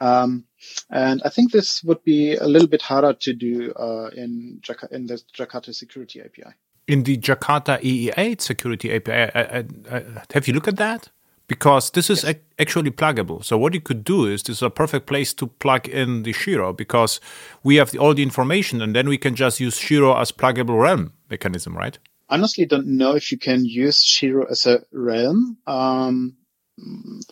Um, 0.00 0.44
and 0.90 1.22
I 1.24 1.28
think 1.28 1.52
this 1.52 1.82
would 1.84 2.02
be 2.04 2.36
a 2.36 2.46
little 2.46 2.68
bit 2.68 2.82
harder 2.82 3.12
to 3.12 3.32
do 3.32 3.72
uh, 3.72 4.10
in 4.14 4.60
in 4.90 5.06
the 5.06 5.20
Jakarta 5.36 5.74
Security 5.74 6.20
API. 6.20 6.54
In 6.86 7.02
the 7.02 7.16
Jakarta 7.16 7.80
EE8 7.80 8.40
security 8.40 8.94
API, 8.94 9.12
I, 9.12 9.40
I, 9.40 9.64
I, 9.90 10.04
have 10.32 10.46
you 10.46 10.54
looked 10.54 10.68
at 10.68 10.76
that? 10.76 11.08
Because 11.48 11.90
this 11.90 12.10
is 12.10 12.24
ac- 12.24 12.40
actually 12.58 12.90
pluggable. 12.90 13.44
So 13.44 13.58
what 13.58 13.74
you 13.74 13.80
could 13.80 14.04
do 14.04 14.26
is 14.26 14.42
this 14.44 14.58
is 14.58 14.62
a 14.62 14.70
perfect 14.70 15.06
place 15.06 15.34
to 15.34 15.46
plug 15.46 15.88
in 15.88 16.22
the 16.22 16.32
Shiro 16.32 16.72
because 16.72 17.20
we 17.62 17.76
have 17.76 17.90
the, 17.90 17.98
all 17.98 18.14
the 18.14 18.22
information 18.22 18.80
and 18.82 18.94
then 18.94 19.08
we 19.08 19.18
can 19.18 19.34
just 19.34 19.58
use 19.60 19.76
Shiro 19.76 20.16
as 20.16 20.30
pluggable 20.30 20.80
realm 20.80 21.12
mechanism, 21.28 21.76
right? 21.76 21.98
Honestly, 22.28 22.66
don't 22.66 22.86
know 22.86 23.14
if 23.14 23.30
you 23.30 23.38
can 23.38 23.64
use 23.64 24.02
Shiro 24.02 24.46
as 24.50 24.66
a 24.66 24.80
realm. 24.92 25.58
Um, 25.66 26.36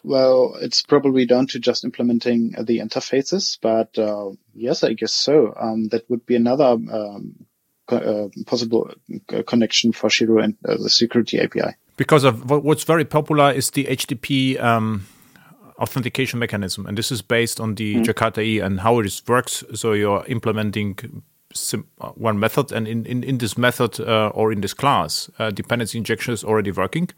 well, 0.03 0.57
it's 0.61 0.83
probably 0.83 1.27
down 1.27 1.47
to 1.49 1.59
just 1.59 1.85
implementing 1.85 2.53
the 2.53 2.79
interfaces, 2.79 3.59
but 3.61 3.99
uh, 3.99 4.31
yes, 4.55 4.83
I 4.85 4.95
guess 4.95 5.13
so. 5.13 5.55
Um, 5.59 5.89
that 5.89 6.09
would 6.09 6.25
be 6.27 6.37
another 6.37 6.65
um, 6.65 7.47
co- 7.87 8.31
uh, 8.37 8.43
possible 8.47 8.91
uh, 9.33 9.43
connection 9.43 9.93
for 9.93 10.09
Shiro 10.11 10.39
and 10.43 10.57
uh, 10.67 10.77
the 10.77 10.91
security 10.91 11.39
API. 11.41 11.77
because 11.97 12.25
of 12.25 12.51
what's 12.51 12.85
very 12.85 13.05
popular 13.05 13.53
is 13.53 13.71
the 13.71 13.85
HTTP 13.85 14.61
um, 14.63 15.07
authentication 15.79 16.39
mechanism, 16.39 16.87
and 16.87 16.97
this 16.99 17.13
is 17.13 17.23
based 17.23 17.61
on 17.61 17.75
the 17.75 17.97
Jakarta 17.97 18.43
E 18.43 18.61
and 18.61 18.81
how 18.81 18.99
it 19.01 19.23
works. 19.29 19.65
So 19.75 19.93
you're 19.93 20.25
implementing 20.27 21.23
sim- 21.53 21.87
uh, 22.01 22.09
one 22.11 22.39
method, 22.39 22.73
and 22.73 22.89
in, 22.89 23.07
in, 23.07 23.23
in 23.23 23.39
this 23.39 23.57
method 23.57 24.01
uh, 24.01 24.29
or 24.35 24.53
in 24.53 24.61
this 24.61 24.75
class, 24.75 25.31
uh, 25.39 25.51
dependency 25.51 25.99
injection 25.99 26.35
is 26.35 26.45
already 26.45 26.71
working. 26.71 27.11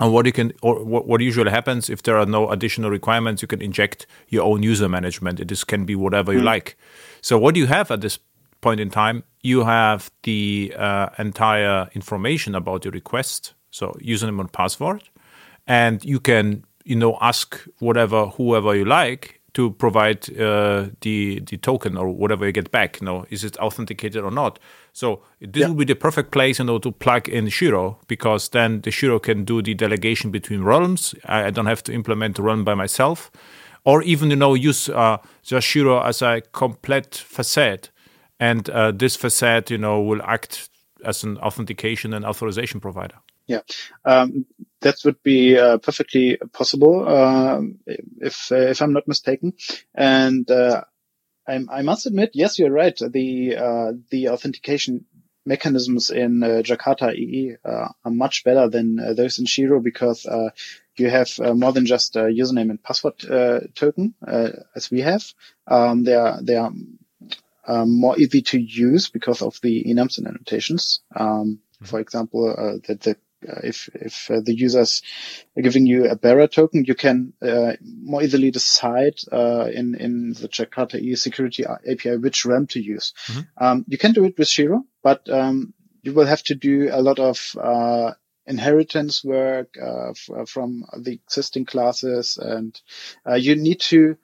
And 0.00 0.12
what 0.12 0.26
you 0.26 0.32
can, 0.32 0.52
or 0.62 0.84
what, 0.84 1.20
usually 1.20 1.50
happens 1.50 1.90
if 1.90 2.02
there 2.04 2.16
are 2.16 2.26
no 2.26 2.50
additional 2.50 2.90
requirements, 2.90 3.42
you 3.42 3.48
can 3.48 3.60
inject 3.60 4.06
your 4.28 4.44
own 4.44 4.62
user 4.62 4.88
management. 4.88 5.46
This 5.48 5.64
can 5.64 5.84
be 5.84 5.96
whatever 5.96 6.32
you 6.32 6.40
like. 6.40 6.76
So 7.20 7.36
what 7.36 7.56
you 7.56 7.66
have 7.66 7.90
at 7.90 8.00
this 8.00 8.18
point 8.60 8.80
in 8.80 8.90
time, 8.90 9.24
you 9.42 9.64
have 9.64 10.10
the 10.22 10.72
uh, 10.76 11.08
entire 11.18 11.88
information 11.94 12.54
about 12.54 12.84
your 12.84 12.92
request, 12.92 13.54
so 13.70 13.96
username 14.00 14.40
and 14.40 14.52
password, 14.52 15.02
and 15.66 16.04
you 16.04 16.20
can, 16.20 16.64
you 16.84 16.96
know, 16.96 17.18
ask 17.20 17.60
whatever 17.78 18.26
whoever 18.26 18.74
you 18.74 18.84
like 18.84 19.40
to 19.54 19.70
provide 19.72 20.28
uh, 20.38 20.86
the 21.00 21.40
the 21.40 21.56
token 21.56 21.96
or 21.96 22.08
whatever 22.08 22.46
you 22.46 22.52
get 22.52 22.70
back. 22.70 23.00
You 23.00 23.06
know, 23.06 23.26
is 23.30 23.44
it 23.44 23.56
authenticated 23.58 24.22
or 24.22 24.30
not? 24.30 24.58
So 24.98 25.22
this 25.40 25.62
Yeah. 25.62 25.68
would 25.68 25.78
be 25.78 25.84
the 25.84 25.94
perfect 25.94 26.30
place, 26.32 26.58
you 26.58 26.64
know, 26.64 26.78
to 26.80 26.90
plug 26.90 27.28
in 27.28 27.48
Shiro 27.48 27.98
because 28.08 28.48
then 28.48 28.80
the 28.80 28.90
Shiro 28.90 29.20
can 29.20 29.44
do 29.44 29.62
the 29.62 29.74
delegation 29.74 30.32
between 30.32 30.64
realms. 30.64 31.14
I, 31.24 31.50
don't 31.50 31.66
have 31.66 31.82
to 31.84 31.92
implement 31.92 32.34
the 32.34 32.42
realm 32.42 32.64
by 32.64 32.74
myself, 32.74 33.30
or 33.84 34.02
even 34.02 34.30
you 34.30 34.36
know 34.36 34.54
use 34.54 34.88
uh, 34.88 35.18
just 35.44 35.66
Shiro 35.68 36.02
as 36.02 36.22
a 36.22 36.42
complete 36.52 37.14
facade, 37.14 37.90
and 38.40 38.68
uh, 38.70 38.90
this 38.90 39.16
facade, 39.16 39.70
you 39.70 39.78
know, 39.78 40.02
will 40.02 40.22
act 40.22 40.68
as 41.04 41.24
an 41.24 41.38
authentication 41.38 42.12
and 42.12 42.24
authorization 42.24 42.80
provider. 42.80 43.18
Yeah, 43.46 43.62
um, 44.04 44.46
that 44.80 44.96
would 45.04 45.22
be 45.22 45.56
uh, 45.56 45.78
perfectly 45.78 46.38
possible 46.52 47.08
um, 47.08 47.78
if 48.20 48.50
uh, 48.50 48.70
if 48.70 48.82
I'm 48.82 48.92
not 48.92 49.06
mistaken. 49.06 49.52
And 49.94 50.50
uh, 50.50 50.82
I, 51.48 51.64
I 51.70 51.82
must 51.82 52.06
admit, 52.06 52.30
yes, 52.34 52.58
you're 52.58 52.70
right. 52.70 52.96
The 52.96 53.56
uh, 53.56 53.92
the 54.10 54.28
authentication 54.28 55.06
mechanisms 55.46 56.10
in 56.10 56.42
uh, 56.42 56.62
Jakarta 56.62 57.14
EE 57.14 57.56
uh, 57.64 57.88
are 58.04 58.10
much 58.10 58.44
better 58.44 58.68
than 58.68 59.00
uh, 59.00 59.14
those 59.14 59.38
in 59.38 59.46
Shiro 59.46 59.80
because 59.80 60.26
uh, 60.26 60.50
you 60.96 61.08
have 61.08 61.30
uh, 61.40 61.54
more 61.54 61.72
than 61.72 61.86
just 61.86 62.16
a 62.16 62.24
username 62.24 62.70
and 62.70 62.82
password 62.82 63.24
uh, 63.24 63.60
token 63.74 64.14
uh, 64.26 64.50
as 64.76 64.90
we 64.90 65.00
have. 65.00 65.24
Um, 65.66 66.04
they 66.04 66.14
are 66.14 66.42
they 66.42 66.56
are 66.56 66.70
um, 67.66 68.00
more 68.00 68.18
easy 68.18 68.42
to 68.42 68.58
use 68.60 69.08
because 69.08 69.42
of 69.42 69.58
the 69.62 69.84
enums 69.84 70.18
and 70.18 70.26
annotations. 70.26 71.00
Um, 71.16 71.60
For 71.82 72.00
example, 72.00 72.50
uh, 72.50 72.78
that 72.88 73.00
the 73.02 73.12
uh, 73.12 73.14
if 73.42 73.88
if 73.94 74.30
uh, 74.30 74.40
the 74.44 74.54
user's 74.54 75.02
giving 75.60 75.86
you 75.86 76.08
a 76.08 76.16
bearer 76.16 76.46
token, 76.46 76.84
you 76.84 76.94
can 76.94 77.32
uh, 77.42 77.72
more 77.82 78.22
easily 78.22 78.50
decide 78.50 79.14
uh, 79.32 79.66
in 79.72 79.94
in 79.94 80.32
the 80.32 80.48
Jakarta 80.48 81.00
E 81.00 81.14
security 81.14 81.64
API 81.66 82.16
which 82.16 82.44
realm 82.44 82.66
to 82.68 82.80
use. 82.80 83.14
Um, 83.56 83.84
you 83.88 83.98
can 83.98 84.12
do 84.12 84.24
it 84.24 84.38
with 84.38 84.48
Shiro, 84.48 84.84
but 85.02 85.28
um, 85.30 85.74
you 86.02 86.12
will 86.12 86.26
have 86.26 86.42
to 86.44 86.54
do 86.54 86.88
a 86.90 87.00
lot 87.00 87.18
of 87.18 87.54
uh, 87.60 88.12
inheritance 88.46 89.22
work 89.22 89.76
uh, 89.80 90.10
f- 90.10 90.48
from 90.48 90.84
the 90.96 91.12
existing 91.12 91.66
classes, 91.66 92.38
and 92.40 92.80
uh, 93.28 93.34
you 93.34 93.54
need 93.54 93.80
to 93.80 94.16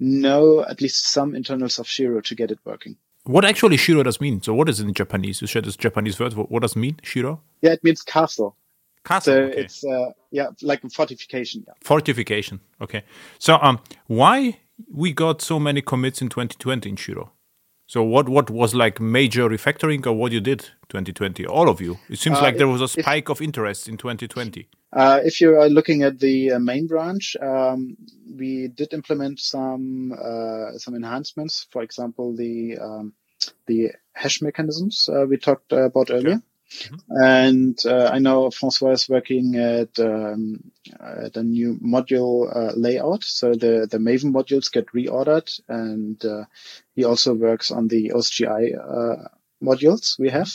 know 0.00 0.64
at 0.64 0.80
least 0.80 1.12
some 1.12 1.34
internals 1.34 1.78
of 1.78 1.86
Shiro 1.86 2.20
to 2.22 2.34
get 2.34 2.50
it 2.50 2.58
working. 2.64 2.96
What 3.24 3.44
actually 3.44 3.76
Shiro 3.76 4.02
does 4.02 4.20
mean? 4.20 4.42
So 4.42 4.52
what 4.52 4.68
is 4.68 4.80
it 4.80 4.86
in 4.86 4.94
Japanese? 4.94 5.40
You 5.40 5.46
said 5.46 5.64
this 5.64 5.76
Japanese 5.76 6.18
word. 6.18 6.34
What, 6.34 6.50
what 6.50 6.62
does 6.62 6.72
it 6.72 6.78
mean, 6.80 6.98
Shiro? 7.02 7.40
Yeah, 7.60 7.72
it 7.72 7.84
means 7.84 8.02
castle. 8.02 8.56
Castle. 9.04 9.34
So 9.34 9.42
okay. 9.42 9.60
it's 9.60 9.84
uh, 9.84 10.12
yeah, 10.30 10.48
like 10.62 10.84
a 10.84 10.88
fortification. 10.88 11.64
Yeah. 11.66 11.74
Fortification. 11.82 12.60
Okay. 12.80 13.02
So 13.38 13.58
um, 13.60 13.80
why 14.06 14.60
we 14.90 15.12
got 15.12 15.42
so 15.42 15.58
many 15.58 15.82
commits 15.82 16.22
in 16.22 16.28
2020 16.28 16.88
in 16.90 16.96
Shiro? 16.96 17.32
So 17.86 18.02
what 18.02 18.28
what 18.28 18.48
was 18.48 18.74
like 18.74 19.00
major 19.00 19.48
refactoring 19.48 20.06
or 20.06 20.12
what 20.12 20.32
you 20.32 20.40
did 20.40 20.60
2020? 20.88 21.44
All 21.46 21.68
of 21.68 21.80
you. 21.80 21.98
It 22.08 22.18
seems 22.18 22.38
Uh, 22.38 22.42
like 22.42 22.56
there 22.56 22.68
was 22.68 22.80
a 22.80 22.84
if- 22.84 23.04
spike 23.04 23.28
of 23.28 23.40
interest 23.42 23.88
in 23.88 23.96
2020. 23.96 24.68
Uh, 24.94 25.20
if 25.24 25.40
you 25.40 25.58
are 25.58 25.70
looking 25.70 26.02
at 26.02 26.18
the 26.18 26.52
uh, 26.52 26.58
main 26.58 26.86
branch, 26.86 27.34
um, 27.40 27.96
we 28.38 28.68
did 28.68 28.92
implement 28.92 29.40
some 29.40 30.12
uh, 30.12 30.76
some 30.78 30.94
enhancements. 30.94 31.66
For 31.70 31.82
example, 31.82 32.36
the 32.36 32.78
um, 32.78 33.14
the 33.66 33.90
hash 34.12 34.42
mechanisms 34.42 35.08
uh, 35.08 35.26
we 35.26 35.36
talked 35.38 35.72
about 35.72 36.10
earlier. 36.10 36.42
And 37.08 37.78
uh, 37.84 38.10
I 38.12 38.18
know 38.18 38.50
Francois 38.50 38.92
is 38.92 39.08
working 39.08 39.56
at 39.56 39.98
um, 39.98 40.72
at 41.00 41.36
a 41.36 41.42
new 41.42 41.78
module 41.78 42.54
uh, 42.54 42.72
layout, 42.76 43.24
so 43.24 43.54
the 43.54 43.86
the 43.90 43.98
Maven 43.98 44.32
modules 44.32 44.72
get 44.72 44.86
reordered, 44.88 45.60
and 45.68 46.24
uh, 46.24 46.44
he 46.94 47.04
also 47.04 47.34
works 47.34 47.70
on 47.70 47.88
the 47.88 48.12
OSGI 48.14 48.78
uh, 48.78 49.28
modules 49.62 50.18
we 50.18 50.30
have. 50.30 50.50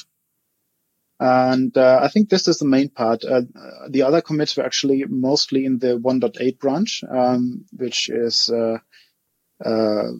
And 1.20 1.76
uh, 1.76 1.99
I 2.01 2.09
think 2.09 2.30
this 2.30 2.47
is 2.47 2.59
the 2.59 2.65
main 2.65 2.89
part. 2.89 3.24
Uh, 3.24 3.41
the 3.89 4.03
other 4.03 4.22
commits 4.22 4.55
were 4.55 4.65
actually 4.65 5.03
mostly 5.05 5.65
in 5.65 5.80
the 5.80 5.97
1.8 5.97 6.59
branch, 6.59 7.03
um, 7.09 7.65
which 7.76 8.09
is 8.09 8.49
uh, 8.49 8.78
uh, 9.65 10.11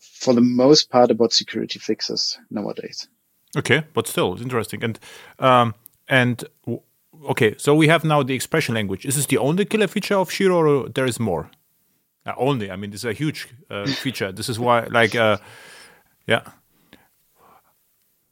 for 0.00 0.34
the 0.34 0.42
most 0.42 0.90
part 0.90 1.10
about 1.10 1.32
security 1.32 1.78
fixes 1.78 2.38
nowadays. 2.50 3.08
Okay, 3.56 3.84
but 3.92 4.06
still, 4.06 4.32
it's 4.32 4.42
interesting. 4.42 4.84
And 4.84 4.98
um, 5.38 5.74
and 6.08 6.44
okay, 7.28 7.54
so 7.58 7.74
we 7.74 7.88
have 7.88 8.04
now 8.04 8.22
the 8.22 8.34
expression 8.34 8.74
language. 8.74 9.06
Is 9.06 9.16
this 9.16 9.26
the 9.26 9.38
only 9.38 9.64
killer 9.64 9.88
feature 9.88 10.16
of 10.16 10.30
Shiro, 10.30 10.56
or 10.56 10.88
there 10.88 11.06
is 11.06 11.20
more? 11.20 11.50
Uh, 12.26 12.32
only, 12.36 12.70
I 12.70 12.76
mean, 12.76 12.90
this 12.90 13.00
is 13.00 13.04
a 13.04 13.12
huge 13.12 13.48
uh, 13.70 13.86
feature. 13.86 14.32
This 14.32 14.48
is 14.48 14.58
why, 14.58 14.86
like, 14.86 15.14
uh, 15.14 15.36
yeah, 16.26 16.40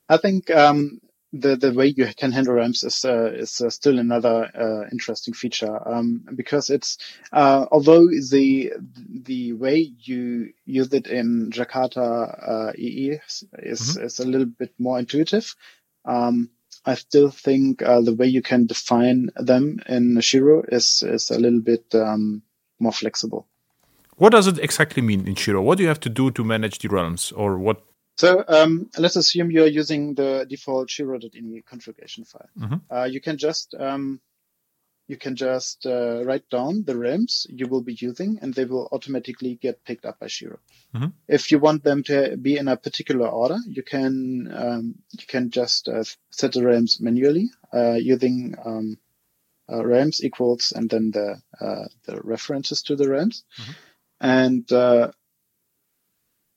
I 0.09 0.17
think 0.17 0.51
um, 0.51 1.01
the 1.33 1.57
the 1.57 1.73
way 1.73 1.87
you 1.87 2.07
can 2.17 2.33
handle 2.33 2.55
realms 2.55 2.85
is 2.85 3.05
uh, 3.05 3.33
is 3.33 3.61
uh, 3.61 3.71
still 3.71 3.99
another 3.99 4.51
uh, 4.55 4.89
interesting 4.93 5.35
feature 5.35 5.81
um, 5.89 6.25
because 6.35 6.69
it's 6.69 6.99
uh, 7.33 7.67
although 7.71 8.07
the 8.31 8.73
the 9.09 9.53
way 9.55 9.93
you 9.99 10.53
use 10.67 10.93
it 10.93 11.07
in 11.07 11.51
Jakarta 11.51 12.71
uh, 12.71 12.73
EE 12.77 13.19
is 13.27 13.45
is, 13.59 13.97
is 13.97 14.19
a 14.21 14.27
little 14.27 14.47
bit 14.47 14.75
more 14.79 14.99
intuitive. 14.99 15.55
Um, 16.05 16.51
I 16.85 16.95
still 16.95 17.31
think 17.31 17.81
uh, 17.81 18.01
the 18.01 18.15
way 18.15 18.27
you 18.27 18.43
can 18.43 18.67
define 18.67 19.31
them 19.37 19.81
in 19.89 20.21
Shiro 20.21 20.63
is 20.69 21.03
is 21.03 21.31
a 21.31 21.39
little 21.39 21.61
bit 21.61 21.95
um, 21.95 22.43
more 22.79 22.93
flexible. 22.93 23.47
what 24.17 24.31
does 24.31 24.47
it 24.47 24.59
exactly 24.59 25.03
mean 25.03 25.27
in 25.27 25.35
Shiro? 25.35 25.63
What 25.63 25.79
do 25.79 25.83
you 25.83 25.89
have 25.89 26.01
to 26.01 26.09
do 26.09 26.31
to 26.31 26.45
manage 26.45 26.79
the 26.79 26.89
realms, 26.89 27.33
or 27.33 27.59
what? 27.59 27.83
So 28.17 28.45
um, 28.47 28.91
let's 28.99 29.17
assume 29.17 29.51
you're 29.51 29.67
using 29.67 30.15
the 30.15 30.47
default 30.49 30.91
shiro.ini 30.91 31.65
configuration 31.65 32.25
file. 32.25 32.51
Uh, 32.91 33.05
you 33.05 33.21
can 33.21 33.37
just 33.39 33.75
um, 33.75 34.21
you 35.09 35.17
can 35.17 35.35
just 35.35 35.85
uh, 35.87 36.23
write 36.25 36.49
down 36.49 36.85
the 36.85 36.97
realms 36.97 37.47
you 37.51 37.67
will 37.67 37.83
be 37.83 37.95
using, 37.95 38.39
and 38.41 38.55
they 38.55 38.65
will 38.65 38.89
automatically 38.93 39.59
get 39.61 39.85
picked 39.85 40.05
up 40.07 40.19
by 40.21 40.29
Shiro. 40.29 40.59
Mhm. 40.95 41.13
If 41.29 41.51
you 41.51 41.59
want 41.59 41.83
them 41.85 42.03
to 42.05 42.37
be 42.37 42.57
in 42.57 42.69
a 42.69 42.77
particular 42.77 43.29
order, 43.29 43.59
you 43.67 43.83
can 43.83 44.49
um, 44.55 44.95
you 45.19 45.27
can 45.27 45.51
just 45.51 45.89
uh, 45.89 46.05
set 46.31 46.53
the 46.53 46.63
realms 46.63 47.01
manually 47.01 47.51
uh, 47.75 47.95
using 47.95 48.55
um, 48.65 48.99
uh, 49.73 49.85
realms 49.85 50.23
equals 50.23 50.73
and 50.73 50.89
then 50.91 51.11
the 51.11 51.43
uh, 51.61 51.87
the 52.07 52.21
references 52.23 52.83
to 52.83 52.97
the 52.97 53.09
realms, 53.09 53.45
and 54.21 54.71
uh, 54.73 55.11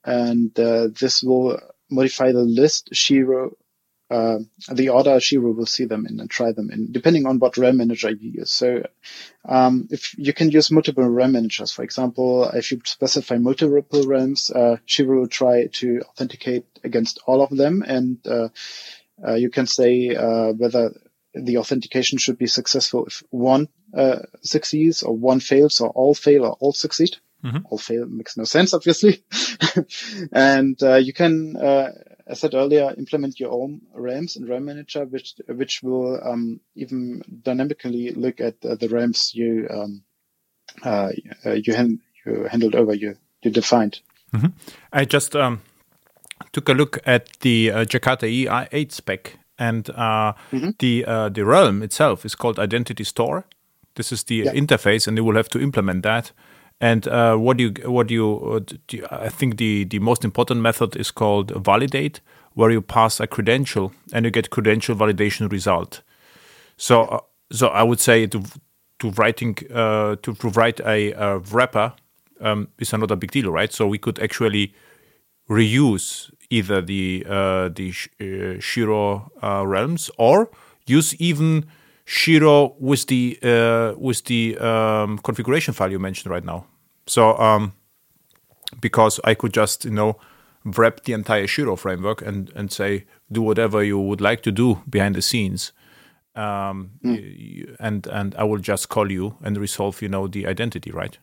and 0.06 0.58
uh, 0.58 0.88
this 0.98 1.22
will 1.22 1.58
modify 1.90 2.32
the 2.32 2.42
list. 2.42 2.90
Shiro, 2.92 3.56
uh, 4.08 4.38
the 4.72 4.90
order 4.90 5.18
Shiro 5.18 5.50
will 5.50 5.66
see 5.66 5.84
them 5.84 6.06
in 6.06 6.20
and 6.20 6.30
try 6.30 6.52
them 6.52 6.70
in, 6.70 6.92
depending 6.92 7.26
on 7.26 7.40
what 7.40 7.56
realm 7.56 7.78
manager 7.78 8.10
you 8.10 8.30
use. 8.30 8.52
So, 8.52 8.86
um, 9.44 9.88
if 9.90 10.16
you 10.16 10.32
can 10.32 10.52
use 10.52 10.70
multiple 10.70 11.08
realm 11.08 11.32
managers, 11.32 11.72
for 11.72 11.82
example, 11.82 12.44
if 12.44 12.70
you 12.70 12.80
specify 12.84 13.36
multiple 13.38 13.82
realms, 14.06 14.50
uh, 14.50 14.76
Shiro 14.86 15.20
will 15.20 15.28
try 15.28 15.66
to 15.66 16.02
authenticate 16.08 16.66
against 16.84 17.18
all 17.26 17.42
of 17.42 17.50
them, 17.50 17.82
and 17.84 18.18
uh, 18.26 18.48
uh, 19.26 19.34
you 19.34 19.50
can 19.50 19.66
say 19.66 20.14
uh, 20.14 20.52
whether 20.52 20.92
the 21.34 21.58
authentication 21.58 22.18
should 22.18 22.38
be 22.38 22.46
successful 22.46 23.06
if 23.06 23.22
one 23.30 23.68
succeeds 24.42 25.02
or 25.02 25.16
one 25.16 25.40
fails 25.40 25.80
or 25.80 25.90
all 25.90 26.14
fail 26.14 26.44
or 26.44 26.56
all 26.60 26.72
succeed 26.72 27.16
all 27.70 27.78
fail 27.78 28.06
makes 28.06 28.36
no 28.36 28.44
sense, 28.44 28.74
obviously. 28.74 29.22
and 30.32 30.82
uh, 30.82 30.96
you 30.96 31.12
can, 31.12 31.56
uh, 31.56 31.92
as 32.26 32.38
I 32.38 32.40
said 32.40 32.54
earlier, 32.54 32.92
implement 32.96 33.38
your 33.38 33.52
own 33.52 33.82
realms 33.94 34.36
and 34.36 34.48
realm 34.48 34.64
manager, 34.64 35.04
which 35.04 35.34
which 35.48 35.82
will 35.82 36.20
um, 36.24 36.60
even 36.74 37.22
dynamically 37.42 38.10
look 38.10 38.40
at 38.40 38.64
uh, 38.64 38.74
the 38.74 38.88
realms 38.88 39.34
you 39.34 39.68
um, 39.70 40.02
uh, 40.82 41.10
you, 41.44 41.72
hand, 41.72 42.00
you 42.24 42.44
handled 42.44 42.74
over, 42.74 42.94
you 42.94 43.16
you 43.42 43.50
defined. 43.50 44.00
I 44.92 45.04
just 45.04 45.36
um, 45.36 45.62
took 46.52 46.68
a 46.68 46.72
look 46.72 46.98
at 47.06 47.38
the 47.40 47.70
uh, 47.70 47.84
Jakarta 47.84 48.26
EE8 48.26 48.92
spec, 48.92 49.38
and 49.58 49.88
uh, 49.90 50.32
the 50.78 51.04
uh, 51.06 51.28
the 51.28 51.44
realm 51.44 51.82
itself 51.82 52.24
is 52.24 52.34
called 52.34 52.58
Identity 52.58 53.04
Store. 53.04 53.44
This 53.94 54.12
is 54.12 54.24
the 54.24 54.44
interface, 54.46 55.06
and 55.08 55.16
you 55.16 55.24
will 55.24 55.36
have 55.36 55.48
to 55.50 55.60
implement 55.60 56.02
that. 56.02 56.32
And 56.80 57.08
uh, 57.08 57.36
what 57.36 57.58
you 57.58 57.72
what 57.84 58.10
you, 58.10 58.38
uh, 58.40 58.60
do 58.86 58.96
you- 58.98 59.06
I 59.10 59.28
think 59.30 59.56
the 59.56 59.84
the 59.84 59.98
most 59.98 60.24
important 60.24 60.60
method 60.60 60.96
is 60.96 61.10
called 61.10 61.50
validate, 61.64 62.20
where 62.54 62.70
you 62.70 62.82
pass 62.82 63.18
a 63.20 63.26
credential 63.26 63.92
and 64.12 64.24
you 64.24 64.30
get 64.30 64.50
credential 64.50 64.94
validation 64.94 65.50
result. 65.50 66.02
So 66.76 67.02
uh, 67.04 67.20
so 67.52 67.68
I 67.68 67.82
would 67.82 68.00
say 68.00 68.26
to 68.28 68.42
to 69.00 69.10
writing 69.12 69.56
uh, 69.74 70.16
to 70.22 70.34
provide 70.34 70.80
a, 70.80 71.12
a 71.12 71.38
wrapper 71.38 71.92
um, 72.40 72.68
is 72.78 72.92
not 72.92 73.10
a 73.10 73.16
big 73.16 73.30
deal, 73.32 73.50
right? 73.50 73.72
So 73.72 73.86
we 73.86 73.98
could 73.98 74.18
actually 74.20 74.74
reuse 75.48 76.30
either 76.50 76.80
the 76.82 77.24
uh, 77.28 77.68
the 77.68 77.92
Sh- 77.92 78.08
uh, 78.20 78.60
Shiro 78.60 79.30
uh, 79.42 79.66
realms 79.66 80.10
or 80.18 80.50
use 80.86 81.14
even 81.20 81.66
Shiro 82.06 82.76
with 82.78 83.06
the 83.08 83.38
uh, 83.42 83.94
with 83.98 84.24
the 84.24 84.56
um, 84.58 85.18
configuration 85.18 85.74
file 85.74 85.90
you 85.90 85.98
mentioned 85.98 86.30
right 86.30 86.44
now. 86.44 86.64
So 87.06 87.36
um, 87.36 87.72
because 88.80 89.20
I 89.24 89.34
could 89.34 89.52
just 89.52 89.84
you 89.84 89.90
know 89.90 90.16
wrap 90.64 91.02
the 91.04 91.12
entire 91.12 91.46
Shiro 91.48 91.76
framework 91.76 92.22
and 92.22 92.50
and 92.54 92.70
say 92.72 93.04
do 93.30 93.42
whatever 93.42 93.82
you 93.82 93.98
would 93.98 94.20
like 94.20 94.42
to 94.42 94.52
do 94.52 94.82
behind 94.88 95.16
the 95.16 95.22
scenes. 95.22 95.72
Um, 96.36 96.92
y- 97.02 97.64
and 97.80 98.06
and 98.06 98.34
I 98.36 98.44
will 98.44 98.58
just 98.60 98.88
call 98.88 99.10
you 99.10 99.36
and 99.42 99.56
resolve, 99.58 100.00
you 100.00 100.08
know, 100.08 100.28
the 100.28 100.46
identity, 100.46 100.92
right? 100.92 101.18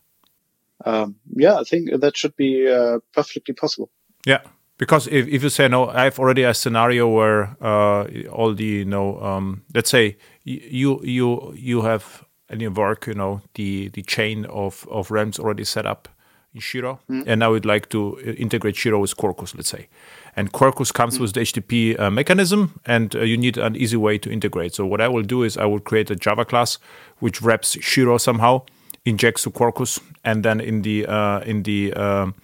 Um, 0.86 1.15
yeah, 1.34 1.55
I 1.59 1.63
think 1.63 1.91
that 2.01 2.17
should 2.17 2.36
be 2.36 2.67
uh, 2.67 2.99
perfectly 3.13 3.53
possible. 3.53 3.89
Yeah, 4.25 4.41
because 4.78 5.07
if, 5.07 5.28
if 5.28 5.43
you 5.43 5.49
say 5.49 5.67
no, 5.67 5.88
I 5.89 6.05
have 6.05 6.19
already 6.19 6.43
a 6.43 6.53
scenario 6.53 7.07
where 7.07 7.55
uh, 7.61 8.05
all 8.32 8.53
the 8.53 8.63
you 8.63 8.86
know, 8.86 9.19
um, 9.21 9.63
let's 9.74 9.89
say 9.89 10.17
you 10.43 10.99
you 11.03 11.53
you 11.55 11.82
have 11.82 12.24
in 12.49 12.59
your 12.59 12.71
work, 12.71 13.07
you 13.07 13.13
know, 13.13 13.41
the 13.55 13.89
the 13.89 14.01
chain 14.01 14.45
of 14.45 14.88
of 14.89 15.11
realms 15.11 15.39
already 15.39 15.63
set 15.63 15.86
up 15.86 16.07
in 16.53 16.59
Shiro, 16.59 16.99
and 17.28 17.39
now 17.39 17.51
we'd 17.51 17.65
like 17.65 17.89
to 17.89 18.17
uh, 18.19 18.32
integrate 18.32 18.76
Shiro 18.76 18.99
with 18.99 19.17
Quarkus, 19.17 19.55
let's 19.55 19.69
say, 19.69 19.88
and 20.36 20.51
Quarkus 20.51 20.93
comes 20.93 21.19
with 21.19 21.34
the 21.34 21.41
HTTP 21.41 21.99
uh, 21.99 22.11
mechanism, 22.11 22.80
and 22.86 23.15
uh, 23.15 23.21
you 23.21 23.38
need 23.38 23.57
an 23.57 23.76
easy 23.76 23.97
way 23.97 24.17
to 24.19 24.32
integrate. 24.32 24.76
So 24.76 24.86
what 24.86 25.01
I 25.01 25.07
will 25.07 25.24
do 25.24 25.43
is 25.43 25.57
I 25.57 25.65
will 25.65 25.80
create 25.80 26.11
a 26.11 26.15
Java 26.15 26.45
class 26.45 26.78
which 27.19 27.41
wraps 27.41 27.78
Shiro 27.82 28.17
somehow, 28.17 28.63
injects 29.05 29.43
to 29.43 29.49
Quarkus, 29.51 29.99
and 30.24 30.43
then 30.43 30.59
in 30.59 30.82
the 30.84 31.05
uh, 31.07 31.39
in 31.41 31.63
the 31.63 31.93
um, 31.93 32.36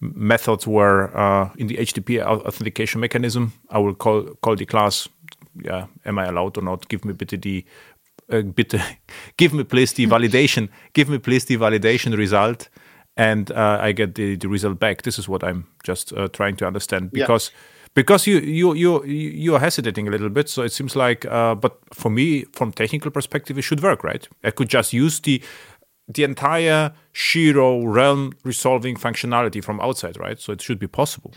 methods 0.00 0.66
were 0.66 1.10
uh, 1.16 1.50
in 1.58 1.66
the 1.68 1.76
HTTP 1.76 2.22
authentication 2.22 3.00
mechanism, 3.00 3.52
I 3.70 3.78
will 3.78 3.94
call 3.94 4.22
call 4.42 4.56
the 4.56 4.66
class. 4.66 5.08
Yeah, 5.64 5.86
am 6.04 6.18
I 6.18 6.26
allowed 6.26 6.58
or 6.58 6.62
not? 6.62 6.88
Give 6.88 7.04
me 7.04 7.12
bitte 7.14 7.40
the, 7.40 7.64
uh, 8.30 8.42
bitte, 8.42 8.80
give 9.36 9.54
me 9.54 9.64
please 9.64 9.92
the 9.94 10.06
validation. 10.06 10.68
Give 10.92 11.08
me 11.08 11.18
please 11.18 11.46
the 11.46 11.56
validation 11.56 12.16
result, 12.16 12.68
and 13.16 13.50
uh, 13.50 13.78
I 13.80 13.92
get 13.92 14.14
the, 14.14 14.36
the 14.36 14.48
result 14.48 14.78
back. 14.78 15.02
This 15.02 15.18
is 15.18 15.28
what 15.28 15.42
I'm 15.42 15.66
just 15.84 16.12
uh, 16.12 16.28
trying 16.28 16.56
to 16.56 16.66
understand 16.66 17.10
Yeah. 17.12 17.24
because 17.24 17.50
because 17.94 18.26
you 18.30 18.40
you 18.40 18.74
you 18.74 19.02
you 19.04 19.54
are 19.54 19.60
hesitating 19.60 20.06
a 20.06 20.10
little 20.10 20.28
bit 20.28 20.48
so 20.48 20.62
it 20.62 20.72
seems 20.72 20.94
like 20.94 21.24
uh, 21.24 21.54
but 21.54 21.78
for 21.94 22.10
me 22.10 22.44
from 22.52 22.70
technical 22.70 23.10
perspective 23.10 23.58
it 23.58 23.62
should 23.62 23.82
work 23.82 24.04
right 24.04 24.28
i 24.44 24.50
could 24.50 24.68
just 24.68 24.92
use 24.92 25.20
the 25.20 25.40
the 26.08 26.24
entire 26.24 26.92
Shiro 27.12 27.84
realm 27.84 28.32
resolving 28.44 28.96
functionality 28.96 29.62
from 29.62 29.80
outside, 29.80 30.18
right? 30.18 30.40
So 30.40 30.52
it 30.52 30.62
should 30.62 30.78
be 30.78 30.86
possible. 30.86 31.34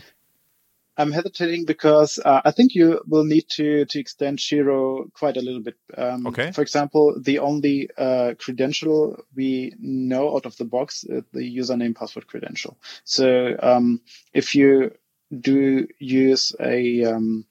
I'm 0.96 1.12
hesitating 1.12 1.64
because 1.64 2.18
uh, 2.22 2.42
I 2.44 2.50
think 2.50 2.74
you 2.74 3.00
will 3.06 3.24
need 3.24 3.48
to 3.50 3.86
to 3.86 3.98
extend 3.98 4.38
Shiro 4.38 5.06
quite 5.14 5.36
a 5.38 5.40
little 5.40 5.62
bit. 5.62 5.76
Um, 5.96 6.26
okay. 6.26 6.52
For 6.52 6.60
example, 6.60 7.16
the 7.18 7.38
only 7.38 7.88
uh, 7.96 8.34
credential 8.38 9.24
we 9.34 9.72
know 9.78 10.36
out 10.36 10.44
of 10.44 10.56
the 10.58 10.66
box 10.66 11.04
is 11.04 11.22
the 11.32 11.56
username 11.56 11.96
password 11.96 12.26
credential. 12.26 12.76
So 13.04 13.56
um, 13.62 14.02
if 14.34 14.54
you 14.54 14.92
do 15.30 15.86
use 15.98 16.54
a 16.60 17.04
um, 17.04 17.46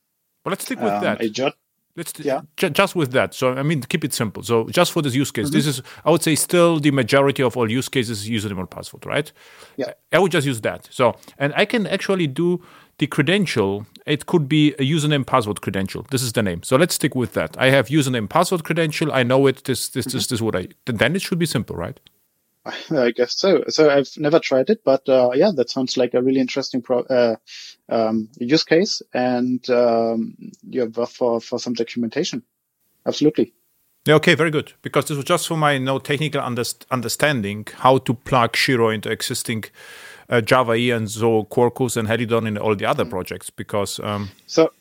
well, 0.45 0.51
let's 0.51 0.65
stick 0.65 0.79
with 0.79 0.93
um, 0.93 1.03
that. 1.03 1.21
A 1.21 1.29
JWT 1.29 1.53
Let's 1.95 2.13
yeah. 2.19 2.41
J- 2.57 2.69
just 2.69 2.95
with 2.95 3.11
that. 3.11 3.33
So 3.33 3.53
I 3.53 3.63
mean, 3.63 3.81
keep 3.81 4.03
it 4.03 4.13
simple. 4.13 4.43
So 4.43 4.67
just 4.69 4.91
for 4.91 5.01
this 5.01 5.15
use 5.15 5.31
case, 5.31 5.47
mm-hmm. 5.47 5.55
this 5.55 5.67
is 5.67 5.81
I 6.05 6.11
would 6.11 6.23
say 6.23 6.35
still 6.35 6.79
the 6.79 6.91
majority 6.91 7.43
of 7.43 7.57
all 7.57 7.69
use 7.69 7.89
cases 7.89 8.29
username 8.29 8.57
or 8.57 8.67
password, 8.67 9.05
right? 9.05 9.31
Yeah. 9.77 9.91
I 10.11 10.19
would 10.19 10.31
just 10.31 10.47
use 10.47 10.61
that. 10.61 10.87
So 10.91 11.15
and 11.37 11.53
I 11.55 11.65
can 11.65 11.87
actually 11.87 12.27
do 12.27 12.63
the 12.99 13.07
credential. 13.07 13.85
It 14.05 14.25
could 14.27 14.47
be 14.47 14.73
a 14.73 14.83
username 14.83 15.25
password 15.25 15.61
credential. 15.61 16.05
This 16.11 16.21
is 16.21 16.33
the 16.33 16.43
name. 16.43 16.63
So 16.63 16.77
let's 16.77 16.95
stick 16.95 17.15
with 17.15 17.33
that. 17.33 17.57
I 17.59 17.69
have 17.69 17.87
username 17.87 18.29
password 18.29 18.63
credential. 18.63 19.11
I 19.11 19.23
know 19.23 19.47
it. 19.47 19.63
This 19.63 19.89
this 19.89 20.05
mm-hmm. 20.05 20.17
this, 20.17 20.27
this 20.27 20.37
is 20.37 20.41
what 20.41 20.55
I. 20.55 20.67
Then 20.85 21.15
it 21.15 21.21
should 21.21 21.39
be 21.39 21.45
simple, 21.45 21.75
right? 21.75 21.99
I 22.91 23.11
guess 23.11 23.35
so. 23.37 23.63
So 23.67 23.89
I've 23.89 24.09
never 24.17 24.39
tried 24.39 24.69
it, 24.69 24.83
but 24.83 25.07
uh, 25.07 25.31
yeah, 25.33 25.51
that 25.55 25.69
sounds 25.69 25.97
like 25.97 26.13
a 26.13 26.21
really 26.21 26.39
interesting 26.39 26.81
pro- 26.81 27.03
uh, 27.03 27.35
um, 27.89 28.29
use 28.39 28.63
case, 28.63 29.01
and 29.13 29.67
um, 29.69 30.35
yeah, 30.63 30.85
for 31.07 31.41
for 31.41 31.59
some 31.59 31.73
documentation. 31.73 32.43
Absolutely. 33.05 33.53
Yeah, 34.05 34.15
okay, 34.15 34.35
very 34.35 34.51
good. 34.51 34.73
Because 34.81 35.05
this 35.05 35.17
was 35.17 35.25
just 35.25 35.47
for 35.47 35.57
my 35.57 35.73
you 35.73 35.79
know, 35.79 35.99
technical 35.99 36.41
underst- 36.41 36.85
understanding 36.89 37.67
how 37.75 37.97
to 37.99 38.13
plug 38.13 38.55
Shiro 38.55 38.89
into 38.89 39.11
existing 39.11 39.65
uh, 40.29 40.41
Java 40.41 40.73
E 40.73 40.91
and 40.91 41.09
so 41.09 41.43
Quarkus 41.43 41.97
and 41.97 42.07
Helidon 42.07 42.47
in 42.47 42.57
all 42.57 42.75
the 42.75 42.85
other 42.85 43.03
mm-hmm. 43.03 43.11
projects. 43.11 43.49
Because 43.49 43.99
um, 43.99 44.29
so 44.47 44.71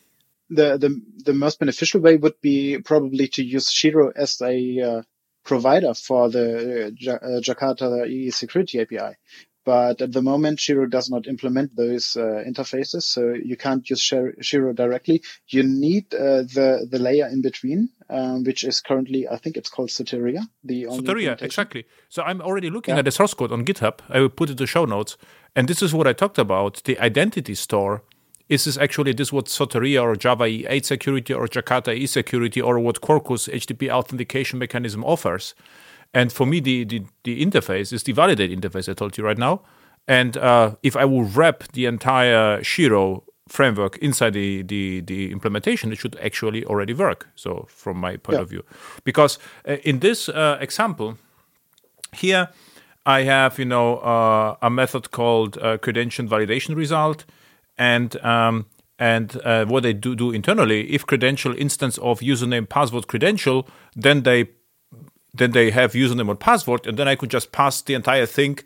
the, 0.50 0.78
the 0.78 1.00
the 1.24 1.34
most 1.34 1.58
beneficial 1.58 2.00
way 2.00 2.16
would 2.16 2.40
be 2.40 2.78
probably 2.78 3.28
to 3.28 3.44
use 3.44 3.70
Shiro 3.70 4.12
as 4.14 4.40
a 4.40 4.80
uh, 4.80 5.02
provider 5.48 5.94
for 5.94 6.28
the 6.28 6.46
uh, 6.88 7.40
Jakarta 7.40 8.06
EE 8.06 8.30
security 8.30 8.80
API. 8.80 9.16
But 9.64 10.00
at 10.00 10.12
the 10.12 10.22
moment, 10.22 10.60
Shiro 10.60 10.86
does 10.86 11.10
not 11.10 11.26
implement 11.26 11.76
those 11.76 12.16
uh, 12.16 12.42
interfaces, 12.50 13.02
so 13.02 13.34
you 13.50 13.56
can't 13.56 13.84
use 13.90 14.00
Shiro 14.00 14.72
directly. 14.72 15.22
You 15.48 15.62
need 15.62 16.14
uh, 16.14 16.42
the 16.56 16.86
the 16.90 16.98
layer 16.98 17.26
in 17.26 17.42
between, 17.42 17.90
um, 18.08 18.44
which 18.44 18.64
is 18.64 18.80
currently, 18.80 19.28
I 19.28 19.36
think 19.36 19.58
it's 19.58 19.68
called 19.68 19.90
Soteria. 19.90 20.42
The 20.64 20.84
Soteria, 20.84 21.42
exactly. 21.42 21.84
So 22.08 22.22
I'm 22.22 22.40
already 22.40 22.70
looking 22.70 22.94
yeah. 22.94 23.00
at 23.00 23.04
the 23.04 23.10
source 23.10 23.34
code 23.34 23.52
on 23.52 23.64
GitHub. 23.64 23.98
I 24.08 24.20
will 24.20 24.30
put 24.30 24.48
it 24.48 24.52
in 24.52 24.56
the 24.56 24.66
show 24.66 24.86
notes, 24.86 25.18
and 25.54 25.68
this 25.68 25.82
is 25.82 25.92
what 25.92 26.06
I 26.06 26.14
talked 26.14 26.38
about: 26.38 26.82
the 26.84 26.98
identity 26.98 27.54
store 27.54 28.02
is 28.48 28.64
this 28.64 28.78
actually 28.78 29.12
this 29.12 29.32
what 29.32 29.46
Soteria 29.46 30.02
or 30.02 30.16
Java 30.16 30.44
EE8 30.44 30.84
security 30.84 31.34
or 31.34 31.46
Jakarta 31.46 31.94
E 31.94 32.06
security 32.06 32.60
or 32.60 32.78
what 32.78 33.00
Quarkus 33.00 33.52
HTTP 33.52 33.90
authentication 33.90 34.58
mechanism 34.58 35.04
offers? 35.04 35.54
And 36.14 36.32
for 36.32 36.46
me, 36.46 36.60
the, 36.60 36.84
the, 36.84 37.04
the 37.24 37.44
interface 37.44 37.92
is 37.92 38.02
the 38.04 38.12
validate 38.12 38.50
interface 38.50 38.88
I 38.88 38.94
told 38.94 39.18
you 39.18 39.24
right 39.24 39.36
now. 39.36 39.60
And 40.06 40.38
uh, 40.38 40.76
if 40.82 40.96
I 40.96 41.04
will 41.04 41.24
wrap 41.24 41.64
the 41.72 41.84
entire 41.84 42.62
Shiro 42.64 43.24
framework 43.48 43.98
inside 43.98 44.32
the, 44.32 44.62
the, 44.62 45.00
the 45.00 45.30
implementation, 45.30 45.92
it 45.92 45.96
should 45.96 46.16
actually 46.22 46.64
already 46.64 46.94
work. 46.94 47.28
So 47.34 47.66
from 47.68 47.98
my 47.98 48.16
point 48.16 48.38
yeah. 48.38 48.42
of 48.42 48.50
view, 48.50 48.64
because 49.04 49.38
uh, 49.66 49.76
in 49.84 50.00
this 50.00 50.30
uh, 50.30 50.56
example 50.60 51.18
here, 52.14 52.48
I 53.04 53.22
have 53.22 53.58
you 53.58 53.64
know 53.64 53.98
uh, 53.98 54.56
a 54.60 54.70
method 54.70 55.10
called 55.10 55.56
uh, 55.58 55.78
credential 55.78 56.26
validation 56.26 56.74
result, 56.76 57.24
and 57.78 58.16
um, 58.24 58.66
and 58.98 59.40
uh, 59.44 59.64
what 59.66 59.82
they 59.82 59.92
do 59.92 60.14
do 60.14 60.30
internally, 60.30 60.90
if 60.92 61.06
credential 61.06 61.54
instance 61.56 61.98
of 61.98 62.20
username 62.20 62.68
password 62.68 63.06
credential, 63.06 63.68
then 63.94 64.22
they 64.22 64.48
then 65.34 65.52
they 65.52 65.70
have 65.70 65.92
username 65.92 66.28
or 66.28 66.34
password, 66.34 66.86
and 66.86 66.98
then 66.98 67.08
I 67.08 67.14
could 67.14 67.30
just 67.30 67.52
pass 67.52 67.82
the 67.82 67.94
entire 67.94 68.26
thing 68.26 68.58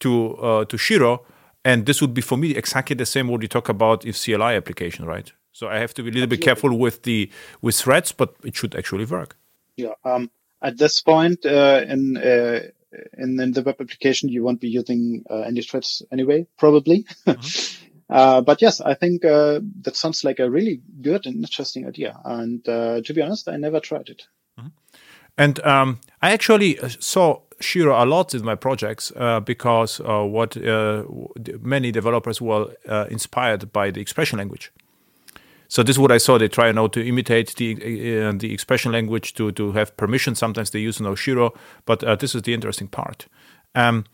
to 0.00 0.36
uh, 0.36 0.64
to 0.66 0.76
Shiro, 0.76 1.24
and 1.64 1.86
this 1.86 2.00
would 2.00 2.14
be 2.14 2.22
for 2.22 2.36
me 2.36 2.56
exactly 2.56 2.96
the 2.96 3.06
same 3.06 3.28
what 3.28 3.40
we 3.40 3.48
talk 3.48 3.68
about 3.68 4.04
if 4.04 4.22
CLI 4.22 4.56
application, 4.56 5.04
right? 5.04 5.32
So 5.52 5.68
I 5.68 5.78
have 5.78 5.94
to 5.94 6.02
be 6.02 6.10
a 6.10 6.12
little 6.12 6.24
Absolutely. 6.24 6.36
bit 6.36 6.44
careful 6.44 6.78
with 6.78 7.02
the 7.04 7.30
with 7.62 7.76
threads, 7.76 8.12
but 8.12 8.34
it 8.44 8.56
should 8.56 8.74
actually 8.74 9.06
work. 9.06 9.36
Yeah. 9.76 9.94
Um, 10.04 10.30
at 10.62 10.78
this 10.78 11.00
point 11.00 11.44
uh, 11.46 11.84
in, 11.88 12.16
uh, 12.16 12.60
in, 13.16 13.40
in 13.40 13.52
the 13.52 13.62
web 13.62 13.76
application, 13.80 14.28
you 14.28 14.42
won't 14.42 14.60
be 14.60 14.68
using 14.68 15.24
uh, 15.30 15.40
any 15.40 15.62
threads 15.62 16.02
anyway, 16.10 16.46
probably. 16.58 17.04
Mm-hmm. 17.26 17.84
Uh, 18.08 18.40
but 18.40 18.62
yes, 18.62 18.80
I 18.80 18.94
think 18.94 19.24
uh, 19.24 19.60
that 19.82 19.96
sounds 19.96 20.22
like 20.22 20.38
a 20.38 20.50
really 20.50 20.80
good 21.00 21.26
and 21.26 21.36
interesting 21.36 21.86
idea. 21.86 22.18
And 22.24 22.66
uh, 22.68 23.00
to 23.02 23.14
be 23.14 23.22
honest, 23.22 23.48
I 23.48 23.56
never 23.56 23.80
tried 23.80 24.08
it. 24.08 24.28
Mm-hmm. 24.58 24.68
And 25.38 25.64
um, 25.66 26.00
I 26.22 26.32
actually 26.32 26.78
uh, 26.78 26.88
saw 27.00 27.40
Shiro 27.60 28.02
a 28.02 28.06
lot 28.06 28.34
in 28.34 28.44
my 28.44 28.54
projects 28.54 29.12
uh, 29.16 29.40
because 29.40 29.98
what 30.00 30.56
many 31.62 31.90
developers 31.90 32.40
were 32.40 32.74
inspired 33.10 33.72
by 33.72 33.90
the 33.90 34.00
expression 34.00 34.38
language. 34.38 34.72
So 35.68 35.82
this 35.82 35.96
is 35.96 35.98
what 35.98 36.12
I 36.12 36.18
saw. 36.18 36.38
They 36.38 36.48
try 36.48 36.70
now 36.70 36.86
to 36.86 37.04
imitate 37.04 37.56
the 37.56 37.74
the 38.38 38.52
expression 38.52 38.92
language 38.92 39.34
to 39.34 39.52
to 39.52 39.72
have 39.72 39.96
permission. 39.96 40.34
Sometimes 40.34 40.70
they 40.70 40.80
use 40.80 41.00
no 41.00 41.14
Shiro, 41.14 41.54
but 41.86 42.00
this 42.20 42.34
is 42.34 42.42
the 42.42 42.52
interesting 42.52 42.88
part. 42.88 43.26
Um, 43.74 44.04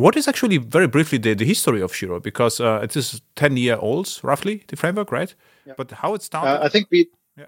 what 0.00 0.16
is 0.16 0.28
actually 0.28 0.58
very 0.58 0.86
briefly 0.86 1.18
the, 1.18 1.34
the 1.34 1.44
history 1.44 1.80
of 1.80 1.94
Shiro? 1.94 2.20
Because 2.20 2.60
uh, 2.60 2.80
it 2.82 2.96
is 2.96 3.20
ten 3.36 3.56
year 3.56 3.76
olds 3.76 4.22
roughly 4.24 4.64
the 4.68 4.76
framework, 4.76 5.12
right? 5.12 5.34
Yeah. 5.66 5.74
But 5.76 5.90
how 5.90 6.14
it 6.14 6.22
started? 6.22 6.60
Uh, 6.60 6.64
I 6.64 6.68
think 6.68 6.88
we. 6.90 7.10
Yeah. 7.36 7.46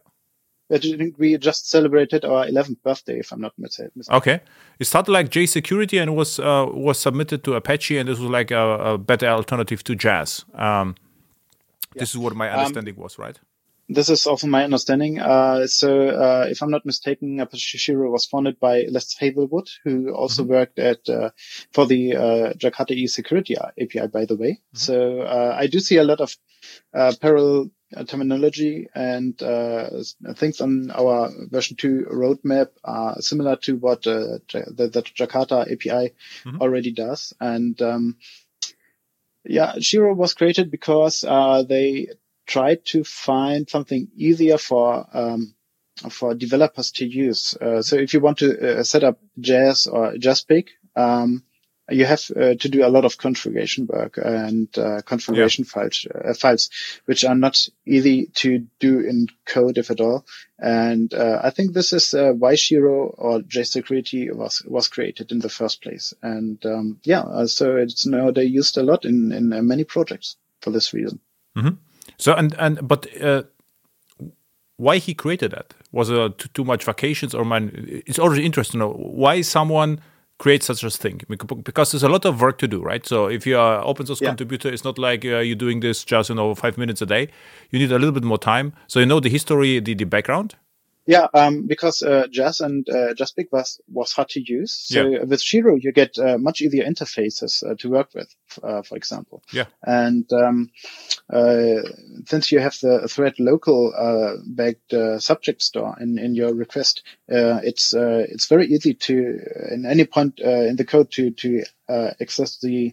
I 0.70 0.78
think 0.78 1.18
we 1.18 1.36
just 1.38 1.68
celebrated 1.68 2.24
our 2.24 2.46
11th 2.46 2.82
birthday, 2.82 3.18
if 3.18 3.30
I'm 3.32 3.40
not 3.40 3.52
mistaken. 3.58 4.02
Okay, 4.10 4.40
it 4.78 4.86
started 4.86 5.12
like 5.12 5.28
JSecurity 5.28 6.00
and 6.00 6.16
was 6.16 6.38
uh, 6.38 6.66
was 6.72 6.98
submitted 6.98 7.44
to 7.44 7.54
Apache, 7.54 7.98
and 7.98 8.08
this 8.08 8.18
was 8.18 8.30
like 8.30 8.50
a, 8.50 8.92
a 8.92 8.98
better 8.98 9.26
alternative 9.26 9.84
to 9.84 9.94
JAAS. 9.94 10.44
Um, 10.58 10.94
yeah. 11.94 12.00
This 12.00 12.10
is 12.10 12.18
what 12.18 12.34
my 12.34 12.50
understanding 12.50 12.94
um, 12.94 13.02
was, 13.02 13.18
right? 13.18 13.38
This 13.94 14.08
is 14.08 14.26
also 14.26 14.46
my 14.46 14.64
understanding. 14.64 15.20
Uh, 15.20 15.66
so, 15.66 16.08
uh, 16.08 16.46
if 16.48 16.62
I'm 16.62 16.70
not 16.70 16.86
mistaken, 16.86 17.40
Apache 17.40 17.78
Shiro 17.78 18.10
was 18.10 18.26
founded 18.26 18.58
by 18.58 18.86
Les 18.88 19.14
Hazlewood, 19.18 19.68
who 19.84 20.12
also 20.14 20.42
mm-hmm. 20.42 20.52
worked 20.52 20.78
at 20.78 21.08
uh, 21.08 21.30
for 21.72 21.86
the 21.86 22.16
uh, 22.16 22.52
Jakarta 22.54 22.92
E 22.92 23.06
Security 23.06 23.56
API, 23.56 24.06
by 24.06 24.24
the 24.24 24.36
way. 24.36 24.52
Mm-hmm. 24.52 24.76
So, 24.76 25.20
uh, 25.20 25.56
I 25.58 25.66
do 25.66 25.80
see 25.80 25.96
a 25.96 26.04
lot 26.04 26.20
of 26.20 26.34
uh, 26.94 27.12
parallel 27.20 27.70
terminology 28.06 28.88
and 28.94 29.38
things 30.36 30.60
on 30.62 30.90
our 30.90 31.30
version 31.50 31.76
two 31.76 32.06
roadmap 32.10 32.68
are 32.82 33.20
similar 33.20 33.56
to 33.56 33.76
what 33.76 34.02
the, 34.02 34.40
the, 34.50 35.02
Jakarta 35.02 35.70
API 35.70 36.14
mm-hmm. 36.44 36.62
already 36.62 36.92
does. 36.92 37.34
And 37.38 37.80
um, 37.82 38.16
yeah, 39.44 39.74
Shiro 39.80 40.14
was 40.14 40.32
created 40.32 40.70
because 40.70 41.20
they 41.20 42.08
try 42.52 42.76
to 42.92 43.02
find 43.02 43.68
something 43.68 44.08
easier 44.14 44.58
for 44.58 45.06
um, 45.14 45.54
for 46.10 46.34
developers 46.34 46.92
to 46.92 47.06
use. 47.06 47.56
Uh, 47.56 47.82
so 47.82 47.96
if 47.96 48.12
you 48.12 48.20
want 48.20 48.38
to 48.38 48.48
uh, 48.50 48.82
set 48.82 49.04
up 49.04 49.18
JAAS 49.38 49.86
or 49.86 50.14
JASPIC, 50.14 50.68
um, 50.96 51.44
you 51.90 52.04
have 52.04 52.22
uh, 52.30 52.54
to 52.54 52.68
do 52.68 52.84
a 52.84 52.88
lot 52.88 53.04
of 53.04 53.18
configuration 53.18 53.86
work 53.86 54.18
and 54.18 54.68
uh, 54.78 55.00
configuration 55.02 55.64
yeah. 55.64 55.70
files, 55.72 56.06
uh, 56.06 56.34
files, 56.34 56.70
which 57.06 57.24
are 57.24 57.34
not 57.34 57.68
easy 57.86 58.26
to 58.34 58.66
do 58.78 59.00
in 59.00 59.28
code, 59.46 59.78
if 59.78 59.90
at 59.90 60.00
all. 60.00 60.24
And 60.58 61.12
uh, 61.12 61.40
I 61.42 61.50
think 61.50 61.72
this 61.72 61.92
is 61.92 62.14
why 62.14 62.54
Shiro 62.54 63.06
or 63.06 63.40
JSecurity 63.40 64.34
was 64.34 64.62
was 64.66 64.88
created 64.88 65.32
in 65.32 65.40
the 65.40 65.48
first 65.48 65.82
place. 65.82 66.14
And 66.22 66.64
um, 66.66 67.00
yeah, 67.04 67.46
so 67.46 67.76
it's 67.76 68.06
now 68.06 68.30
they 68.30 68.44
used 68.44 68.76
a 68.76 68.82
lot 68.82 69.04
in 69.04 69.32
in 69.32 69.48
many 69.66 69.84
projects 69.84 70.36
for 70.60 70.70
this 70.70 70.92
reason. 70.94 71.18
Mm-hmm. 71.56 71.76
So 72.22 72.34
and 72.34 72.54
and 72.58 72.86
but 72.86 73.08
uh, 73.20 73.42
why 74.76 74.98
he 74.98 75.12
created 75.12 75.50
that 75.50 75.74
was 75.90 76.08
it 76.08 76.38
too, 76.38 76.48
too, 76.54 76.64
much 76.64 76.84
vacations 76.84 77.34
or 77.34 77.44
man? 77.44 77.72
It's 78.06 78.18
already 78.18 78.46
interesting 78.46 78.78
to 78.78 78.86
know 78.86 78.92
why 78.92 79.42
someone 79.42 80.00
creates 80.38 80.66
such 80.66 80.84
a 80.84 80.90
thing 80.90 81.20
because 81.62 81.90
there's 81.90 82.04
a 82.04 82.08
lot 82.08 82.24
of 82.24 82.40
work 82.40 82.58
to 82.58 82.68
do, 82.68 82.80
right? 82.80 83.04
So 83.06 83.26
if 83.26 83.44
you 83.44 83.58
are 83.58 83.84
open 83.84 84.06
source 84.06 84.20
yeah. 84.20 84.28
contributor, 84.28 84.72
it's 84.72 84.84
not 84.84 84.98
like 84.98 85.24
uh, 85.24 85.38
you're 85.38 85.56
doing 85.56 85.80
this 85.80 86.04
just 86.04 86.28
you 86.28 86.36
know 86.36 86.54
five 86.54 86.78
minutes 86.78 87.02
a 87.02 87.06
day. 87.06 87.28
You 87.70 87.80
need 87.80 87.90
a 87.90 87.98
little 87.98 88.12
bit 88.12 88.24
more 88.24 88.38
time. 88.38 88.72
So 88.86 89.00
you 89.00 89.06
know 89.06 89.18
the 89.18 89.28
history, 89.28 89.80
the 89.80 89.94
the 89.94 90.04
background. 90.04 90.54
Yeah, 91.06 91.26
um, 91.34 91.66
because 91.66 92.00
uh, 92.02 92.28
JAAS 92.30 92.60
and 92.60 92.88
uh, 92.88 93.14
JASPIC 93.14 93.48
was 93.50 93.80
was 93.88 94.12
hard 94.12 94.28
to 94.30 94.40
use. 94.40 94.72
So 94.72 95.02
Yeah. 95.08 95.24
with 95.24 95.40
Shiro, 95.42 95.74
you 95.74 95.92
get 95.92 96.16
uh, 96.18 96.38
much 96.38 96.60
easier 96.60 96.84
interfaces 96.84 97.62
uh, 97.68 97.74
to 97.80 97.90
work 97.90 98.10
with, 98.14 98.28
uh, 98.62 98.82
for 98.82 98.96
example. 98.96 99.42
Yeah. 99.52 99.66
And 99.82 100.30
um, 100.32 100.70
uh, 101.28 101.82
since 102.26 102.52
you 102.52 102.60
have 102.60 102.76
the 102.80 103.08
thread 103.08 103.34
local 103.38 103.92
uh, 103.96 104.40
backed 104.46 104.92
uh, 104.92 105.18
subject 105.18 105.62
store 105.62 105.96
in, 106.00 106.18
in 106.18 106.34
your 106.36 106.54
request, 106.54 107.02
uh, 107.30 107.58
it's 107.64 107.94
uh, 107.94 108.24
it's 108.28 108.46
very 108.48 108.66
easy 108.66 108.94
to 108.94 109.14
in 109.72 109.84
any 109.86 110.04
point 110.04 110.40
uh, 110.44 110.68
in 110.68 110.76
the 110.76 110.84
code 110.84 111.10
to 111.12 111.30
to 111.32 111.64
uh, 111.88 112.10
access 112.20 112.58
the 112.60 112.92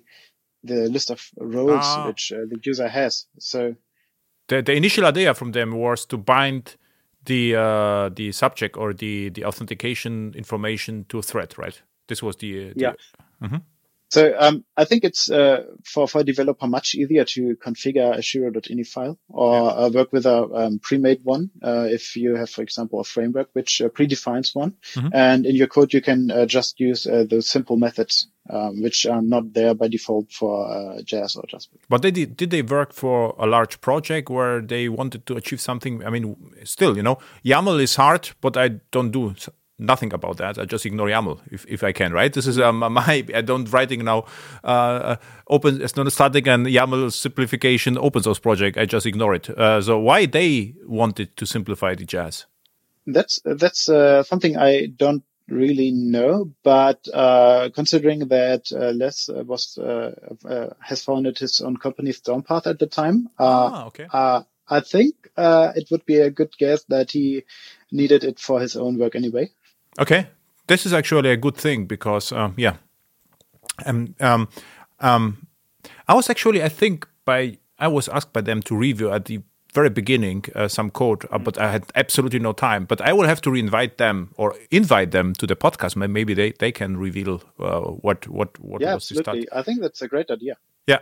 the 0.64 0.90
list 0.90 1.12
of 1.12 1.30
roles 1.38 1.86
Ah. 1.98 2.08
which 2.08 2.32
uh, 2.32 2.38
the 2.50 2.60
user 2.64 2.88
has. 2.88 3.28
So 3.40 3.76
The, 4.48 4.64
the 4.64 4.74
initial 4.74 5.06
idea 5.06 5.34
from 5.34 5.52
them 5.52 5.72
was 5.78 6.06
to 6.08 6.18
bind 6.18 6.76
the 7.30 7.56
uh, 7.56 8.10
the 8.10 8.32
subject 8.32 8.76
or 8.76 8.94
the 8.94 9.30
the 9.30 9.46
authentication 9.46 10.34
information 10.36 11.06
to 11.10 11.20
a 11.20 11.22
thread, 11.22 11.54
right? 11.58 11.82
This 12.08 12.24
was 12.24 12.36
the, 12.38 12.74
the 12.74 12.82
Yeah. 12.82 12.94
So 14.10 14.34
um, 14.40 14.66
I 14.76 14.86
think 14.86 15.04
it's 15.04 15.30
uh, 15.30 15.66
for 15.86 16.08
for 16.08 16.22
a 16.22 16.24
developer 16.24 16.68
much 16.68 16.96
easier 16.96 17.26
to 17.26 17.56
configure 17.56 18.18
a 18.18 18.22
Shiro.ini 18.22 18.86
file 18.88 19.20
or 19.28 19.70
uh, 19.70 19.90
work 19.90 20.12
with 20.12 20.26
a 20.26 20.44
um, 20.44 20.80
pre-made 20.80 21.22
one 21.24 21.52
uh, 21.64 21.86
if 21.90 22.16
you 22.16 22.36
have, 22.36 22.50
for 22.50 22.64
example, 22.64 23.00
a 23.00 23.04
framework 23.04 23.50
which 23.54 23.82
uh, 23.82 23.90
predefines 23.90 24.56
one, 24.56 24.74
Mhm. 24.96 25.12
and 25.14 25.46
in 25.46 25.56
your 25.56 25.68
code 25.68 25.94
you 25.94 26.02
can 26.02 26.32
uh, 26.32 26.46
just 26.46 26.80
use 26.80 27.06
uh, 27.06 27.24
those 27.30 27.48
simple 27.48 27.78
methods 27.78 28.28
um, 28.50 28.82
which 28.82 29.06
are 29.06 29.22
not 29.22 29.54
there 29.54 29.76
by 29.76 29.88
default 29.88 30.32
for 30.32 30.66
uh, 30.66 31.02
JAAS 31.04 31.38
or 31.38 31.44
JASPIC. 31.44 31.80
But 31.88 32.02
they 32.02 32.12
did, 32.12 32.36
did 32.36 32.50
they 32.50 32.64
work 32.64 32.94
for 32.94 33.36
a 33.38 33.46
large 33.46 33.80
project 33.80 34.30
where 34.30 34.60
they 34.62 34.90
wanted 34.90 35.26
to 35.28 35.36
achieve 35.36 35.62
something? 35.62 36.04
I 36.04 36.10
mean, 36.10 36.36
still, 36.64 36.98
you 36.98 37.04
know, 37.04 37.20
YAML 37.46 37.80
is 37.80 37.96
hard, 37.96 38.32
but 38.42 38.58
I 38.58 38.80
don't 38.92 39.12
do 39.12 39.36
nothing 39.80 40.14
about 40.14 40.38
that. 40.38 40.58
I 40.58 40.66
just 40.66 40.86
ignore 40.86 41.08
YAML 41.08 41.40
if, 41.52 41.66
if 41.68 41.84
I 41.84 41.92
can, 41.92 42.14
right? 42.14 42.32
This 42.32 42.48
is 42.48 42.60
um, 42.60 42.80
my, 42.94 43.26
I 43.34 43.42
don't 43.42 43.72
writing 43.72 44.04
now 44.04 44.26
uh, 44.64 44.68
uh, 44.68 45.16
open, 45.48 45.82
it's 45.82 45.96
not 45.96 46.08
a 46.08 46.12
static 46.12 46.48
and 46.48 46.68
YAML 46.68 47.12
simplification 47.14 47.98
open 47.98 48.24
source 48.24 48.40
project. 48.40 48.78
I 48.78 48.86
just 48.86 49.06
ignore 49.06 49.34
it. 49.34 49.50
Uh, 49.50 49.82
so 49.82 50.00
why 50.00 50.26
they 50.26 50.76
wanted 50.86 51.36
to 51.38 51.46
simplify 51.46 51.96
the 51.96 52.06
JAAS? 52.06 52.46
That's 53.08 53.40
that's 53.44 53.90
uh, 53.90 54.22
something 54.24 54.56
I 54.56 54.86
don't 54.86 55.24
really 55.48 55.92
know, 55.92 56.52
but 56.64 57.08
uh, 57.14 57.70
considering 57.74 58.28
that 58.28 58.72
uh, 58.72 58.92
Les 58.92 59.30
was 59.30 59.78
uh, 59.78 60.12
uh, 60.46 60.68
has 60.80 61.04
founded 61.04 61.40
his 61.40 61.62
own 61.62 61.78
company 61.78 62.12
Stormpath 62.12 62.68
at 62.68 62.80
the 62.80 62.88
time, 62.88 63.30
uh, 63.40 63.70
ah, 63.72 63.86
okay. 63.88 64.06
uh, 64.12 64.44
I 64.68 64.82
think 64.82 65.16
uh, 65.36 65.74
it 65.76 65.90
would 65.92 66.06
be 66.06 66.18
a 66.18 66.30
good 66.30 66.56
guess 66.58 66.84
that 66.90 67.12
he 67.12 67.44
needed 67.92 68.24
it 68.24 68.40
for 68.40 68.60
his 68.60 68.76
own 68.76 68.98
work 68.98 69.16
anyway. 69.16 69.50
Okay, 69.98 70.28
this 70.68 70.86
is 70.86 70.94
actually 70.94 71.32
a 71.32 71.38
good 71.38 71.56
thing 71.56 71.86
because 71.86 72.32
um, 72.32 72.54
yeah, 72.58 72.76
um, 73.86 74.16
um, 74.20 74.48
um, 75.00 75.48
I 76.08 76.14
was 76.14 76.30
actually 76.30 76.64
I 76.64 76.70
think 76.70 77.08
by 77.26 77.58
I 77.80 77.88
was 77.88 78.08
asked 78.10 78.34
by 78.34 78.42
them 78.42 78.62
to 78.64 78.76
review 78.76 79.12
at 79.12 79.26
the 79.26 79.42
very 79.74 79.90
beginning 79.90 80.46
uh, 80.56 80.68
some 80.68 80.90
code, 80.90 81.26
uh, 81.32 81.38
but 81.38 81.58
I 81.58 81.72
had 81.72 81.84
absolutely 81.96 82.40
no 82.40 82.54
time. 82.54 82.86
But 82.86 83.02
I 83.02 83.14
will 83.14 83.28
have 83.28 83.42
to 83.42 83.52
reinvite 83.52 83.98
them 83.98 84.34
or 84.38 84.56
invite 84.72 85.12
them 85.12 85.34
to 85.34 85.48
the 85.48 85.56
podcast. 85.56 85.96
Maybe 85.96 86.34
they, 86.34 86.54
they 86.60 86.72
can 86.72 86.98
reveal 86.98 87.42
uh, 87.60 87.82
what 87.82 88.28
what 88.28 88.60
what 88.60 88.82
yeah, 88.82 88.96
was 88.96 89.10
the 89.10 89.16
start. 89.16 89.28
absolutely. 89.38 89.60
I 89.60 89.64
think 89.64 89.82
that's 89.82 90.02
a 90.02 90.08
great 90.08 90.32
idea. 90.32 90.58
Yeah, 90.88 91.00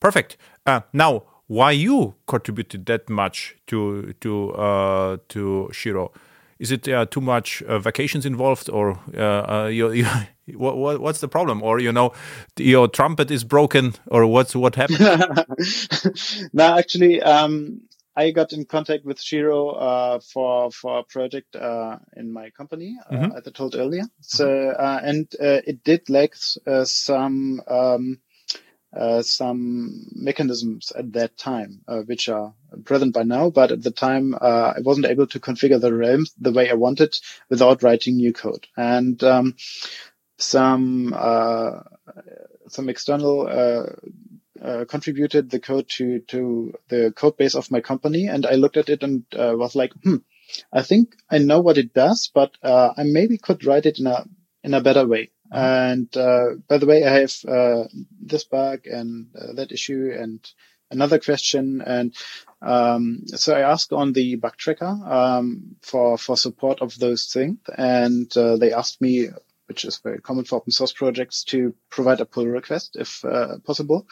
perfect. 0.00 0.36
Uh, 0.66 0.80
now, 0.92 1.22
why 1.46 1.70
you 1.70 2.14
contributed 2.26 2.86
that 2.86 3.08
much 3.08 3.56
to 3.68 4.12
to 4.20 4.52
uh, 4.52 5.16
to 5.28 5.70
Shiro? 5.72 6.12
Is 6.60 6.70
it 6.70 6.86
uh, 6.88 7.06
too 7.06 7.20
much 7.22 7.62
uh, 7.62 7.78
vacations 7.78 8.26
involved, 8.26 8.68
or 8.70 8.98
uh, 9.16 9.64
uh, 9.64 9.66
you, 9.66 9.92
you, 9.92 10.06
what, 10.58 10.76
what 10.76 11.00
what's 11.00 11.20
the 11.20 11.28
problem? 11.28 11.62
Or 11.62 11.80
you 11.80 11.92
know, 11.92 12.12
your 12.58 12.88
trumpet 12.88 13.30
is 13.30 13.44
broken, 13.44 13.94
or 14.06 14.26
what's 14.26 14.54
what 14.54 14.76
happened? 14.76 15.00
no, 16.52 16.78
actually, 16.78 17.22
um, 17.22 17.80
I 18.16 18.30
got 18.32 18.52
in 18.52 18.66
contact 18.66 19.04
with 19.06 19.20
Shiro 19.20 19.70
uh, 19.70 20.20
for 20.20 20.70
for 20.70 20.98
a 20.98 21.04
project 21.04 21.56
uh, 21.56 21.98
in 22.16 22.32
my 22.32 22.50
company, 22.50 22.98
uh, 23.10 23.14
Mhm. 23.16 23.36
as 23.38 23.46
I 23.46 23.50
told 23.50 23.74
earlier. 23.74 24.04
So, 24.20 24.46
uh, 24.70 25.00
and 25.02 25.26
uh, 25.40 25.62
it 25.66 25.82
did 25.84 26.10
lack 26.10 26.34
uh, 26.66 26.84
some 26.84 27.60
um, 27.68 28.18
uh, 28.96 29.22
some 29.22 30.06
mechanisms 30.12 30.92
at 30.96 31.12
that 31.12 31.36
time, 31.36 31.80
uh, 31.86 32.00
which 32.00 32.28
are 32.28 32.54
present 32.84 33.14
by 33.14 33.22
now. 33.22 33.50
But 33.50 33.70
at 33.72 33.82
the 33.82 33.90
time, 33.90 34.34
uh, 34.34 34.74
I 34.76 34.80
wasn't 34.80 35.06
able 35.06 35.26
to 35.28 35.40
configure 35.40 35.80
the 35.80 35.94
realm 35.94 36.26
the 36.40 36.52
way 36.52 36.70
I 36.70 36.74
wanted 36.74 37.16
without 37.48 37.82
writing 37.82 38.16
new 38.16 38.32
code. 38.32 38.66
And 38.76 39.22
um, 39.22 39.56
some 40.38 41.14
uh, 41.16 41.80
some 42.68 42.88
external 42.88 43.46
uh, 44.62 44.84
contributed 44.86 45.50
the 45.50 45.60
code 45.60 45.88
to 45.88 46.20
to 46.28 46.74
the 46.88 47.12
code 47.14 47.36
base 47.36 47.54
of 47.54 47.70
my 47.70 47.80
company, 47.80 48.26
and 48.26 48.44
I 48.44 48.54
looked 48.54 48.76
at 48.76 48.88
it 48.88 49.02
and 49.02 49.24
was 49.32 49.74
like, 49.74 49.92
hmm, 50.02 50.16
I 50.72 50.82
think 50.82 51.14
I 51.30 51.38
know 51.38 51.60
what 51.60 51.78
it 51.78 51.94
does, 51.94 52.30
but 52.32 52.56
uh, 52.62 52.92
I 52.96 53.04
maybe 53.04 53.38
could 53.38 53.64
write 53.64 53.86
it 53.86 53.98
in 53.98 54.06
a 54.06 54.24
in 54.62 54.74
a 54.74 54.80
better 54.80 55.06
way. 55.06 55.30
And 55.50 56.14
uh, 56.16 56.56
by 56.68 56.78
the 56.78 56.86
way, 56.86 57.04
I 57.04 57.10
have 57.20 57.34
uh, 57.46 57.84
this 58.20 58.44
bug 58.44 58.86
and 58.86 59.28
uh, 59.36 59.52
that 59.54 59.72
issue 59.72 60.12
and 60.16 60.40
another 60.90 61.18
question, 61.18 61.82
and 61.84 62.14
um, 62.62 63.22
so 63.26 63.54
I 63.54 63.60
asked 63.60 63.92
on 63.92 64.12
the 64.12 64.36
bug 64.36 64.56
tracker 64.56 64.86
um, 64.86 65.76
for 65.82 66.18
for 66.18 66.36
support 66.36 66.80
of 66.80 66.98
those 66.98 67.26
things, 67.32 67.58
and 67.76 68.34
uh, 68.36 68.56
they 68.56 68.72
asked 68.72 69.00
me 69.00 69.30
which 69.70 69.84
is 69.84 69.98
very 69.98 70.18
common 70.18 70.44
for 70.44 70.56
open 70.56 70.72
source 70.72 70.92
projects 70.92 71.44
to 71.44 71.72
provide 71.90 72.20
a 72.20 72.26
pull 72.26 72.44
request 72.44 72.96
if 72.98 73.24
uh, 73.24 73.56
possible. 73.64 74.04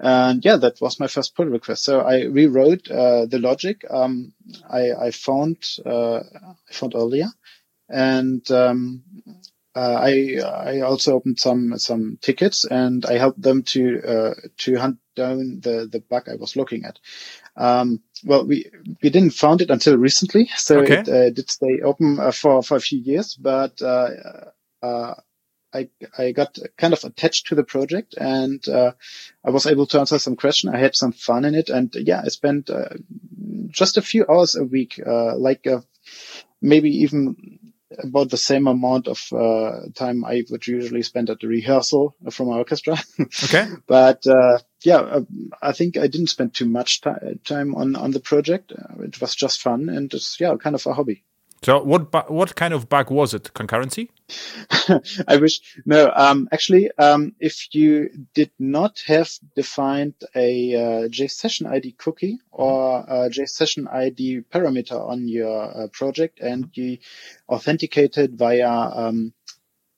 And 0.00 0.42
yeah, 0.42 0.56
that 0.56 0.80
was 0.80 0.98
my 0.98 1.06
first 1.06 1.36
pull 1.36 1.44
request. 1.44 1.84
So 1.84 2.00
I 2.00 2.22
rewrote 2.22 2.90
uh, 2.90 3.26
the 3.26 3.38
logic 3.38 3.84
um, 3.90 4.32
I, 4.70 4.92
I 4.92 5.10
found 5.10 5.58
uh, 5.84 6.20
I 6.20 6.72
found 6.72 6.94
earlier, 6.94 7.28
and 7.90 8.50
um, 8.50 9.02
uh, 9.74 9.98
I 10.02 10.38
I 10.42 10.80
also 10.80 11.14
opened 11.16 11.38
some 11.38 11.78
some 11.78 12.18
tickets 12.22 12.64
and 12.64 13.04
I 13.06 13.18
helped 13.18 13.42
them 13.42 13.62
to 13.64 14.02
uh, 14.06 14.34
to 14.58 14.76
hunt 14.78 14.98
down 15.16 15.60
the 15.62 15.88
the 15.90 16.00
bug 16.00 16.28
I 16.28 16.36
was 16.36 16.56
looking 16.56 16.84
at. 16.84 16.98
Um, 17.56 18.02
well, 18.24 18.46
we 18.46 18.70
we 19.02 19.10
didn't 19.10 19.30
found 19.32 19.62
it 19.62 19.70
until 19.70 19.96
recently, 19.98 20.50
so 20.56 20.80
Okay. 20.80 21.00
it 21.00 21.08
uh, 21.08 21.30
did 21.30 21.50
stay 21.50 21.80
open 21.84 22.20
uh, 22.20 22.32
for 22.32 22.62
for 22.62 22.76
a 22.76 22.80
few 22.80 23.00
years, 23.00 23.36
but. 23.36 23.80
Uh, 23.82 24.10
uh, 24.82 25.14
I, 25.74 25.88
I 26.18 26.32
got 26.32 26.58
kind 26.78 26.92
of 26.92 27.04
attached 27.04 27.46
to 27.48 27.54
the 27.54 27.64
project 27.64 28.14
and 28.18 28.66
uh, 28.68 28.92
I 29.44 29.50
was 29.50 29.66
able 29.66 29.86
to 29.86 30.00
answer 30.00 30.18
some 30.18 30.36
questions. 30.36 30.74
I 30.74 30.78
had 30.78 30.96
some 30.96 31.12
fun 31.12 31.44
in 31.44 31.54
it, 31.54 31.70
and 31.70 31.94
yeah, 31.96 32.22
I 32.24 32.28
spent 32.28 32.70
uh, 32.70 32.90
just 33.68 33.96
a 33.96 34.02
few 34.02 34.26
hours 34.28 34.56
a 34.56 34.64
week, 34.64 35.00
uh, 35.04 35.36
like 35.36 35.66
uh, 35.66 35.80
maybe 36.60 36.90
even 37.02 37.60
about 37.98 38.30
the 38.30 38.36
same 38.36 38.66
amount 38.66 39.08
of 39.08 39.20
uh, 39.32 39.88
time 39.94 40.24
I 40.24 40.42
would 40.50 40.66
usually 40.66 41.02
spend 41.02 41.30
at 41.30 41.40
the 41.40 41.48
rehearsal 41.48 42.14
from 42.30 42.48
our 42.48 42.58
orchestra. 42.58 42.98
okay, 43.44 43.68
but 43.86 44.26
uh, 44.26 44.58
yeah, 44.82 44.98
uh, 44.98 45.22
I 45.60 45.72
think 45.72 45.96
I 45.96 46.06
didn't 46.06 46.28
spend 46.28 46.54
too 46.54 46.66
much 46.66 47.00
time 47.00 47.74
on 47.74 47.96
on 47.96 48.10
the 48.10 48.20
project. 48.20 48.72
Uh, 48.72 49.02
it 49.02 49.20
was 49.20 49.34
just 49.34 49.60
fun 49.60 49.88
and 49.88 50.12
it's 50.12 50.38
yeah, 50.40 50.54
kind 50.56 50.74
of 50.74 50.86
a 50.86 50.92
hobby. 50.92 51.24
So 51.62 51.82
what 51.82 52.30
what 52.30 52.54
kind 52.56 52.74
of 52.74 52.88
bug 52.88 53.10
was 53.10 53.34
it? 53.34 53.52
Concurrency? 53.54 54.08
I 55.28 55.36
wish 55.36 55.60
no. 55.84 56.10
Um, 56.14 56.48
actually, 56.52 56.90
um, 56.98 57.34
if 57.38 57.68
you 57.74 58.10
did 58.34 58.50
not 58.58 59.02
have 59.06 59.30
defined 59.54 60.14
a 60.34 60.74
uh, 60.74 61.08
JSession 61.08 61.66
ID 61.70 61.92
cookie 61.92 62.38
or 62.50 63.00
a 63.00 63.28
JSession 63.30 63.92
ID 63.92 64.42
parameter 64.52 64.98
on 64.98 65.28
your 65.28 65.84
uh, 65.84 65.88
project 65.92 66.40
and 66.40 66.70
you 66.74 66.98
authenticated 67.48 68.36
via 68.38 68.68
um, 68.70 69.32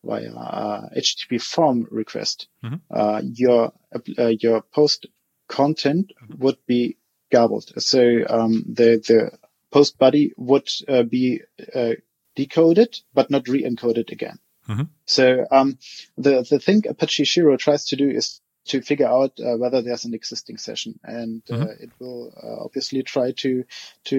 via 0.04 0.32
uh, 0.34 0.88
HTTP 0.96 1.40
form 1.40 1.86
request, 1.90 2.48
Mhm. 2.62 2.80
uh, 2.90 3.22
your 3.24 3.72
uh, 4.18 4.32
your 4.38 4.60
post 4.62 5.06
content 5.48 6.12
would 6.38 6.58
be 6.66 6.96
garbled. 7.32 7.72
So 7.82 8.00
um, 8.28 8.64
the 8.68 9.00
the 9.08 9.38
post 9.74 9.98
body 9.98 10.24
would 10.36 10.68
uh, 10.88 11.02
be 11.02 11.42
uh, 11.74 11.94
decoded 12.36 12.92
but 13.12 13.30
not 13.30 13.48
re-encoded 13.48 14.08
again. 14.12 14.38
Mhm. 14.68 14.88
So 15.04 15.46
um, 15.50 15.78
the 16.16 16.34
the 16.50 16.60
thing 16.66 16.82
Apache 16.88 17.24
Shiro 17.24 17.56
tries 17.56 17.84
to 17.88 17.96
do 17.96 18.08
is 18.08 18.40
to 18.66 18.80
figure 18.80 19.06
out 19.06 19.32
uh, 19.38 19.56
whether 19.62 19.82
there's 19.82 20.06
an 20.06 20.14
existing 20.14 20.56
session, 20.56 20.98
and 21.16 21.42
uh, 21.50 21.66
it 21.84 21.90
will 21.98 22.32
uh, 22.42 22.64
obviously 22.64 23.02
try 23.02 23.32
to 23.32 23.64
to 24.04 24.18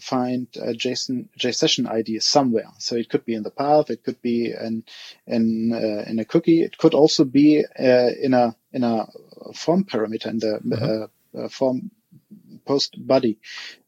find 0.00 0.48
a 0.56 0.72
JSON 0.82 1.28
JSession 1.38 1.88
ID 1.98 2.20
somewhere. 2.20 2.70
So 2.78 2.96
it 2.96 3.08
could 3.08 3.24
be 3.24 3.34
in 3.34 3.42
the 3.42 3.56
path, 3.62 3.90
it 3.90 4.02
could 4.04 4.20
be 4.20 4.52
in 4.66 4.84
in 5.26 5.72
uh, 5.72 6.10
in 6.10 6.18
a 6.18 6.26
cookie, 6.26 6.60
it 6.62 6.76
could 6.76 6.94
also 6.94 7.24
be 7.24 7.64
uh, 7.64 8.10
in 8.26 8.34
a 8.34 8.54
in 8.72 8.84
a 8.84 9.06
form 9.54 9.84
parameter 9.84 10.28
in 10.34 10.38
the 10.44 10.54
uh, 10.76 11.06
uh, 11.38 11.48
form 11.48 11.90
post 12.64 12.94
body 12.98 13.38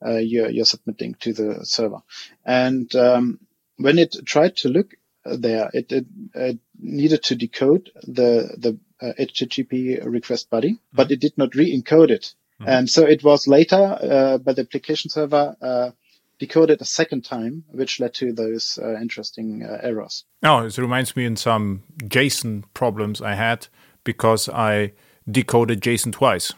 uh, 0.05 0.16
you're, 0.16 0.51
you're 0.51 0.64
submitting 0.64 1.14
to 1.20 1.32
the 1.32 1.64
server. 1.64 2.03
And 2.45 2.95
um, 2.95 3.41
when 3.76 3.99
it 3.99 4.16
tried 4.24 4.57
to 4.59 4.68
look 4.68 4.95
there, 5.24 5.70
it, 5.72 5.91
it, 5.93 6.07
it 6.34 6.59
needed 6.78 7.22
to 7.24 7.34
decode 7.34 7.91
the 8.03 8.55
the 8.57 8.78
uh, 9.01 9.12
HTTP 9.18 10.05
request 10.05 10.51
body, 10.51 10.72
mm-hmm. 10.72 10.97
but 10.97 11.11
it 11.11 11.20
did 11.20 11.36
not 11.36 11.55
re-encode 11.55 12.11
it. 12.11 12.34
Mm-hmm. 12.61 12.68
And 12.68 12.91
so 12.91 13.07
it 13.07 13.22
was 13.22 13.47
later 13.47 13.76
uh, 13.76 14.39
by 14.39 14.53
the 14.53 14.62
application 14.62 15.11
server 15.11 15.57
uh, 15.61 15.91
decoded 16.39 16.80
a 16.80 16.84
second 16.84 17.24
time, 17.24 17.64
which 17.68 18.01
led 18.01 18.14
to 18.14 18.32
those 18.32 18.78
uh, 18.82 18.97
interesting 19.01 19.64
uh, 19.64 19.78
errors. 19.82 20.24
Oh, 20.43 20.64
it 20.64 20.78
reminds 20.78 21.16
me 21.16 21.24
in 21.24 21.36
some 21.36 21.82
JSON 22.03 22.64
problems 22.74 23.20
I 23.20 23.34
had 23.34 23.68
because 24.05 24.49
I 24.49 24.93
decoded 25.30 25.80
JSON 25.80 26.12
twice. 26.12 26.53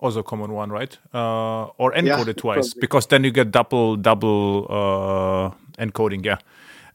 Also, 0.00 0.22
common 0.22 0.52
one, 0.52 0.70
right? 0.70 0.96
Uh, 1.12 1.64
or 1.76 1.92
encoded 1.92 2.26
yeah, 2.26 2.32
twice 2.32 2.68
probably. 2.68 2.80
because 2.80 3.06
then 3.08 3.24
you 3.24 3.32
get 3.32 3.50
double 3.50 3.96
double 3.96 4.66
uh, 4.70 5.82
encoding. 5.82 6.24
Yeah. 6.24 6.38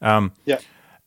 Um, 0.01 0.31
yeah. 0.45 0.59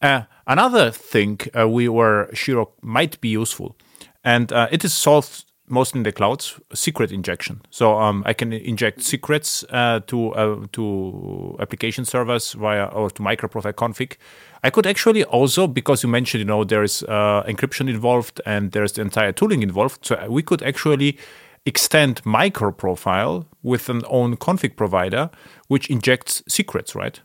Uh, 0.03 0.23
another 0.47 0.91
thing 0.91 1.41
uh, 1.59 1.67
we 1.67 1.89
were 1.89 2.29
sure 2.35 2.69
might 2.83 3.19
be 3.21 3.29
useful, 3.29 3.77
and 4.23 4.53
it 4.71 4.85
is 4.85 4.93
solved 4.93 5.47
mostly 5.69 5.99
in 5.99 6.03
the 6.05 6.13
clouds, 6.13 6.61
secret 6.73 7.13
injection. 7.13 7.61
So 7.71 7.99
um, 7.99 8.23
I 8.27 8.33
can 8.33 8.53
inject 8.53 9.03
secrets 9.03 9.65
uh, 9.71 10.01
to 10.07 10.33
uh, 10.35 10.67
to 10.73 11.57
application 11.61 12.05
servers 12.05 12.53
via 12.53 12.87
or 12.87 13.11
to 13.11 13.23
microprofile 13.23 13.73
config. 13.73 14.17
I 14.63 14.71
could 14.71 14.87
actually 14.87 15.25
also, 15.25 15.67
because 15.67 16.03
you 16.03 16.09
mentioned, 16.09 16.41
you 16.41 16.47
know, 16.47 16.65
there 16.65 16.83
is 16.83 17.03
uh, 17.05 17.45
encryption 17.47 17.89
involved 17.89 18.41
and 18.47 18.73
there's 18.73 18.93
the 18.93 19.03
entire 19.03 19.33
tooling 19.33 19.63
involved. 19.63 20.05
So 20.05 20.27
we 20.29 20.43
could 20.43 20.63
actually 20.63 21.19
extend 21.67 22.23
microprofile 22.23 23.47
with 23.63 23.89
an 23.89 24.03
own 24.09 24.37
config 24.37 24.77
provider, 24.77 25.31
which 25.67 25.91
injects 25.91 26.43
secrets, 26.49 26.95
right? 26.95 27.21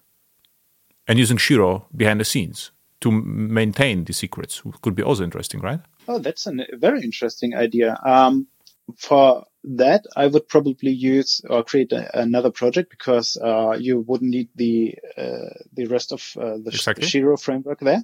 And 1.07 1.19
using 1.19 1.37
Shiro 1.37 1.87
behind 1.95 2.19
the 2.19 2.25
scenes 2.25 2.71
to 3.01 3.11
maintain 3.11 4.03
the 4.03 4.13
secrets 4.13 4.61
could 4.81 4.95
be 4.95 5.03
also 5.03 5.23
interesting, 5.23 5.61
right? 5.61 5.79
Oh, 6.07 6.19
that's 6.19 6.47
a 6.47 6.53
very 6.73 7.01
interesting 7.01 7.55
idea. 7.55 7.97
Um, 8.03 8.47
for 8.97 9.45
that, 9.63 10.05
I 10.15 10.27
would 10.27 10.47
probably 10.47 10.91
use 10.91 11.41
or 11.49 11.63
create 11.63 11.91
a, 11.91 12.19
another 12.19 12.51
project 12.51 12.89
because 12.89 13.37
uh, 13.37 13.77
you 13.79 14.01
wouldn't 14.01 14.31
need 14.31 14.49
the 14.55 14.95
uh, 15.17 15.53
the 15.73 15.85
rest 15.85 16.11
of 16.11 16.21
uh, 16.37 16.57
the 16.63 16.71
exactly. 16.73 17.07
Shiro 17.07 17.37
framework 17.37 17.79
there. 17.79 18.03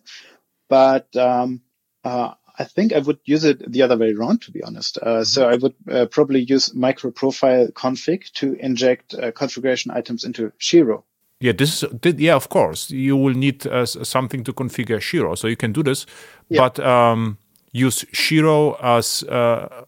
But 0.70 1.16
um, 1.16 1.62
uh, 2.04 2.34
I 2.60 2.64
think 2.64 2.94
I 2.94 3.00
would 3.00 3.20
use 3.26 3.44
it 3.44 3.72
the 3.72 3.82
other 3.84 3.98
way 3.98 4.14
around, 4.14 4.42
to 4.44 4.52
be 4.52 4.64
honest. 4.64 4.98
Uh, 4.98 5.06
mm-hmm. 5.06 5.24
So 5.24 5.48
I 5.48 5.56
would 5.56 5.76
uh, 5.90 6.06
probably 6.08 6.42
use 6.42 6.70
microprofile 6.70 7.72
config 7.74 8.32
to 8.34 8.54
inject 8.60 9.16
configuration 9.36 9.92
items 9.92 10.24
into 10.24 10.52
Shiro. 10.58 11.04
Yeah, 11.40 11.52
this 11.52 11.84
is 11.84 12.14
yeah, 12.18 12.36
of 12.36 12.50
course. 12.50 12.90
You 12.90 13.16
will 13.16 13.36
need 13.36 13.68
something 13.86 14.44
to 14.44 14.54
configure 14.54 15.00
Shiro, 15.00 15.36
so 15.36 15.48
you 15.48 15.56
can 15.56 15.72
do 15.72 15.84
this. 15.84 16.08
Yeah. 16.50 16.62
But 16.62 16.80
um, 16.80 17.38
use 17.72 18.06
Shiro 18.12 18.74
as 18.82 19.24
a 19.24 19.86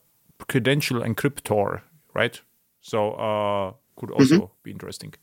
credential 0.48 1.02
encryptor, 1.02 1.82
right? 2.14 2.40
So 2.82 3.14
uh, 3.14 3.74
could 3.96 4.12
also 4.12 4.36
mm-hmm. 4.36 4.54
be 4.64 4.72
interesting. 4.72 5.14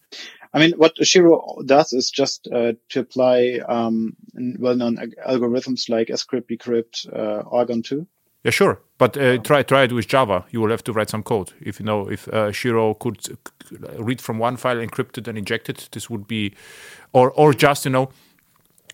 I 0.56 0.58
mean, 0.58 0.72
what 0.78 0.96
Shiro 1.06 1.58
does 1.66 1.92
is 1.92 2.10
just 2.10 2.48
uh, 2.50 2.72
to 2.88 3.00
apply 3.00 3.60
um, 3.68 4.16
well-known 4.58 4.96
algorithms 5.28 5.90
like 5.90 6.08
scrypt, 6.08 6.48
bcrypt, 6.50 7.06
uh, 7.14 7.46
Argon 7.50 7.82
2. 7.82 8.06
Yeah, 8.42 8.50
sure. 8.52 8.80
But 8.96 9.18
uh, 9.18 9.36
try 9.38 9.62
try 9.62 9.82
it 9.82 9.92
with 9.92 10.06
Java. 10.06 10.46
You 10.50 10.62
will 10.62 10.70
have 10.70 10.82
to 10.84 10.92
write 10.94 11.10
some 11.10 11.22
code. 11.22 11.52
If 11.60 11.78
you 11.78 11.84
know 11.84 12.08
if 12.08 12.26
uh, 12.28 12.52
Shiro 12.52 12.94
could 12.94 13.36
read 13.98 14.22
from 14.22 14.38
one 14.38 14.56
file, 14.56 14.76
encrypt 14.76 15.18
it, 15.18 15.28
and 15.28 15.36
inject 15.36 15.68
it, 15.68 15.88
this 15.92 16.08
would 16.08 16.26
be, 16.26 16.54
or 17.12 17.32
or 17.32 17.52
just 17.52 17.84
you 17.84 17.90
know 17.90 18.08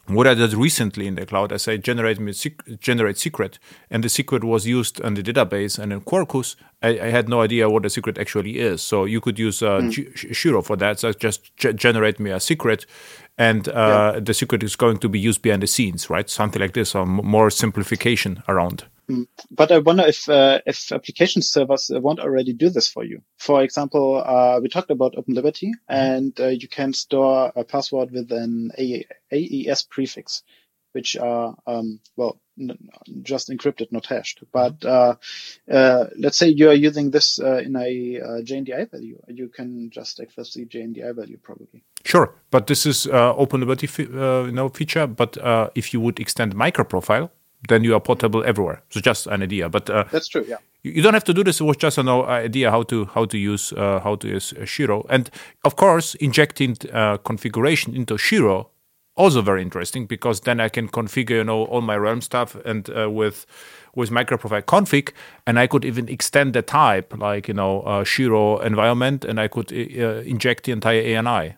what 0.07 0.27
I 0.27 0.35
did 0.35 0.53
recently 0.55 1.07
in 1.07 1.15
the 1.15 1.25
cloud, 1.25 1.53
I 1.53 1.59
say 1.59 1.79
generate 1.79 2.19
me 2.19 2.33
generate 2.81 3.19
secret, 3.19 3.59
and 3.91 4.03
the 4.03 4.09
secret 4.09 4.43
was 4.43 4.67
used 4.67 5.01
in 5.01 5.15
the 5.15 5.23
database. 5.23 5.79
And 5.79 5.93
in 5.93 6.01
Quarkus, 6.01 6.57
I, 6.83 6.99
I 6.99 7.11
had 7.11 7.29
no 7.29 7.41
idea 7.41 7.71
what 7.71 7.85
the 7.85 7.91
secret 7.91 8.19
actually 8.19 8.59
is. 8.59 8.83
So 8.83 9.05
you 9.05 9.21
could 9.21 9.39
use 9.39 9.63
uh, 9.63 9.81
mm. 9.81 10.35
Shiro 10.35 10.63
for 10.63 10.77
that. 10.77 10.99
So 10.99 11.13
just 11.13 11.57
g- 11.57 11.73
generate 11.73 12.19
me 12.19 12.31
a 12.31 12.41
secret, 12.41 12.85
and 13.39 13.69
uh, 13.69 14.13
yeah. 14.15 14.21
the 14.21 14.35
secret 14.35 14.63
is 14.63 14.77
going 14.77 14.99
to 14.99 15.09
be 15.09 15.21
used 15.21 15.41
behind 15.41 15.63
the 15.63 15.69
scenes, 15.69 16.11
right? 16.11 16.29
Something 16.29 16.61
like 16.61 16.75
this, 16.75 16.95
or 16.95 17.07
more 17.07 17.51
simplification 17.51 18.43
around. 18.49 18.85
Mm. 19.13 19.27
But 19.51 19.71
I 19.71 19.79
wonder 19.79 20.05
if 20.07 20.29
uh, 20.29 20.61
if 20.67 20.91
application 20.93 21.43
servers 21.43 21.91
won't 21.93 22.21
already 22.21 22.53
do 22.53 22.71
this 22.71 22.89
for 22.89 23.05
you. 23.05 23.23
For 23.37 23.63
example, 23.63 24.23
uh, 24.25 24.61
we 24.61 24.69
talked 24.69 24.91
about 24.91 25.17
Open 25.17 25.35
Liberty, 25.35 25.69
mm-hmm. 25.69 25.95
and 25.95 26.41
uh, 26.41 26.47
you 26.49 26.69
can 26.69 26.93
store 26.93 27.53
a 27.55 27.65
password 27.65 28.11
with 28.13 28.33
an 28.33 28.71
AES 28.79 29.83
prefix, 29.83 30.43
which 30.93 31.17
are 31.17 31.55
um, 31.67 32.01
well 32.17 32.41
n- 32.59 32.79
just 33.23 33.51
encrypted, 33.51 33.93
not 33.93 34.07
hashed. 34.07 34.43
But 34.51 34.81
mm-hmm. 34.81 35.73
uh, 35.73 35.77
uh, 35.77 36.09
let's 36.17 36.39
say 36.39 36.49
you 36.49 36.71
are 36.71 36.75
using 36.89 37.11
this 37.11 37.39
uh, 37.39 37.59
in 37.59 37.77
a 37.77 38.43
JNDI 38.43 38.91
value, 38.91 39.21
you 39.29 39.49
can 39.49 39.91
just 39.91 40.21
access 40.21 40.55
the 40.55 40.65
JNDI 40.65 41.15
value 41.15 41.39
probably. 41.43 41.85
Sure, 42.05 42.35
but 42.51 42.67
this 42.67 42.87
is 42.87 43.07
Open 43.07 43.61
Liberty, 43.61 43.89
you 43.99 44.53
know, 44.53 44.71
feature. 44.71 45.07
But 45.07 45.37
if 45.75 45.93
you 45.93 46.01
would 46.01 46.19
extend 46.19 46.55
microprofile 46.55 47.31
then 47.69 47.85
you 47.85 47.95
are 47.95 48.01
portable 48.01 48.45
everywhere. 48.45 48.83
So 48.91 49.01
just 49.01 49.27
an 49.27 49.43
idea, 49.43 49.69
but 49.69 49.89
uh, 49.89 50.05
that's 50.11 50.29
true. 50.29 50.45
Yeah, 50.47 50.57
you, 50.83 51.03
don't 51.03 51.15
have 51.15 51.25
to 51.25 51.35
do 51.35 51.45
this. 51.45 51.61
It 51.61 51.65
was 51.65 51.77
just 51.77 51.99
an 51.99 52.09
idea 52.09 52.71
how 52.71 52.83
to 52.85 53.05
how 53.07 53.25
to 53.27 53.39
use 53.39 53.73
uh, 53.73 54.01
how 54.01 54.17
to 54.17 54.29
use 54.29 54.53
uh, 54.53 54.65
Shiro, 54.65 55.07
and 55.09 55.31
of 55.65 55.77
course 55.77 56.15
injecting 56.17 56.77
uh, 56.93 57.19
configuration 57.19 57.95
into 57.95 58.19
Shiro 58.19 58.71
also 59.15 59.43
very 59.43 59.61
interesting 59.61 60.07
because 60.07 60.41
then 60.41 60.59
I 60.59 60.71
can 60.71 60.89
configure 60.89 61.37
you 61.37 61.45
know 61.45 61.65
all 61.65 61.83
my 61.83 61.97
Realm 61.97 62.21
stuff 62.21 62.57
and 62.65 62.89
uh, 62.91 63.11
with 63.11 63.47
with 63.95 64.11
microprofile 64.11 64.63
config, 64.63 65.13
and 65.47 65.59
I 65.59 65.67
could 65.67 65.85
even 65.85 66.09
extend 66.09 66.55
the 66.55 66.63
type 66.63 67.17
like 67.17 67.47
you 67.49 67.55
know 67.55 67.83
uh, 67.83 68.05
Shiro 68.05 68.59
environment, 68.59 69.25
and 69.25 69.39
I 69.39 69.49
could 69.49 69.71
inject 69.71 70.65
the 70.65 70.73
entire 70.73 71.19
ANI 71.19 71.55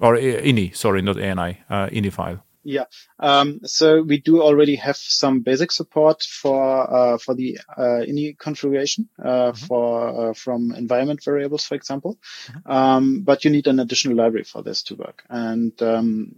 or 0.00 0.16
ini. 0.16 0.76
Sorry, 0.76 1.02
not 1.02 1.18
ANI, 1.18 1.58
ini 1.70 2.12
file. 2.12 2.44
Yeah. 2.62 2.84
Um, 3.18 3.60
so 3.64 4.02
we 4.02 4.20
do 4.20 4.42
already 4.42 4.76
have 4.76 4.96
some 4.96 5.40
basic 5.40 5.72
support 5.72 6.22
for 6.22 7.14
uh, 7.14 7.18
for 7.18 7.34
the 7.34 7.58
uh, 7.76 8.04
ini 8.06 8.36
configuration 8.38 9.08
uh, 9.18 9.52
mm-hmm. 9.52 9.66
for 9.66 10.30
uh, 10.30 10.34
from 10.34 10.72
environment 10.72 11.24
variables, 11.24 11.64
for 11.64 11.74
example. 11.74 12.18
Mm-hmm. 12.46 12.70
Um, 12.70 13.20
but 13.22 13.44
you 13.44 13.50
need 13.50 13.66
an 13.66 13.80
additional 13.80 14.16
library 14.16 14.44
for 14.44 14.62
this 14.62 14.82
to 14.84 14.94
work. 14.94 15.24
And 15.30 15.80
um, 15.82 16.36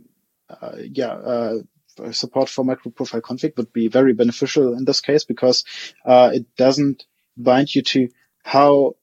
uh, 0.48 0.76
yeah, 0.78 1.12
uh, 1.12 1.58
support 2.12 2.48
for 2.48 2.64
microprofile 2.64 3.20
config 3.20 3.56
would 3.56 3.72
be 3.72 3.88
very 3.88 4.12
beneficial 4.12 4.74
in 4.74 4.84
this 4.84 5.00
case 5.00 5.24
because 5.24 5.64
it 6.06 6.46
doesn't 6.56 7.04
bind 7.36 7.74
you 7.74 7.82
to 7.82 8.08
how 8.44 8.94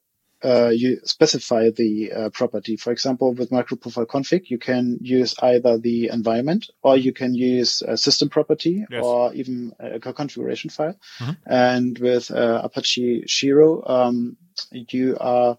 uh, 0.42 0.68
you 0.68 1.00
specify 1.04 1.70
the 1.70 2.12
uh, 2.12 2.30
property. 2.30 2.76
For 2.76 2.92
example, 2.92 3.34
with 3.34 3.50
microprofile 3.50 4.06
config, 4.06 4.48
you 4.48 4.58
can 4.58 4.98
use 5.00 5.34
either 5.42 5.78
the 5.78 6.08
environment 6.08 6.70
or 6.82 6.96
you 6.96 7.12
can 7.12 7.34
use 7.34 7.82
a 7.82 7.96
system 7.96 8.28
property 8.28 8.86
yes. 8.90 9.04
or 9.04 9.34
even 9.34 9.72
a 9.78 10.00
configuration 10.00 10.70
file. 10.70 10.96
Mm-hmm. 11.18 11.32
And 11.46 11.98
with 11.98 12.30
uh, 12.30 12.62
Apache 12.64 13.24
Shiro, 13.26 13.82
um, 13.86 14.36
you 14.72 15.16
are 15.20 15.58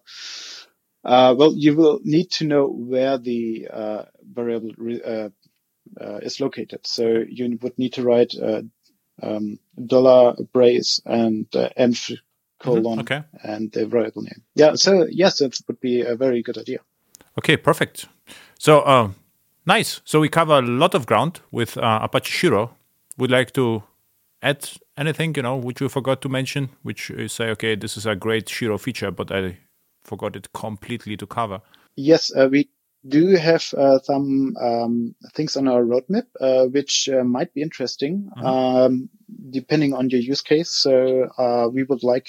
uh, 1.03 1.33
well, 1.37 1.53
you 1.55 1.75
will 1.75 1.99
need 2.03 2.29
to 2.29 2.45
know 2.45 2.67
where 2.67 3.17
the 3.17 3.67
uh, 3.71 4.03
variable 4.21 4.71
re- 4.77 5.01
uh, 5.01 5.29
is 6.21 6.39
located. 6.39 6.85
So 6.85 7.23
you 7.27 7.57
would 7.61 7.77
need 7.79 7.93
to 7.93 8.03
write 8.03 8.35
um, 9.21 9.59
dollar 9.83 10.35
brace 10.53 11.01
and 11.05 11.49
env 11.51 12.17
colon 12.61 12.83
mm-hmm. 12.83 12.99
okay. 13.01 13.23
and 13.43 13.71
the 13.71 13.85
variable 13.85 14.21
name. 14.21 14.41
Yeah, 14.55 14.75
so 14.75 15.07
yes, 15.09 15.41
it 15.41 15.57
would 15.67 15.79
be 15.79 16.01
a 16.01 16.15
very 16.15 16.41
good 16.41 16.57
idea. 16.57 16.79
Okay, 17.37 17.57
perfect. 17.57 18.07
So 18.59 18.81
uh, 18.81 19.09
nice. 19.65 20.01
So 20.05 20.19
we 20.19 20.29
cover 20.29 20.59
a 20.59 20.61
lot 20.61 20.95
of 20.95 21.05
ground 21.05 21.41
with 21.51 21.77
uh, 21.77 21.99
Apache 22.01 22.31
Shiro. 22.31 22.75
Would 23.17 23.31
like 23.31 23.51
to 23.53 23.83
add 24.41 24.69
anything, 24.97 25.35
you 25.35 25.43
know, 25.43 25.57
which 25.57 25.81
we 25.81 25.89
forgot 25.89 26.21
to 26.21 26.29
mention, 26.29 26.69
which 26.83 27.09
you 27.09 27.27
say, 27.27 27.49
okay, 27.51 27.75
this 27.75 27.97
is 27.97 28.05
a 28.05 28.15
great 28.15 28.49
Shiro 28.49 28.77
feature, 28.77 29.11
but 29.11 29.31
I 29.31 29.57
forgot 30.03 30.35
it 30.35 30.51
completely 30.53 31.17
to 31.17 31.27
cover. 31.27 31.61
Yes, 31.95 32.31
uh, 32.35 32.47
we 32.49 32.69
do 33.07 33.19
you 33.19 33.37
have 33.37 33.63
uh, 33.75 33.99
some 33.99 34.55
um, 34.61 35.15
things 35.33 35.57
on 35.57 35.67
our 35.67 35.83
roadmap 35.83 36.27
uh, 36.39 36.65
which 36.65 37.09
uh, 37.09 37.23
might 37.23 37.53
be 37.53 37.61
interesting 37.61 38.29
mm-hmm. 38.37 38.45
um, 38.45 39.09
depending 39.49 39.93
on 39.93 40.09
your 40.09 40.21
use 40.21 40.41
case. 40.41 40.69
So 40.69 41.29
uh, 41.37 41.67
we 41.71 41.83
would 41.83 42.03
like 42.03 42.27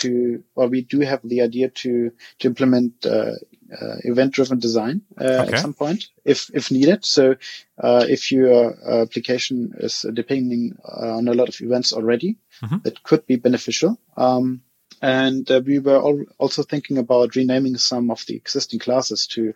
to, 0.00 0.42
or 0.56 0.68
we 0.68 0.82
do 0.82 1.00
have 1.00 1.20
the 1.22 1.42
idea 1.42 1.68
to 1.68 2.10
to 2.40 2.48
implement 2.48 3.06
uh, 3.06 3.32
uh, 3.70 3.96
event-driven 4.04 4.58
design 4.58 5.02
okay. 5.20 5.54
at 5.54 5.60
some 5.60 5.74
point 5.74 6.08
if 6.24 6.50
if 6.54 6.70
needed. 6.70 7.04
So 7.04 7.36
if 7.78 8.32
your 8.32 9.02
application 9.02 9.72
is 9.78 10.04
depending 10.12 10.76
on 10.84 11.28
a 11.28 11.34
lot 11.34 11.48
of 11.48 11.60
events 11.60 11.92
already, 11.92 12.38
mm-hmm. 12.62 12.78
that 12.82 13.02
could 13.02 13.26
be 13.26 13.36
beneficial. 13.36 14.00
Um, 14.16 14.62
And 15.00 15.48
uh, 15.50 15.60
we 15.64 15.78
were 15.78 16.26
also 16.38 16.64
thinking 16.64 16.98
about 16.98 17.36
renaming 17.36 17.78
some 17.78 18.10
of 18.10 18.24
the 18.26 18.34
existing 18.34 18.80
classes 18.80 19.28
to 19.28 19.40
uh, 19.50 19.52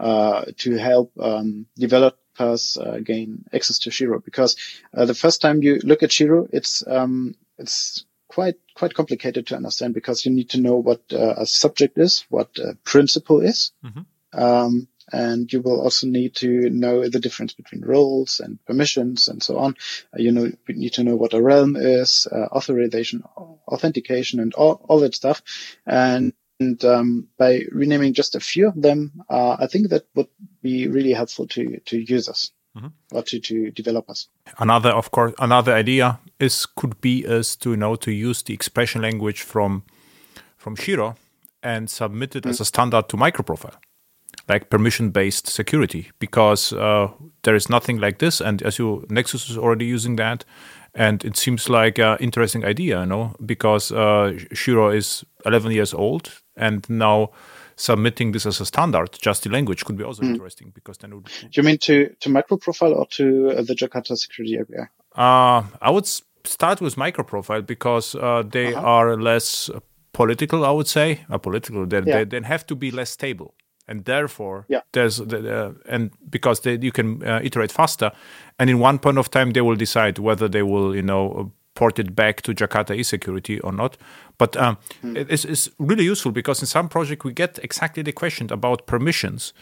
to 0.00 0.76
help 0.78 1.12
um, 1.20 1.66
developers 1.76 2.78
uh, 2.78 2.98
gain 2.98 3.44
access 3.52 3.80
to 3.80 3.90
Shiro. 3.90 4.20
Because 4.20 4.56
uh, 4.94 5.04
the 5.04 5.14
first 5.14 5.40
time 5.40 5.62
you 5.62 5.80
look 5.82 6.02
at 6.02 6.12
Shiro, 6.12 6.48
it's 6.52 6.82
um, 6.86 7.34
it's 7.58 8.04
quite 8.28 8.56
quite 8.74 8.94
complicated 8.94 9.46
to 9.48 9.56
understand 9.56 9.94
because 9.94 10.24
you 10.24 10.32
need 10.32 10.50
to 10.50 10.60
know 10.60 10.76
what 10.76 11.02
uh, 11.12 11.34
a 11.38 11.46
subject 11.46 11.98
is, 11.98 12.24
what 12.28 12.58
a 12.58 12.74
principle 12.84 13.40
is. 13.40 13.72
Mm-hmm. 13.84 14.02
Um, 14.32 14.88
and 15.12 15.52
you 15.52 15.60
will 15.60 15.80
also 15.80 16.06
need 16.06 16.36
to 16.36 16.70
know 16.70 17.08
the 17.08 17.18
difference 17.18 17.52
between 17.52 17.82
roles 17.82 18.40
and 18.40 18.64
permissions 18.64 19.28
and 19.28 19.42
so 19.42 19.58
on. 19.58 19.74
Uh, 20.14 20.18
you 20.22 20.30
know, 20.30 20.44
you 20.44 20.74
need 20.74 20.92
to 20.94 21.04
know 21.04 21.16
what 21.16 21.34
a 21.34 21.42
realm 21.42 21.76
is, 21.76 22.28
uh, 22.30 22.46
authorization, 22.56 23.24
authentication, 23.66 24.38
and 24.38 24.54
all, 24.54 24.84
all 24.88 25.00
that 25.00 25.14
stuff. 25.14 25.42
And, 25.84 26.32
and 26.60 26.84
um, 26.84 27.28
by 27.38 27.62
renaming 27.72 28.12
just 28.12 28.34
a 28.34 28.40
few 28.40 28.68
of 28.68 28.80
them, 28.80 29.22
uh, 29.30 29.56
I 29.58 29.66
think 29.66 29.88
that 29.88 30.06
would 30.14 30.28
be 30.62 30.86
really 30.86 31.12
helpful 31.12 31.46
to 31.48 31.80
to 31.86 31.98
users. 31.98 32.52
Mm-hmm. 32.76 33.16
or 33.16 33.24
to, 33.24 33.40
to 33.40 33.72
developers. 33.72 34.28
Another, 34.60 34.90
of 34.90 35.10
course, 35.10 35.34
another 35.40 35.74
idea 35.74 36.20
is 36.38 36.66
could 36.66 37.00
be 37.00 37.24
is 37.24 37.56
to 37.56 37.70
you 37.70 37.76
know 37.76 37.96
to 37.96 38.12
use 38.12 38.44
the 38.44 38.54
expression 38.54 39.02
language 39.02 39.42
from 39.42 39.82
from 40.56 40.76
Shiro 40.76 41.16
and 41.64 41.90
submit 41.90 42.36
it 42.36 42.42
mm-hmm. 42.42 42.50
as 42.50 42.60
a 42.60 42.64
standard 42.64 43.08
to 43.08 43.16
microprofile 43.16 43.74
like 44.50 44.68
permission 44.68 45.10
based 45.10 45.46
security 45.46 46.10
because 46.18 46.72
uh, 46.72 47.08
there 47.42 47.54
is 47.54 47.70
nothing 47.70 47.98
like 47.98 48.18
this. 48.18 48.40
And 48.40 48.62
as 48.62 48.78
you, 48.78 49.06
Nexus 49.08 49.48
is 49.48 49.56
already 49.56 49.86
using 49.86 50.16
that. 50.16 50.44
And 50.92 51.24
it 51.24 51.36
seems 51.36 51.68
like 51.68 51.98
an 51.98 52.18
interesting 52.18 52.64
idea, 52.64 53.00
you 53.00 53.06
know, 53.06 53.36
because 53.46 53.92
uh, 53.92 54.36
Shiro 54.52 54.90
is 54.90 55.24
11 55.46 55.70
years 55.70 55.94
old 55.94 56.32
and 56.60 56.88
now 56.88 57.30
submitting 57.76 58.32
this 58.32 58.46
as 58.46 58.60
a 58.60 58.66
standard, 58.66 59.10
just 59.20 59.42
the 59.42 59.50
language 59.50 59.84
could 59.84 59.96
be 59.96 60.04
also 60.04 60.22
mm. 60.22 60.30
interesting 60.30 60.70
because 60.74 60.98
then 60.98 61.12
it 61.12 61.14
would. 61.16 61.24
Do 61.24 61.60
you 61.60 61.62
mean 61.62 61.78
to, 61.78 62.14
to 62.20 62.28
microprofile 62.28 62.94
or 62.94 63.06
to 63.06 63.50
uh, 63.50 63.62
the 63.62 63.74
Jakarta 63.74 64.16
security 64.16 64.58
API? 64.58 64.88
Uh, 65.16 65.62
I 65.80 65.90
would 65.90 66.06
start 66.44 66.80
with 66.80 66.96
microprofile 66.96 67.66
because 67.66 68.14
uh, 68.14 68.42
they 68.48 68.74
uh-huh. 68.74 68.86
are 68.86 69.16
less 69.16 69.70
political, 70.12 70.64
I 70.64 70.70
would 70.70 70.88
say. 70.88 71.24
Uh, 71.30 71.38
political, 71.38 71.86
they, 71.86 71.98
yeah. 71.98 72.24
they, 72.24 72.24
they 72.24 72.46
have 72.46 72.66
to 72.66 72.76
be 72.76 72.90
less 72.90 73.10
stable 73.10 73.54
and 73.88 74.04
therefore 74.04 74.66
yeah. 74.68 74.80
there's 74.92 75.16
the, 75.16 75.66
uh, 75.66 75.72
and 75.86 76.12
because 76.30 76.60
they, 76.60 76.78
you 76.80 76.92
can 76.92 77.22
uh, 77.26 77.40
iterate 77.42 77.72
faster 77.72 78.12
and 78.58 78.70
in 78.70 78.78
one 78.78 78.98
point 78.98 79.18
of 79.18 79.30
time 79.30 79.50
they 79.50 79.60
will 79.60 79.74
decide 79.74 80.18
whether 80.18 80.48
they 80.48 80.62
will 80.62 80.94
you 80.94 81.02
know 81.02 81.52
port 81.74 81.98
it 81.98 82.14
back 82.14 82.42
to 82.42 82.54
jakarta 82.54 82.96
e-security 82.96 83.60
or 83.60 83.72
not 83.72 83.96
but 84.38 84.56
um, 84.56 84.76
mm. 85.04 85.16
it's, 85.30 85.44
it's 85.44 85.68
really 85.78 86.04
useful 86.04 86.32
because 86.32 86.60
in 86.60 86.66
some 86.66 86.88
project 86.88 87.24
we 87.24 87.32
get 87.32 87.58
exactly 87.62 88.02
the 88.02 88.12
question 88.12 88.52
about 88.52 88.86
permissions 88.86 89.52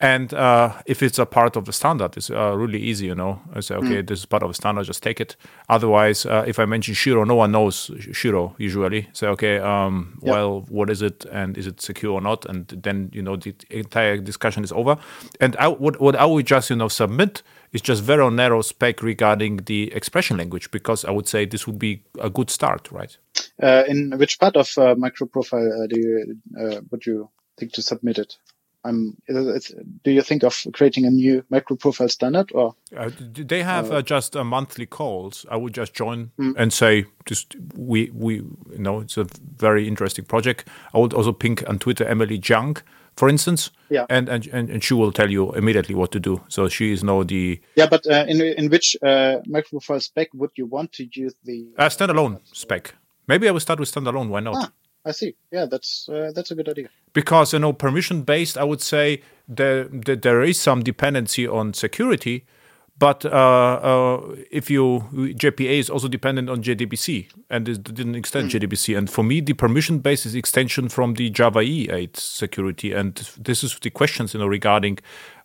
and 0.00 0.32
uh, 0.32 0.72
if 0.86 1.02
it's 1.02 1.18
a 1.18 1.26
part 1.26 1.56
of 1.56 1.66
the 1.66 1.74
standard, 1.74 2.16
it's 2.16 2.30
uh, 2.30 2.56
really 2.56 2.80
easy, 2.80 3.06
you 3.06 3.14
know. 3.14 3.42
I 3.54 3.60
say, 3.60 3.74
okay, 3.74 4.02
mm. 4.02 4.06
this 4.06 4.20
is 4.20 4.26
part 4.26 4.42
of 4.42 4.48
the 4.48 4.54
standard, 4.54 4.86
just 4.86 5.02
take 5.02 5.20
it. 5.20 5.36
Otherwise, 5.68 6.24
uh, 6.24 6.42
if 6.46 6.58
I 6.58 6.64
mention 6.64 6.94
Shiro, 6.94 7.24
no 7.24 7.34
one 7.34 7.52
knows 7.52 7.90
Shiro 8.12 8.54
usually. 8.56 9.08
Say, 9.12 9.26
okay, 9.26 9.58
um, 9.58 10.18
yep. 10.22 10.32
well, 10.32 10.60
what 10.70 10.88
is 10.88 11.02
it, 11.02 11.26
and 11.26 11.58
is 11.58 11.66
it 11.66 11.82
secure 11.82 12.14
or 12.14 12.22
not? 12.22 12.46
And 12.46 12.66
then 12.68 13.10
you 13.12 13.20
know 13.20 13.36
the 13.36 13.54
entire 13.68 14.16
discussion 14.16 14.64
is 14.64 14.72
over. 14.72 14.96
And 15.38 15.54
I, 15.56 15.68
what 15.68 16.00
what 16.00 16.16
I 16.16 16.24
would 16.24 16.46
just 16.46 16.70
you 16.70 16.76
know 16.76 16.88
submit 16.88 17.42
is 17.72 17.82
just 17.82 18.02
very 18.02 18.30
narrow 18.30 18.62
spec 18.62 19.02
regarding 19.02 19.58
the 19.66 19.92
expression 19.92 20.38
language 20.38 20.70
because 20.70 21.04
I 21.04 21.10
would 21.10 21.28
say 21.28 21.44
this 21.44 21.66
would 21.66 21.78
be 21.78 22.04
a 22.18 22.30
good 22.30 22.48
start, 22.48 22.90
right? 22.90 23.14
Uh, 23.62 23.84
in 23.86 24.16
which 24.16 24.40
part 24.40 24.56
of 24.56 24.66
uh, 24.78 24.94
microprofile 24.94 25.84
uh, 25.84 25.86
do 25.88 26.00
you 26.00 26.40
would 26.90 27.04
you 27.04 27.28
think 27.58 27.72
to 27.72 27.82
submit 27.82 28.18
it? 28.18 28.36
I'm, 28.84 29.16
do 29.28 30.10
you 30.10 30.22
think 30.22 30.42
of 30.42 30.66
creating 30.72 31.04
a 31.04 31.10
new 31.10 31.44
micro 31.50 31.76
profile 31.76 32.08
standard 32.08 32.50
or? 32.54 32.74
Uh, 32.96 33.10
they 33.18 33.62
have 33.62 33.90
uh, 33.90 33.96
uh, 33.96 34.02
just 34.02 34.34
a 34.34 34.42
monthly 34.44 34.86
calls. 34.86 35.44
I 35.50 35.56
would 35.56 35.74
just 35.74 35.92
join 35.92 36.30
mm. 36.38 36.54
and 36.56 36.72
say, 36.72 37.04
just 37.26 37.56
we 37.76 38.10
we 38.14 38.36
you 38.36 38.78
know 38.78 39.00
it's 39.00 39.18
a 39.18 39.26
very 39.56 39.86
interesting 39.86 40.24
project. 40.24 40.66
I 40.94 40.98
would 40.98 41.12
also 41.12 41.32
ping 41.32 41.58
on 41.66 41.78
Twitter 41.78 42.04
Emily 42.04 42.38
Jiang, 42.38 42.80
for 43.16 43.28
instance, 43.28 43.70
yeah, 43.90 44.06
and 44.08 44.28
and 44.28 44.46
and 44.46 44.82
she 44.82 44.94
will 44.94 45.12
tell 45.12 45.30
you 45.30 45.52
immediately 45.52 45.94
what 45.94 46.10
to 46.12 46.20
do. 46.20 46.40
So 46.48 46.68
she 46.68 46.92
is 46.92 47.04
now 47.04 47.22
the 47.22 47.60
yeah. 47.76 47.86
But 47.86 48.06
uh, 48.06 48.24
in 48.28 48.40
in 48.40 48.70
which 48.70 48.96
uh, 49.02 49.40
micro 49.46 49.78
profile 49.78 50.00
spec 50.00 50.28
would 50.32 50.52
you 50.56 50.66
want 50.66 50.92
to 50.92 51.06
use 51.12 51.34
the 51.44 51.68
uh, 51.76 51.90
standalone 51.90 52.40
spec? 52.52 52.94
Maybe 53.26 53.46
I 53.46 53.52
will 53.52 53.60
start 53.60 53.78
with 53.78 53.92
standalone. 53.92 54.28
Why 54.28 54.40
not? 54.40 54.56
Ah. 54.56 54.72
I 55.04 55.12
see. 55.12 55.34
Yeah, 55.50 55.66
that's 55.66 56.08
uh, 56.08 56.32
that's 56.34 56.50
a 56.50 56.54
good 56.54 56.68
idea. 56.68 56.88
Because 57.12 57.52
you 57.52 57.58
know, 57.58 57.72
permission 57.72 58.22
based, 58.22 58.58
I 58.58 58.64
would 58.64 58.82
say 58.82 59.22
there, 59.48 59.84
there, 59.84 60.16
there 60.16 60.42
is 60.42 60.60
some 60.60 60.82
dependency 60.82 61.46
on 61.46 61.72
security, 61.72 62.44
but 62.98 63.24
uh, 63.24 63.28
uh, 63.30 64.36
if 64.50 64.70
you 64.70 65.08
JPA 65.12 65.78
is 65.78 65.88
also 65.88 66.06
dependent 66.06 66.50
on 66.50 66.62
JDBC 66.62 67.28
and 67.48 67.66
it 67.66 67.82
didn't 67.82 68.14
extend 68.14 68.50
mm. 68.50 68.60
JDBC. 68.60 68.96
And 68.96 69.08
for 69.08 69.24
me, 69.24 69.40
the 69.40 69.54
permission 69.54 70.00
based 70.00 70.26
is 70.26 70.34
extension 70.34 70.90
from 70.90 71.14
the 71.14 71.30
Java 71.30 71.60
EE8 71.60 72.16
security. 72.16 72.92
And 72.92 73.14
this 73.38 73.64
is 73.64 73.78
the 73.78 73.88
questions 73.88 74.34
you 74.34 74.40
know 74.40 74.46
regarding 74.46 74.98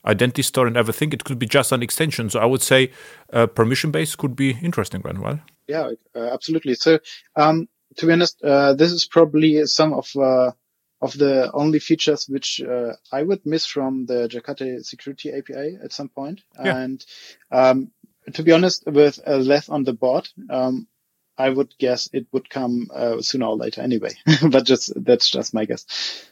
identity 0.05 0.41
store 0.41 0.67
and 0.67 0.75
everything. 0.75 1.13
It 1.13 1.23
could 1.23 1.39
be 1.39 1.45
just 1.45 1.71
an 1.71 1.81
extension. 1.81 2.29
So 2.29 2.41
I 2.41 2.45
would 2.45 2.61
say 2.61 2.91
uh, 3.31 3.47
permission 3.47 3.89
based 3.89 4.17
could 4.17 4.35
be 4.35 4.57
interesting, 4.61 5.01
right? 5.01 5.39
Yeah, 5.67 5.91
uh, 6.13 6.29
absolutely. 6.33 6.75
So 6.75 6.99
um, 7.37 7.69
to 7.97 8.05
be 8.05 8.13
honest, 8.13 8.43
uh, 8.43 8.73
this 8.73 8.91
is 8.91 9.05
probably 9.05 9.65
some 9.65 9.93
of 9.93 10.09
uh, 10.15 10.51
of 11.01 11.17
the 11.17 11.51
only 11.53 11.79
features 11.79 12.25
which 12.27 12.61
uh, 12.61 12.93
I 13.11 13.23
would 13.23 13.45
miss 13.45 13.65
from 13.65 14.05
the 14.05 14.27
Jakarta 14.27 14.83
Security 14.83 15.31
API 15.33 15.77
at 15.83 15.93
some 15.93 16.09
point. 16.09 16.41
Yeah. 16.63 16.77
And 16.77 17.05
um, 17.51 17.91
to 18.33 18.43
be 18.43 18.51
honest, 18.51 18.83
with 18.85 19.19
a 19.25 19.37
left 19.37 19.69
on 19.69 19.83
the 19.83 19.93
board, 19.93 20.27
um, 20.49 20.87
I 21.37 21.49
would 21.49 21.73
guess 21.79 22.09
it 22.13 22.27
would 22.31 22.49
come 22.49 22.87
uh, 22.93 23.21
sooner 23.21 23.45
or 23.45 23.55
later 23.55 23.81
anyway. 23.81 24.11
but 24.49 24.65
just 24.65 24.93
that's 25.03 25.29
just 25.29 25.53
my 25.53 25.65
guess. 25.65 25.85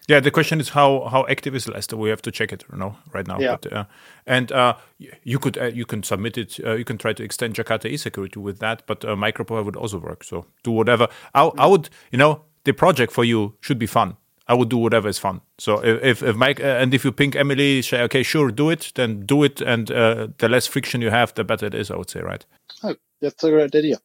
Yeah, 0.08 0.20
the 0.20 0.32
question 0.32 0.60
is 0.60 0.70
how 0.70 1.08
how 1.12 1.26
active 1.28 1.56
is 1.56 1.68
Lester? 1.68 1.97
We 1.97 2.10
have 2.10 2.22
to 2.22 2.32
check 2.32 2.54
it, 2.54 2.64
you 2.72 2.78
know, 2.78 2.95
right 3.14 3.28
now. 3.28 3.39
Yeah. 3.39 3.58
But, 3.62 3.74
uh, 3.74 3.86
and 4.26 4.51
uh, 4.51 4.76
you 5.24 5.39
could 5.39 5.58
uh, 5.58 5.66
you 5.66 5.86
can 5.86 6.04
submit 6.04 6.38
it. 6.38 6.60
Uh, 6.64 6.74
you 6.74 6.86
can 6.86 6.97
try 6.97 7.14
to 7.14 7.24
extend 7.24 7.56
Jakarta 7.56 7.86
e-security 7.86 8.39
with 8.39 8.60
that, 8.60 8.84
but 8.88 9.04
uh, 9.04 9.16
microprofile 9.16 9.66
would 9.66 9.76
also 9.76 9.99
work. 9.99 10.24
So 10.24 10.45
do 10.64 10.72
whatever. 10.72 11.08
I, 11.34 11.51
I 11.58 11.68
would, 11.68 11.89
you 12.12 12.18
know, 12.18 12.43
the 12.64 12.74
project 12.74 13.12
for 13.12 13.26
you 13.26 13.56
should 13.60 13.80
be 13.80 13.88
fun. 13.88 14.18
I 14.47 14.54
would 14.56 14.70
do 14.70 14.78
whatever 14.78 15.08
is 15.08 15.20
fun. 15.20 15.41
So 15.58 15.84
if 15.84 16.22
if 16.22 16.36
Mike 16.36 16.60
uh, 16.60 16.82
and 16.82 16.93
if 16.93 17.06
you 17.06 17.12
ping 17.12 17.36
Emily, 17.36 17.82
say 17.82 18.01
okay, 18.04 18.24
sure, 18.24 18.51
do 18.51 18.70
it, 18.70 18.91
then 18.95 19.26
do 19.26 19.43
it, 19.43 19.62
and 19.62 19.89
uh, 19.91 20.28
the 20.38 20.49
less 20.49 20.68
friction 20.68 21.01
you 21.01 21.10
have, 21.10 21.34
the 21.34 21.43
better 21.43 21.66
it 21.66 21.74
is. 21.74 21.91
I 21.91 21.95
would 21.95 22.10
say, 22.10 22.22
right? 22.22 22.45
Oh, 22.84 22.95
that's 23.22 23.43
a 23.43 23.49
great 23.49 23.76
idea. 23.76 23.99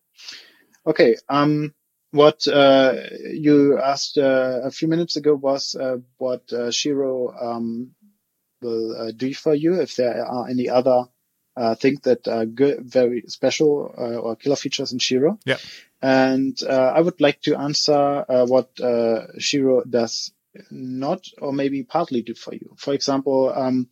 Okay. 0.86 1.16
Um, 1.28 1.74
what 2.10 2.46
uh, 2.48 2.94
you 3.30 3.78
asked 3.78 4.16
uh, 4.16 4.60
a 4.64 4.70
few 4.70 4.88
minutes 4.88 5.16
ago 5.16 5.34
was 5.34 5.74
uh, 5.74 5.98
what 6.16 6.50
uh, 6.52 6.70
Shiro 6.70 7.34
um, 7.38 7.92
will 8.62 8.96
uh, 8.96 9.10
do 9.14 9.34
for 9.34 9.54
you. 9.54 9.80
If 9.80 9.96
there 9.96 10.24
are 10.24 10.48
any 10.48 10.68
other 10.68 11.04
uh, 11.56 11.74
things 11.74 12.00
that 12.02 12.26
are 12.28 12.46
good, 12.46 12.80
very 12.80 13.24
special 13.26 13.92
or 13.96 14.36
killer 14.36 14.56
features 14.56 14.92
in 14.92 15.00
Shiro. 15.00 15.38
Yeah. 15.44 15.58
And 16.00 16.56
I 16.68 17.00
would 17.00 17.20
like 17.20 17.40
to 17.42 17.56
answer 17.56 18.24
what 18.28 18.70
Shiro 19.38 19.82
does 19.82 20.32
not, 20.70 21.26
or 21.40 21.52
maybe 21.52 21.82
partly 21.82 22.22
do 22.22 22.34
for 22.34 22.54
you. 22.54 22.74
For 22.76 22.94
example, 22.94 23.52
um, 23.54 23.88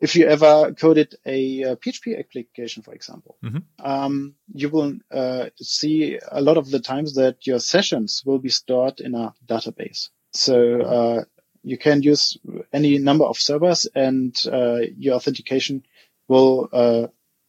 if 0.00 0.14
you 0.14 0.26
ever 0.26 0.72
coded 0.74 1.16
a, 1.26 1.62
a 1.62 1.76
PHP 1.76 2.18
application, 2.18 2.82
for 2.82 2.94
example, 2.94 3.36
mm-hmm. 3.44 3.58
um, 3.84 4.34
you 4.52 4.68
will 4.68 4.94
uh, 5.10 5.46
see 5.60 6.18
a 6.30 6.40
lot 6.40 6.56
of 6.56 6.70
the 6.70 6.78
times 6.78 7.14
that 7.14 7.46
your 7.46 7.58
sessions 7.58 8.22
will 8.24 8.38
be 8.38 8.48
stored 8.48 9.00
in 9.00 9.14
a 9.14 9.34
database. 9.46 10.08
So 10.32 10.80
uh, 10.82 11.24
you 11.62 11.78
can 11.78 12.02
use 12.02 12.38
any 12.72 12.98
number 12.98 13.24
of 13.24 13.38
servers, 13.38 13.86
and 13.94 14.36
uh, 14.50 14.78
your 14.96 15.16
authentication 15.16 15.84
will 16.28 16.68
uh, 16.72 17.08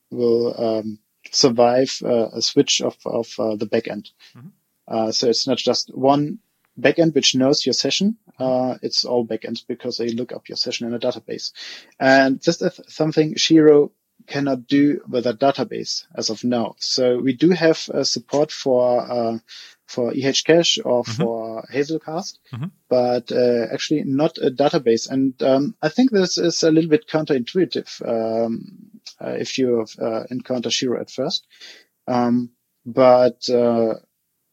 will 0.10 0.80
um, 0.80 1.00
survive 1.32 2.02
uh, 2.04 2.30
a 2.34 2.42
switch 2.42 2.82
of 2.82 2.98
of 3.06 3.34
uh, 3.38 3.56
the 3.56 3.68
backend. 3.68 4.10
Mm-hmm. 4.36 5.12
so 5.12 5.30
it's 5.30 5.46
not 5.46 5.58
just 5.58 5.96
one 5.96 6.40
backend 6.80 7.14
which 7.14 7.36
knows 7.36 7.66
your 7.66 7.74
session. 7.74 8.18
Uh, 8.40 8.78
it's 8.82 9.06
all 9.06 9.26
backends 9.26 9.66
because 9.68 9.98
they 9.98 10.10
look 10.10 10.32
up 10.32 10.50
your 10.50 10.56
session 10.56 10.88
in 10.88 10.94
a 10.94 11.00
database. 11.00 11.52
And 12.00 12.40
this 12.40 12.62
is 12.62 12.80
something 12.88 13.36
Shiro 13.36 13.92
cannot 14.28 14.68
do 14.68 15.02
with 15.08 15.26
a 15.26 15.34
database 15.34 16.06
as 16.16 16.30
of 16.30 16.44
now. 16.44 16.76
So 16.80 17.18
we 17.20 17.34
do 17.34 17.50
have 17.50 17.90
uh, 17.90 18.04
support 18.04 18.52
for 18.52 19.12
uh, 19.12 19.38
for 19.88 20.12
EHCache 20.12 20.86
or 20.86 21.04
mm-hmm. 21.04 21.24
for 21.24 21.64
Hazelcast, 21.74 22.38
mm-hmm. 22.54 22.66
but 22.90 23.32
uh, 23.32 23.74
actually 23.74 24.04
not 24.04 24.38
a 24.38 24.52
database. 24.52 25.10
And 25.10 25.42
um, 25.42 25.76
I 25.82 25.90
think 25.90 26.12
this 26.12 26.38
is 26.38 26.62
a 26.64 26.72
little 26.72 26.90
bit 26.90 27.08
counterintuitive 27.08 27.90
um, 28.08 29.00
uh, 29.20 29.32
if 29.32 29.58
you 29.58 29.86
uh, 30.00 30.24
encounter 30.30 30.70
Shiro 30.70 31.02
at 31.02 31.10
first. 31.10 31.48
Um, 32.08 32.52
but 32.86 33.50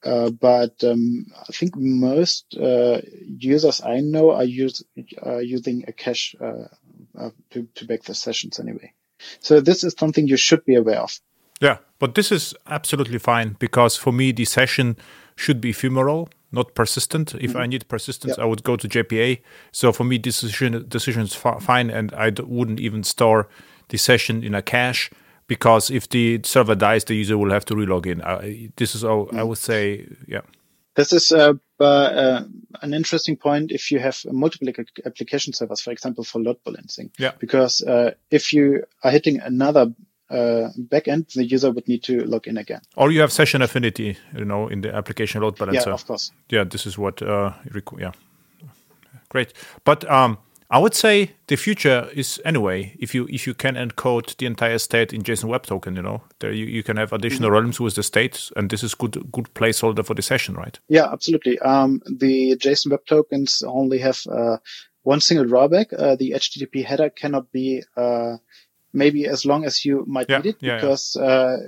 uh, 0.04 0.30
but 0.30 0.82
um, 0.84 1.26
I 1.48 1.52
think 1.52 1.74
most 1.76 2.56
uh, 2.56 3.00
users 3.38 3.80
I 3.82 4.00
know 4.00 4.30
are 4.30 4.44
use, 4.44 4.82
using 5.40 5.84
a 5.88 5.92
cache 5.92 6.34
to, 6.38 7.68
to 7.74 7.84
back 7.86 8.02
the 8.02 8.14
sessions 8.14 8.60
anyway. 8.60 8.92
So 9.40 9.60
this 9.60 9.82
is 9.82 9.94
something 9.98 10.28
you 10.28 10.36
should 10.36 10.64
be 10.64 10.74
aware 10.74 11.00
of. 11.00 11.18
Yeah, 11.60 11.78
but 11.98 12.14
this 12.14 12.30
is 12.30 12.54
absolutely 12.66 13.18
fine 13.18 13.56
because 13.58 13.96
for 13.96 14.12
me 14.12 14.32
the 14.32 14.44
session 14.44 14.96
should 15.36 15.60
be 15.60 15.70
ephemeral, 15.70 16.28
not 16.52 16.74
persistent. 16.74 17.34
If 17.34 17.50
mm-hmm. 17.50 17.58
I 17.58 17.66
need 17.66 17.88
persistence, 17.88 18.34
yep. 18.36 18.40
I 18.40 18.44
would 18.44 18.62
go 18.62 18.76
to 18.76 18.88
JPA. 18.88 19.40
So 19.72 19.92
for 19.92 20.04
me, 20.04 20.18
decision 20.18 20.86
decision 20.88 21.22
is 21.22 21.34
fine, 21.34 21.90
and 21.90 22.12
I 22.14 22.32
wouldn't 22.42 22.80
even 22.80 23.04
store 23.04 23.48
the 23.88 23.98
session 23.98 24.42
in 24.42 24.54
a 24.54 24.62
cache 24.62 25.10
because 25.46 25.90
if 25.90 26.08
the 26.08 26.40
server 26.44 26.74
dies, 26.74 27.04
the 27.04 27.14
user 27.14 27.38
will 27.38 27.50
have 27.50 27.64
to 27.66 27.74
relog 27.74 28.06
in. 28.06 28.20
Uh, 28.20 28.40
this 28.76 28.94
is 28.94 29.04
all 29.04 29.26
mm-hmm. 29.26 29.38
I 29.38 29.42
would 29.42 29.58
say. 29.58 30.06
Yeah. 30.26 30.42
This 30.94 31.12
is 31.12 31.30
uh, 31.30 31.52
uh, 31.78 32.44
an 32.80 32.94
interesting 32.94 33.36
point 33.36 33.70
if 33.70 33.90
you 33.90 33.98
have 33.98 34.18
multiple 34.32 34.68
application 35.04 35.52
servers, 35.52 35.82
for 35.82 35.90
example, 35.90 36.24
for 36.24 36.40
load 36.40 36.56
balancing. 36.64 37.10
Yeah. 37.18 37.32
Because 37.38 37.82
uh, 37.82 38.12
if 38.30 38.54
you 38.54 38.84
are 39.04 39.10
hitting 39.10 39.38
another 39.40 39.92
uh, 40.30 40.70
backend, 40.78 41.34
the 41.34 41.44
user 41.44 41.70
would 41.70 41.86
need 41.86 42.02
to 42.04 42.24
log 42.24 42.46
in 42.46 42.56
again. 42.56 42.80
Or 42.96 43.10
you 43.10 43.20
have 43.20 43.30
session 43.30 43.60
affinity, 43.60 44.16
you 44.34 44.46
know, 44.46 44.68
in 44.68 44.80
the 44.80 44.94
application 44.94 45.42
load 45.42 45.58
balancer. 45.58 45.90
Yeah, 45.90 45.94
of 45.94 46.06
course. 46.06 46.32
Yeah, 46.48 46.64
this 46.64 46.86
is 46.86 46.96
what. 46.96 47.20
Uh, 47.20 47.52
yeah, 47.98 48.12
great. 49.28 49.52
But 49.84 50.10
um, 50.10 50.38
I 50.70 50.78
would 50.78 50.94
say 50.94 51.32
the 51.46 51.56
future 51.56 52.08
is 52.12 52.40
anyway 52.44 52.96
if 52.98 53.14
you 53.14 53.26
if 53.30 53.46
you 53.46 53.54
can 53.54 53.74
encode 53.74 54.36
the 54.36 54.46
entire 54.46 54.78
state 54.78 55.12
in 55.12 55.22
JSON 55.22 55.48
Web 55.48 55.64
Token, 55.64 55.96
you 55.96 56.02
know, 56.02 56.22
there 56.40 56.52
you, 56.52 56.66
you 56.66 56.82
can 56.82 56.96
have 56.96 57.12
additional 57.12 57.48
mm-hmm. 57.48 57.54
realms 57.54 57.80
with 57.80 57.94
the 57.94 58.02
state, 58.02 58.50
and 58.56 58.70
this 58.70 58.82
is 58.82 58.94
good 58.94 59.30
good 59.30 59.52
placeholder 59.54 60.04
for 60.04 60.14
the 60.14 60.22
session, 60.22 60.54
right? 60.54 60.78
Yeah, 60.88 61.12
absolutely. 61.12 61.58
Um, 61.60 62.02
the 62.06 62.56
JSON 62.56 62.90
Web 62.90 63.06
Tokens 63.06 63.62
only 63.62 63.98
have 63.98 64.20
uh, 64.30 64.58
one 65.02 65.20
single 65.20 65.46
drawback: 65.46 65.92
uh, 65.92 66.16
the 66.16 66.32
HTTP 66.32 66.84
header 66.84 67.10
cannot 67.10 67.52
be 67.52 67.82
uh, 67.96 68.38
maybe 68.92 69.26
as 69.26 69.46
long 69.46 69.64
as 69.64 69.84
you 69.84 70.04
might 70.08 70.28
yeah, 70.28 70.38
need 70.38 70.46
it 70.46 70.56
yeah, 70.60 70.76
because 70.76 71.16
uh, 71.16 71.58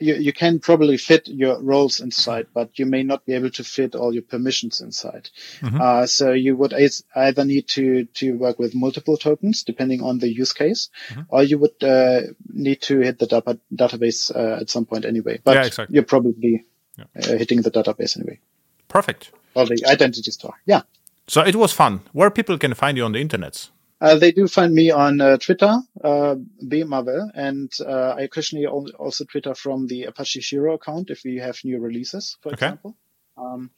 you, 0.00 0.14
you 0.14 0.32
can 0.32 0.58
probably 0.58 0.96
fit 0.96 1.28
your 1.28 1.60
roles 1.60 2.00
inside, 2.00 2.46
but 2.54 2.78
you 2.78 2.86
may 2.86 3.02
not 3.02 3.24
be 3.26 3.34
able 3.34 3.50
to 3.50 3.64
fit 3.64 3.94
all 3.94 4.12
your 4.12 4.22
permissions 4.22 4.80
inside. 4.80 5.30
Mm-hmm. 5.60 5.80
Uh, 5.80 6.06
so 6.06 6.32
you 6.32 6.56
would 6.56 6.74
either 7.14 7.44
need 7.44 7.68
to, 7.68 8.06
to 8.06 8.36
work 8.36 8.58
with 8.58 8.74
multiple 8.74 9.16
tokens 9.16 9.62
depending 9.62 10.02
on 10.02 10.18
the 10.18 10.28
use 10.28 10.52
case, 10.52 10.88
mm-hmm. 11.08 11.22
or 11.28 11.42
you 11.42 11.58
would 11.58 11.82
uh, 11.82 12.22
need 12.48 12.80
to 12.82 13.00
hit 13.00 13.18
the 13.18 13.26
data, 13.26 13.58
database 13.74 14.34
uh, 14.34 14.60
at 14.60 14.70
some 14.70 14.86
point 14.86 15.04
anyway. 15.04 15.38
But 15.42 15.54
yeah, 15.54 15.66
exactly. 15.66 15.94
you're 15.94 16.04
probably 16.04 16.64
uh, 16.98 17.04
hitting 17.36 17.62
the 17.62 17.70
database 17.70 18.16
anyway. 18.16 18.40
Perfect. 18.88 19.30
Or 19.54 19.66
the 19.66 19.84
identity 19.86 20.30
store. 20.30 20.54
Yeah. 20.66 20.82
So 21.26 21.42
it 21.42 21.56
was 21.56 21.72
fun. 21.72 22.00
Where 22.12 22.30
people 22.30 22.58
can 22.58 22.74
find 22.74 22.96
you 22.96 23.04
on 23.04 23.12
the 23.12 23.20
internet? 23.20 23.68
Uh, 24.00 24.16
they 24.16 24.32
do 24.32 24.48
find 24.48 24.72
me 24.72 24.90
on 24.90 25.20
uh, 25.20 25.36
Twitter, 25.36 25.78
uh, 26.02 26.34
bmarwell, 26.64 27.30
and 27.34 27.70
uh, 27.80 28.14
I 28.16 28.22
occasionally 28.22 28.66
also 28.66 29.24
Twitter 29.24 29.54
from 29.54 29.86
the 29.88 30.04
Apache 30.04 30.40
Shiro 30.40 30.74
account 30.74 31.10
if 31.10 31.22
we 31.24 31.36
have 31.36 31.58
new 31.64 31.78
releases, 31.78 32.38
for 32.40 32.52
okay. 32.52 32.66
example. 32.66 32.96
Um, 33.36 33.70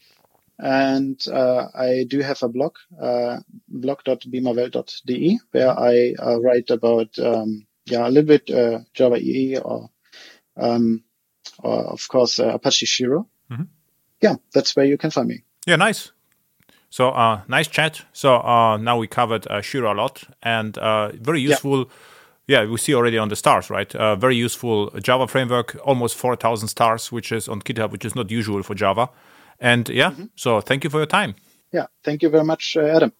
and 0.58 1.20
uh, 1.26 1.66
I 1.74 2.04
do 2.08 2.20
have 2.20 2.42
a 2.42 2.48
blog, 2.48 2.76
uh, 3.00 3.38
blog.bmarwell.de, 3.68 5.38
where 5.50 5.70
I 5.70 6.14
uh, 6.16 6.40
write 6.40 6.70
about 6.70 7.18
um, 7.18 7.66
yeah 7.86 8.06
a 8.06 8.10
little 8.10 8.28
bit 8.28 8.48
uh, 8.48 8.80
Java 8.94 9.16
EE 9.16 9.58
or, 9.58 9.90
um, 10.56 11.02
or 11.58 11.86
of 11.86 12.06
course 12.06 12.38
uh, 12.38 12.54
Apache 12.54 12.86
Shiro. 12.86 13.28
Mm-hmm. 13.50 13.64
Yeah, 14.20 14.36
that's 14.54 14.76
where 14.76 14.86
you 14.86 14.98
can 14.98 15.10
find 15.10 15.26
me. 15.26 15.42
Yeah, 15.66 15.76
nice. 15.76 16.12
So 16.92 17.08
uh, 17.08 17.40
nice 17.48 17.68
chat. 17.68 18.02
So 18.12 18.36
uh, 18.36 18.76
now 18.76 18.98
we 18.98 19.06
covered 19.06 19.46
uh, 19.46 19.62
Shiro 19.62 19.94
a 19.94 19.96
lot 19.96 20.24
and 20.42 20.76
uh, 20.76 21.12
very 21.12 21.40
useful. 21.40 21.88
Yeah. 22.46 22.64
yeah. 22.64 22.70
we 22.70 22.76
see 22.76 22.94
already 22.94 23.16
on 23.16 23.30
the 23.30 23.36
stars, 23.36 23.70
right? 23.70 23.94
Uh, 23.94 24.14
very 24.14 24.36
useful 24.36 24.90
Java 25.00 25.26
framework, 25.26 25.74
almost 25.86 26.16
4,000 26.16 26.68
stars, 26.68 27.10
which 27.10 27.32
is 27.32 27.48
on 27.48 27.62
GitHub, 27.62 27.92
which 27.92 28.04
is 28.04 28.14
not 28.14 28.30
usual 28.30 28.62
for 28.62 28.74
Java. 28.74 29.08
And 29.58 29.88
yeah, 29.88 30.10
mm-hmm. 30.10 30.24
so 30.36 30.60
thank 30.60 30.84
you 30.84 30.90
for 30.90 30.98
your 30.98 31.06
time. 31.06 31.34
Yeah, 31.72 31.86
thank 32.04 32.22
you 32.22 32.28
very 32.28 32.44
much, 32.44 32.76
uh, 32.76 32.82
Adam. 32.82 33.12